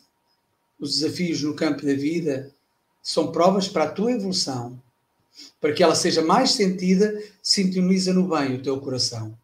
os 0.79 0.97
desafios 0.97 1.43
no 1.43 1.53
campo 1.53 1.85
da 1.85 1.93
vida 1.93 2.55
são 3.03 3.33
provas 3.33 3.67
para 3.67 3.83
a 3.83 3.91
tua 3.91 4.13
evolução. 4.13 4.81
Para 5.59 5.73
que 5.73 5.83
ela 5.83 5.93
seja 5.93 6.21
mais 6.21 6.51
sentida, 6.51 7.21
sintoniza 7.43 8.13
no 8.13 8.29
bem 8.29 8.55
o 8.55 8.63
teu 8.63 8.79
coração. 8.79 9.37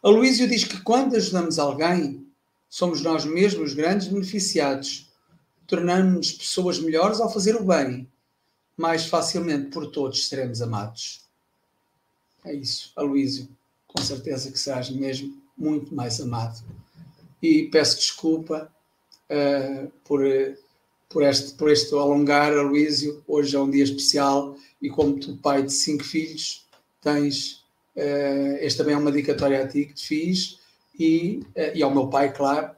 A 0.00 0.08
Luísio 0.08 0.48
diz 0.48 0.62
que 0.62 0.80
quando 0.82 1.16
ajudamos 1.16 1.58
alguém, 1.58 2.24
somos 2.70 3.00
nós 3.02 3.24
mesmos 3.24 3.74
grandes 3.74 4.06
beneficiados, 4.06 5.10
tornando-nos 5.66 6.30
pessoas 6.30 6.78
melhores 6.78 7.20
ao 7.20 7.32
fazer 7.32 7.56
o 7.56 7.64
bem. 7.64 8.08
Mais 8.76 9.06
facilmente 9.06 9.70
por 9.70 9.90
todos 9.90 10.28
seremos 10.28 10.62
amados. 10.62 11.24
É 12.44 12.54
isso, 12.54 12.92
Aloísio. 12.94 13.48
Com 13.88 14.00
certeza 14.00 14.52
que 14.52 14.58
serás 14.58 14.90
mesmo 14.90 15.42
muito 15.58 15.92
mais 15.92 16.20
amado. 16.20 16.62
E 17.46 17.68
peço 17.68 17.96
desculpa 17.98 18.68
uh, 19.30 19.88
por, 20.02 20.20
por, 21.08 21.22
este, 21.22 21.54
por 21.54 21.70
este 21.70 21.94
alongar, 21.94 22.52
Aloísio. 22.52 23.22
Hoje 23.24 23.54
é 23.54 23.60
um 23.60 23.70
dia 23.70 23.84
especial 23.84 24.56
e, 24.82 24.90
como 24.90 25.20
tu, 25.20 25.36
pai 25.36 25.62
de 25.62 25.72
cinco 25.72 26.02
filhos, 26.02 26.66
tens. 27.00 27.64
Uh, 27.94 28.58
este 28.60 28.78
também 28.78 28.94
é 28.94 28.98
uma 28.98 29.12
dedicatória 29.12 29.62
a 29.62 29.68
ti 29.68 29.84
que 29.84 29.94
te 29.94 30.08
fiz 30.08 30.58
e, 30.98 31.40
uh, 31.56 31.70
e 31.72 31.84
ao 31.84 31.94
meu 31.94 32.08
pai, 32.08 32.32
claro. 32.32 32.74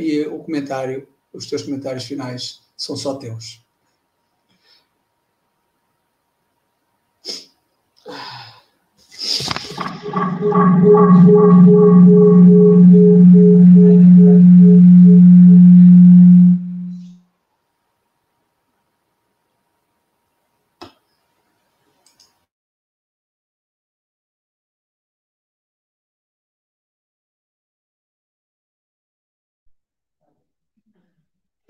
e 0.00 0.22
o 0.22 0.40
comentário, 0.40 1.06
os 1.32 1.46
teus 1.46 1.62
comentários 1.62 2.04
finais 2.04 2.60
são 2.76 2.96
só 2.96 3.14
teus. 3.14 3.60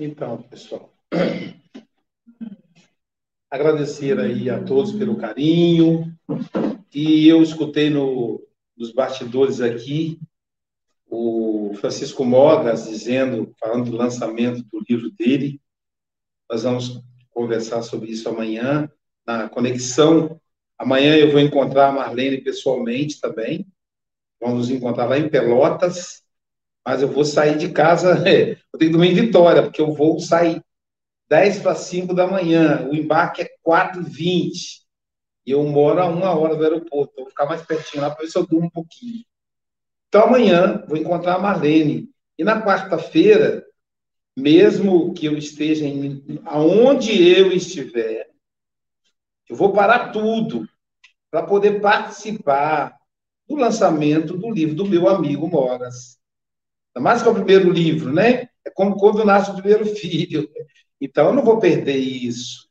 Então, 0.00 0.40
pessoal, 0.42 0.94
agradecer 3.50 4.16
aí 4.20 4.48
a 4.48 4.62
todos 4.62 4.92
pelo 4.92 5.16
carinho. 5.16 6.16
E 6.94 7.26
eu 7.26 7.42
escutei 7.42 7.90
no, 7.90 8.40
nos 8.76 8.92
bastidores 8.92 9.60
aqui 9.60 10.20
o 11.10 11.74
Francisco 11.80 12.24
Mogas 12.24 12.88
dizendo, 12.88 13.52
falando 13.58 13.90
do 13.90 13.96
lançamento 13.96 14.62
do 14.70 14.84
livro 14.88 15.10
dele. 15.10 15.60
Nós 16.48 16.62
vamos 16.62 17.02
conversar 17.30 17.82
sobre 17.82 18.12
isso 18.12 18.28
amanhã, 18.28 18.88
na 19.26 19.48
conexão. 19.48 20.40
Amanhã 20.78 21.16
eu 21.16 21.32
vou 21.32 21.40
encontrar 21.40 21.88
a 21.88 21.92
Marlene 21.92 22.40
pessoalmente 22.40 23.20
também. 23.20 23.66
Vamos 24.40 24.58
nos 24.58 24.70
encontrar 24.70 25.06
lá 25.06 25.18
em 25.18 25.28
Pelotas 25.28 26.22
mas 26.88 27.02
eu 27.02 27.08
vou 27.08 27.22
sair 27.22 27.58
de 27.58 27.68
casa, 27.68 28.14
eu 28.26 28.78
tenho 28.78 28.90
que 28.90 28.96
dormir 28.96 29.10
em 29.10 29.26
Vitória, 29.26 29.62
porque 29.62 29.78
eu 29.78 29.92
vou 29.92 30.18
sair 30.18 30.64
10 31.28 31.58
para 31.58 31.74
5 31.74 32.14
da 32.14 32.26
manhã, 32.26 32.88
o 32.88 32.94
embarque 32.94 33.42
é 33.42 33.50
4 33.62 34.00
h 34.00 34.08
20 34.08 34.86
e 35.44 35.50
eu 35.50 35.62
moro 35.64 36.00
a 36.00 36.06
uma 36.06 36.30
hora 36.30 36.56
do 36.56 36.62
aeroporto, 36.62 37.12
vou 37.14 37.28
ficar 37.28 37.44
mais 37.44 37.60
pertinho 37.60 38.02
lá 38.02 38.08
para 38.08 38.24
ver 38.24 38.30
se 38.30 38.38
eu 38.38 38.46
durmo 38.46 38.68
um 38.68 38.70
pouquinho. 38.70 39.22
Então 40.08 40.22
amanhã 40.22 40.82
vou 40.88 40.96
encontrar 40.96 41.34
a 41.34 41.38
Marlene, 41.38 42.08
e 42.38 42.42
na 42.42 42.62
quarta-feira, 42.64 43.66
mesmo 44.34 45.12
que 45.12 45.26
eu 45.26 45.36
esteja 45.36 45.84
em, 45.84 46.40
aonde 46.46 47.12
eu 47.22 47.52
estiver, 47.52 48.30
eu 49.46 49.54
vou 49.54 49.74
parar 49.74 50.10
tudo 50.10 50.66
para 51.30 51.42
poder 51.42 51.82
participar 51.82 52.96
do 53.46 53.56
lançamento 53.56 54.38
do 54.38 54.50
livro 54.50 54.74
do 54.74 54.86
meu 54.86 55.06
amigo 55.06 55.46
Moras. 55.46 56.17
Mais 56.98 57.22
que 57.22 57.28
é 57.28 57.30
o 57.30 57.34
primeiro 57.34 57.70
livro, 57.70 58.12
né? 58.12 58.48
É 58.64 58.70
como 58.74 58.96
quando 58.96 59.24
nasce 59.24 59.50
o 59.50 59.54
primeiro 59.54 59.86
filho. 59.86 60.48
Então, 61.00 61.28
eu 61.28 61.32
não 61.32 61.44
vou 61.44 61.58
perder 61.58 61.96
isso. 61.96 62.68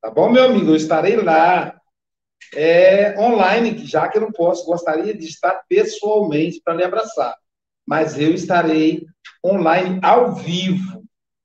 Tá 0.00 0.10
bom, 0.10 0.30
meu 0.30 0.44
amigo? 0.44 0.70
Eu 0.70 0.76
estarei 0.76 1.16
lá, 1.16 1.78
é, 2.54 3.18
online, 3.18 3.78
já 3.86 4.08
que 4.08 4.18
eu 4.18 4.22
não 4.22 4.32
posso, 4.32 4.64
gostaria 4.64 5.14
de 5.14 5.26
estar 5.26 5.62
pessoalmente 5.68 6.60
para 6.62 6.74
lhe 6.74 6.84
abraçar. 6.84 7.34
Mas 7.86 8.18
eu 8.18 8.32
estarei 8.34 9.06
online, 9.44 9.98
ao 10.02 10.34
vivo, 10.34 11.04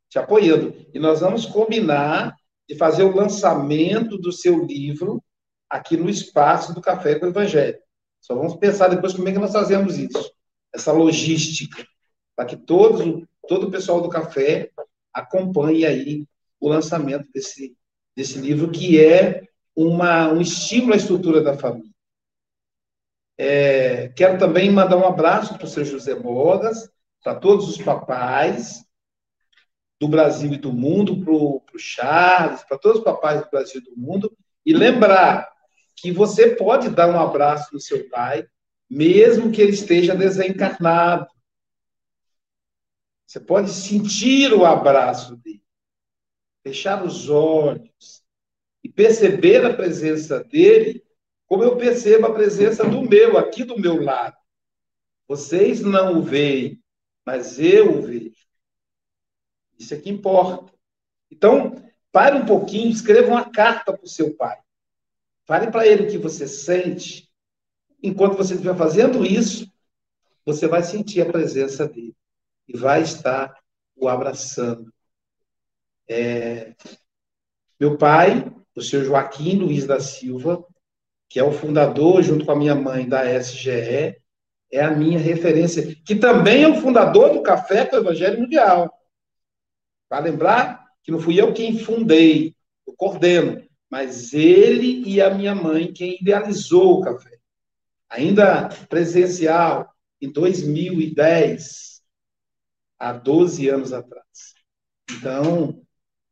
te 0.09 0.19
apoiando. 0.19 0.75
E 0.93 0.99
nós 0.99 1.21
vamos 1.21 1.45
combinar 1.45 2.35
de 2.67 2.75
fazer 2.75 3.03
o 3.03 3.15
lançamento 3.15 4.17
do 4.17 4.31
seu 4.31 4.65
livro 4.65 5.23
aqui 5.69 5.97
no 5.97 6.09
espaço 6.09 6.73
do 6.73 6.81
Café 6.81 7.15
com 7.15 7.25
o 7.25 7.29
Evangelho. 7.29 7.79
Só 8.21 8.35
vamos 8.35 8.55
pensar 8.55 8.87
depois 8.87 9.13
como 9.13 9.27
é 9.27 9.31
que 9.31 9.39
nós 9.39 9.51
fazemos 9.51 9.97
isso, 9.97 10.31
essa 10.73 10.91
logística 10.91 11.85
para 12.35 12.45
que 12.45 12.57
todos, 12.57 13.25
todo 13.47 13.67
o 13.67 13.71
pessoal 13.71 14.01
do 14.01 14.09
café 14.09 14.71
acompanhe 15.13 15.85
aí 15.85 16.27
o 16.59 16.67
lançamento 16.69 17.27
desse, 17.33 17.75
desse 18.15 18.39
livro, 18.39 18.71
que 18.71 19.03
é 19.03 19.43
uma, 19.75 20.31
um 20.31 20.41
estímulo 20.41 20.93
à 20.93 20.97
estrutura 20.97 21.41
da 21.41 21.57
família. 21.57 21.91
É, 23.37 24.09
quero 24.09 24.37
também 24.37 24.71
mandar 24.71 24.97
um 24.97 25.05
abraço 25.05 25.55
para 25.55 25.65
o 25.65 25.67
seu 25.67 25.83
José 25.83 26.15
Bodas, 26.15 26.89
para 27.23 27.35
todos 27.35 27.67
os 27.67 27.77
papais 27.77 28.85
do 29.99 30.07
Brasil 30.07 30.53
e 30.53 30.57
do 30.57 30.71
mundo, 30.71 31.23
para 31.23 31.33
o 31.33 31.61
Charles, 31.77 32.63
para 32.63 32.77
todos 32.77 32.99
os 32.99 33.03
papais 33.03 33.41
do 33.41 33.49
Brasil 33.49 33.81
e 33.81 33.83
do 33.83 33.97
mundo, 33.97 34.35
e 34.65 34.73
lembrar 34.73 35.49
que 35.95 36.11
você 36.11 36.55
pode 36.55 36.89
dar 36.89 37.09
um 37.09 37.19
abraço 37.19 37.73
no 37.73 37.79
seu 37.79 38.09
pai, 38.09 38.45
mesmo 38.89 39.51
que 39.51 39.61
ele 39.61 39.71
esteja 39.71 40.15
desencarnado. 40.15 41.27
Você 43.25 43.39
pode 43.39 43.71
sentir 43.71 44.53
o 44.53 44.65
abraço 44.65 45.35
dele, 45.37 45.63
fechar 46.61 47.03
os 47.03 47.29
olhos 47.29 48.23
e 48.83 48.89
perceber 48.89 49.65
a 49.65 49.73
presença 49.73 50.43
dele, 50.43 51.03
como 51.47 51.63
eu 51.63 51.77
percebo 51.77 52.27
a 52.27 52.33
presença 52.33 52.87
do 52.87 53.01
meu, 53.01 53.37
aqui 53.37 53.63
do 53.63 53.79
meu 53.79 54.01
lado. 54.01 54.37
Vocês 55.27 55.81
não 55.81 56.19
o 56.19 56.21
veem, 56.21 56.81
mas 57.25 57.59
eu 57.59 57.97
o 57.97 58.01
vejo. 58.01 58.35
Isso 59.79 59.93
é 59.93 59.97
que 59.97 60.09
importa. 60.09 60.71
Então, 61.31 61.75
pare 62.11 62.35
um 62.35 62.45
pouquinho, 62.45 62.91
escreva 62.91 63.29
uma 63.29 63.49
carta 63.49 63.93
para 63.93 64.05
o 64.05 64.09
seu 64.09 64.35
pai. 64.35 64.59
Fale 65.45 65.71
para 65.71 65.87
ele 65.87 66.03
o 66.03 66.09
que 66.09 66.17
você 66.17 66.47
sente. 66.47 67.29
Enquanto 68.01 68.37
você 68.37 68.53
estiver 68.53 68.77
fazendo 68.77 69.25
isso, 69.25 69.71
você 70.45 70.67
vai 70.67 70.83
sentir 70.83 71.21
a 71.21 71.31
presença 71.31 71.87
dele 71.87 72.15
vai 72.73 73.01
estar 73.01 73.53
o 73.95 74.07
abraçando. 74.07 74.91
É... 76.09 76.73
Meu 77.79 77.97
pai, 77.97 78.51
o 78.75 78.81
senhor 78.81 79.05
Joaquim 79.05 79.57
Luiz 79.57 79.85
da 79.85 79.99
Silva, 79.99 80.65
que 81.29 81.39
é 81.39 81.43
o 81.43 81.51
fundador, 81.51 82.21
junto 82.21 82.45
com 82.45 82.51
a 82.51 82.55
minha 82.55 82.75
mãe, 82.75 83.07
da 83.07 83.25
SGE, 83.39 84.15
é 84.71 84.81
a 84.81 84.91
minha 84.91 85.19
referência, 85.19 85.95
que 86.03 86.15
também 86.15 86.63
é 86.63 86.67
o 86.67 86.81
fundador 86.81 87.31
do 87.31 87.43
Café 87.43 87.85
com 87.85 87.95
o 87.95 87.99
Evangelho 87.99 88.39
Mundial. 88.39 88.91
Para 90.09 90.25
lembrar 90.25 90.83
que 91.03 91.11
não 91.11 91.19
fui 91.19 91.39
eu 91.39 91.53
quem 91.53 91.77
fundei, 91.77 92.55
eu 92.87 92.93
coordeno, 92.95 93.63
mas 93.89 94.33
ele 94.33 95.07
e 95.07 95.21
a 95.21 95.29
minha 95.31 95.53
mãe 95.53 95.93
quem 95.93 96.17
idealizou 96.19 96.99
o 96.99 97.01
café. 97.01 97.37
Ainda 98.09 98.69
presencial, 98.89 99.93
em 100.19 100.31
2010, 100.31 101.92
há 103.03 103.11
12 103.11 103.67
anos 103.67 103.91
atrás. 103.91 104.53
Então, 105.11 105.85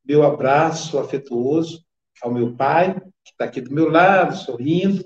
meu 0.04 0.24
abraço 0.24 0.98
afetuoso 0.98 1.86
ao 2.22 2.32
meu 2.34 2.56
pai, 2.56 3.00
que 3.24 3.32
está 3.32 3.46
aqui 3.46 3.60
do 3.60 3.74
meu 3.74 3.90
lado, 3.90 4.36
sorrindo, 4.38 5.04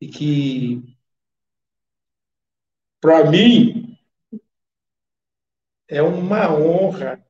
e 0.00 0.08
que 0.08 0.96
para 3.00 3.28
mim, 3.28 3.98
é 5.88 6.00
uma 6.00 6.52
honra 6.52 7.24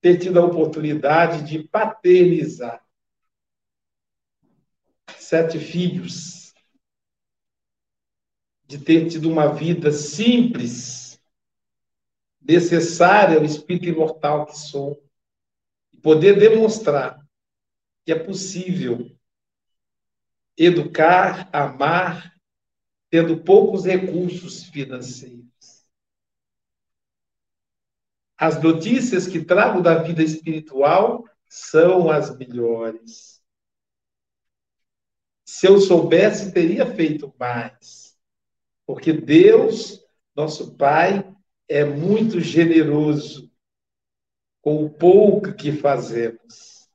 ter 0.00 0.18
tido 0.18 0.38
a 0.38 0.44
oportunidade 0.44 1.48
de 1.48 1.68
paternizar 1.68 2.84
sete 5.18 5.58
filhos, 5.58 6.54
de 8.66 8.78
ter 8.78 9.08
tido 9.08 9.30
uma 9.30 9.52
vida 9.52 9.90
simples, 9.90 11.03
necessária 12.44 13.38
ao 13.38 13.44
espírito 13.44 13.86
imortal 13.86 14.46
que 14.46 14.56
sou, 14.58 15.02
e 15.92 15.96
poder 15.96 16.38
demonstrar 16.38 17.18
que 18.04 18.12
é 18.12 18.18
possível 18.18 19.10
educar, 20.56 21.48
amar 21.52 22.34
tendo 23.10 23.42
poucos 23.42 23.84
recursos 23.84 24.64
financeiros. 24.64 25.44
As 28.36 28.62
notícias 28.62 29.26
que 29.26 29.44
trago 29.44 29.80
da 29.80 30.02
vida 30.02 30.22
espiritual 30.22 31.24
são 31.48 32.10
as 32.10 32.36
melhores. 32.36 33.42
Se 35.44 35.66
eu 35.66 35.80
soubesse, 35.80 36.52
teria 36.52 36.94
feito 36.94 37.32
mais. 37.38 38.18
Porque 38.84 39.12
Deus, 39.12 40.04
nosso 40.34 40.76
Pai, 40.76 41.33
é 41.68 41.84
muito 41.84 42.40
generoso 42.40 43.50
com 44.60 44.84
o 44.84 44.90
pouco 44.90 45.52
que 45.54 45.72
fazemos. 45.72 46.88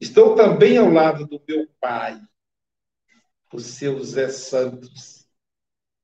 Estou 0.00 0.34
também 0.34 0.76
ao 0.76 0.90
lado 0.90 1.26
do 1.26 1.42
meu 1.46 1.68
Pai, 1.80 2.20
o 3.52 3.58
seu 3.58 4.02
Zé 4.04 4.28
Santos. 4.28 5.26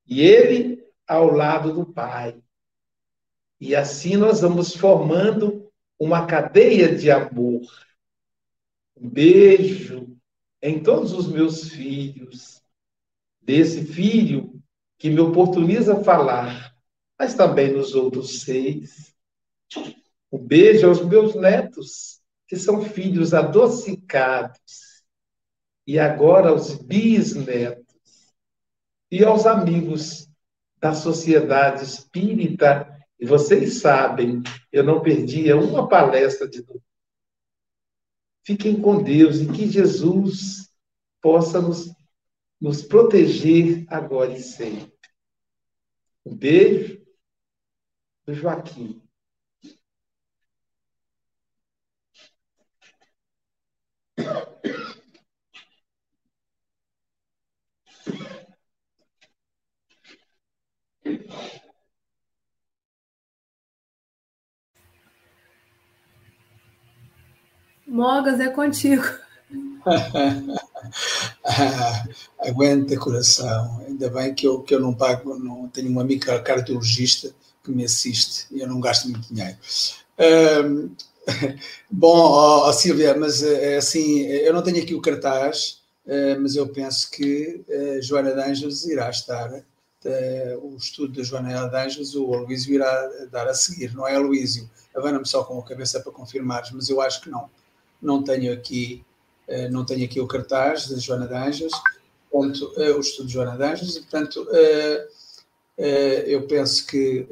E 0.06 0.20
ele 0.22 0.84
ao 1.06 1.26
lado 1.26 1.72
do 1.72 1.86
Pai. 1.86 2.42
E 3.60 3.74
assim 3.74 4.16
nós 4.16 4.40
vamos 4.40 4.74
formando 4.74 5.70
uma 5.98 6.26
cadeia 6.26 6.94
de 6.94 7.10
amor. 7.10 7.62
Um 8.96 9.08
beijo 9.08 10.18
em 10.62 10.82
todos 10.82 11.12
os 11.12 11.28
meus 11.28 11.68
filhos, 11.68 12.62
desse 13.40 13.84
filho 13.84 14.62
que 14.96 15.10
me 15.10 15.20
oportuniza 15.20 16.02
falar, 16.02 16.73
mas 17.24 17.32
também 17.32 17.72
nos 17.72 17.94
outros 17.94 18.42
seis. 18.42 19.14
Um 20.30 20.38
beijo 20.38 20.86
aos 20.86 21.02
meus 21.02 21.34
netos, 21.34 22.20
que 22.46 22.54
são 22.54 22.82
filhos 22.82 23.32
adocicados 23.32 25.02
e 25.86 25.98
agora 25.98 26.50
aos 26.50 26.74
bisnetos 26.74 28.34
e 29.10 29.24
aos 29.24 29.46
amigos 29.46 30.28
da 30.78 30.92
sociedade 30.92 31.84
espírita. 31.84 32.94
E 33.18 33.24
vocês 33.24 33.80
sabem, 33.80 34.42
eu 34.70 34.84
não 34.84 35.00
perdia 35.00 35.56
uma 35.56 35.88
palestra 35.88 36.46
de. 36.46 36.62
Fiquem 38.44 38.78
com 38.82 39.02
Deus 39.02 39.40
e 39.40 39.46
que 39.50 39.66
Jesus 39.66 40.68
possa 41.22 41.58
nos, 41.58 41.90
nos 42.60 42.82
proteger 42.82 43.86
agora 43.88 44.30
e 44.34 44.42
sempre. 44.42 44.92
Um 46.26 46.36
beijo 46.36 47.03
do 48.26 48.34
Joaquim. 48.34 49.02
Mogas, 67.86 68.40
é 68.40 68.48
contigo. 68.48 69.04
Aguenta 72.40 72.98
coração. 72.98 73.84
Ainda 73.86 74.08
bem 74.10 74.34
que 74.34 74.46
eu, 74.46 74.62
que 74.62 74.74
eu 74.74 74.80
não 74.80 74.94
pago, 74.94 75.38
não 75.38 75.68
tenho 75.68 75.92
um 75.92 76.00
amigo 76.00 76.24
cardiologista 76.42 77.34
que 77.64 77.70
me 77.70 77.84
assiste 77.84 78.46
eu 78.52 78.68
não 78.68 78.80
gasto 78.80 79.08
muito 79.08 79.32
dinheiro. 79.32 79.56
Um, 80.64 80.94
bom, 81.90 82.66
oh, 82.68 82.72
Silvia, 82.72 83.16
mas 83.16 83.42
é 83.42 83.78
assim, 83.78 84.20
eu 84.26 84.52
não 84.52 84.62
tenho 84.62 84.82
aqui 84.82 84.94
o 84.94 85.00
cartaz, 85.00 85.82
uh, 86.06 86.38
mas 86.40 86.54
eu 86.54 86.68
penso 86.68 87.10
que 87.10 87.64
uh, 87.66 88.02
Joana 88.02 88.32
de 88.32 88.40
Anjos 88.40 88.84
irá 88.86 89.08
estar, 89.08 89.50
o 90.62 90.76
estudo 90.76 91.14
da 91.14 91.22
Joana 91.22 91.66
de 91.66 91.76
Anjos, 91.76 92.14
o 92.14 92.34
Aloísio 92.34 92.74
irá 92.74 93.10
dar 93.32 93.48
a 93.48 93.54
seguir, 93.54 93.94
não 93.94 94.06
é, 94.06 94.14
Aloísio? 94.14 94.68
Avana-me 94.94 95.26
só 95.26 95.42
com 95.42 95.58
a 95.58 95.64
cabeça 95.64 95.98
para 95.98 96.12
confirmares, 96.12 96.70
mas 96.72 96.90
eu 96.90 97.00
acho 97.00 97.22
que 97.22 97.30
não 97.30 97.48
não 98.04 98.22
tenho 98.22 98.52
aqui, 98.52 99.04
eh, 99.48 99.68
não 99.68 99.84
tenho 99.84 100.04
aqui 100.04 100.20
o 100.20 100.26
cartaz 100.26 100.88
da 100.88 100.98
Joana 100.98 101.26
de 101.26 101.34
Anjos, 101.34 101.72
portanto, 102.30 102.72
eh, 102.76 102.92
o 102.92 103.00
estudo 103.00 103.26
de 103.26 103.32
Joana 103.32 103.56
de 103.56 103.64
Anjos, 103.64 103.96
e 103.96 104.00
portanto 104.00 104.46
eh, 104.52 105.08
eu 105.76 106.46
penso 106.46 106.86
que 106.86 107.26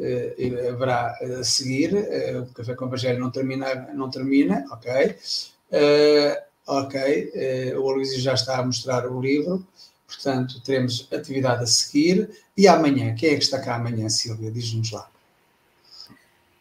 haverá 0.69 1.17
a 1.41 1.45
seguir, 1.45 1.95
o 2.41 2.53
Café 2.55 2.75
com 2.75 2.85
o 2.85 2.89
Evangelho 2.89 3.21
não 3.21 3.31
termina, 3.31 3.89
não 3.95 4.11
termina 4.11 4.65
ok? 4.71 5.17
ok, 6.67 7.75
o 7.77 7.91
Aloysio 7.91 8.21
já 8.21 8.35
está 8.35 8.59
a 8.59 8.65
mostrar 8.65 9.07
o 9.07 9.21
livro, 9.21 9.67
portanto 10.07 10.61
teremos 10.63 11.09
atividade 11.13 11.65
a 11.65 11.67
seguir, 11.67 12.31
e 12.57 12.69
amanhã, 12.69 13.15
quem 13.15 13.31
é 13.31 13.37
que 13.37 13.45
está 13.45 13.61
cá 13.61 13.77
amanhã, 13.77 14.09
Silvia? 14.09 14.51
Diz-nos 14.51 14.91
lá 14.91 15.09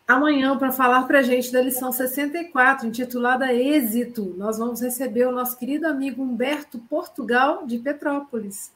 amanhã 0.08 0.58
para 0.58 0.74
falar 0.74 1.04
para 1.04 1.20
a 1.20 1.24
gente 1.24 1.54
da 1.54 1.62
lição 1.62 1.90
64, 1.90 2.86
intitulada 2.86 3.54
Êxito. 3.54 4.36
Nós 4.38 4.58
vamos 4.58 4.82
receber 4.82 5.26
o 5.26 5.32
nosso 5.32 5.58
querido 5.58 5.88
amigo 5.88 6.22
Humberto 6.22 6.80
Portugal, 6.80 7.66
de 7.66 7.78
Petrópolis. 7.78 8.72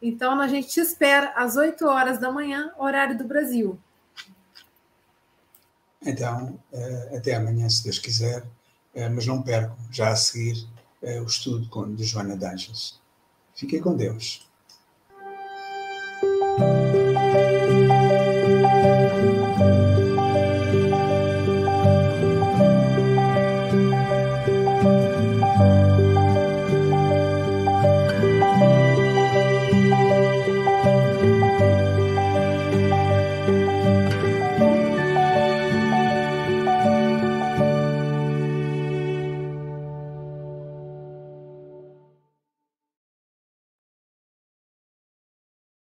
Então, 0.00 0.40
a 0.40 0.46
gente 0.46 0.68
te 0.68 0.80
espera 0.80 1.32
às 1.34 1.56
8 1.56 1.86
horas 1.86 2.18
da 2.18 2.30
manhã, 2.30 2.72
horário 2.78 3.18
do 3.18 3.24
Brasil. 3.24 3.78
Então, 6.00 6.58
eh, 6.72 7.16
até 7.16 7.34
amanhã, 7.34 7.68
se 7.68 7.82
Deus 7.82 7.98
quiser, 7.98 8.46
eh, 8.94 9.08
mas 9.08 9.26
não 9.26 9.42
percam, 9.42 9.76
já 9.90 10.10
a 10.10 10.16
seguir, 10.16 10.66
eh, 11.02 11.20
o 11.20 11.26
estudo 11.26 11.68
de 11.94 12.04
Joana 12.04 12.36
D'Anjos. 12.36 13.00
Fiquem 13.54 13.80
com 13.80 13.96
Deus. 13.96 14.47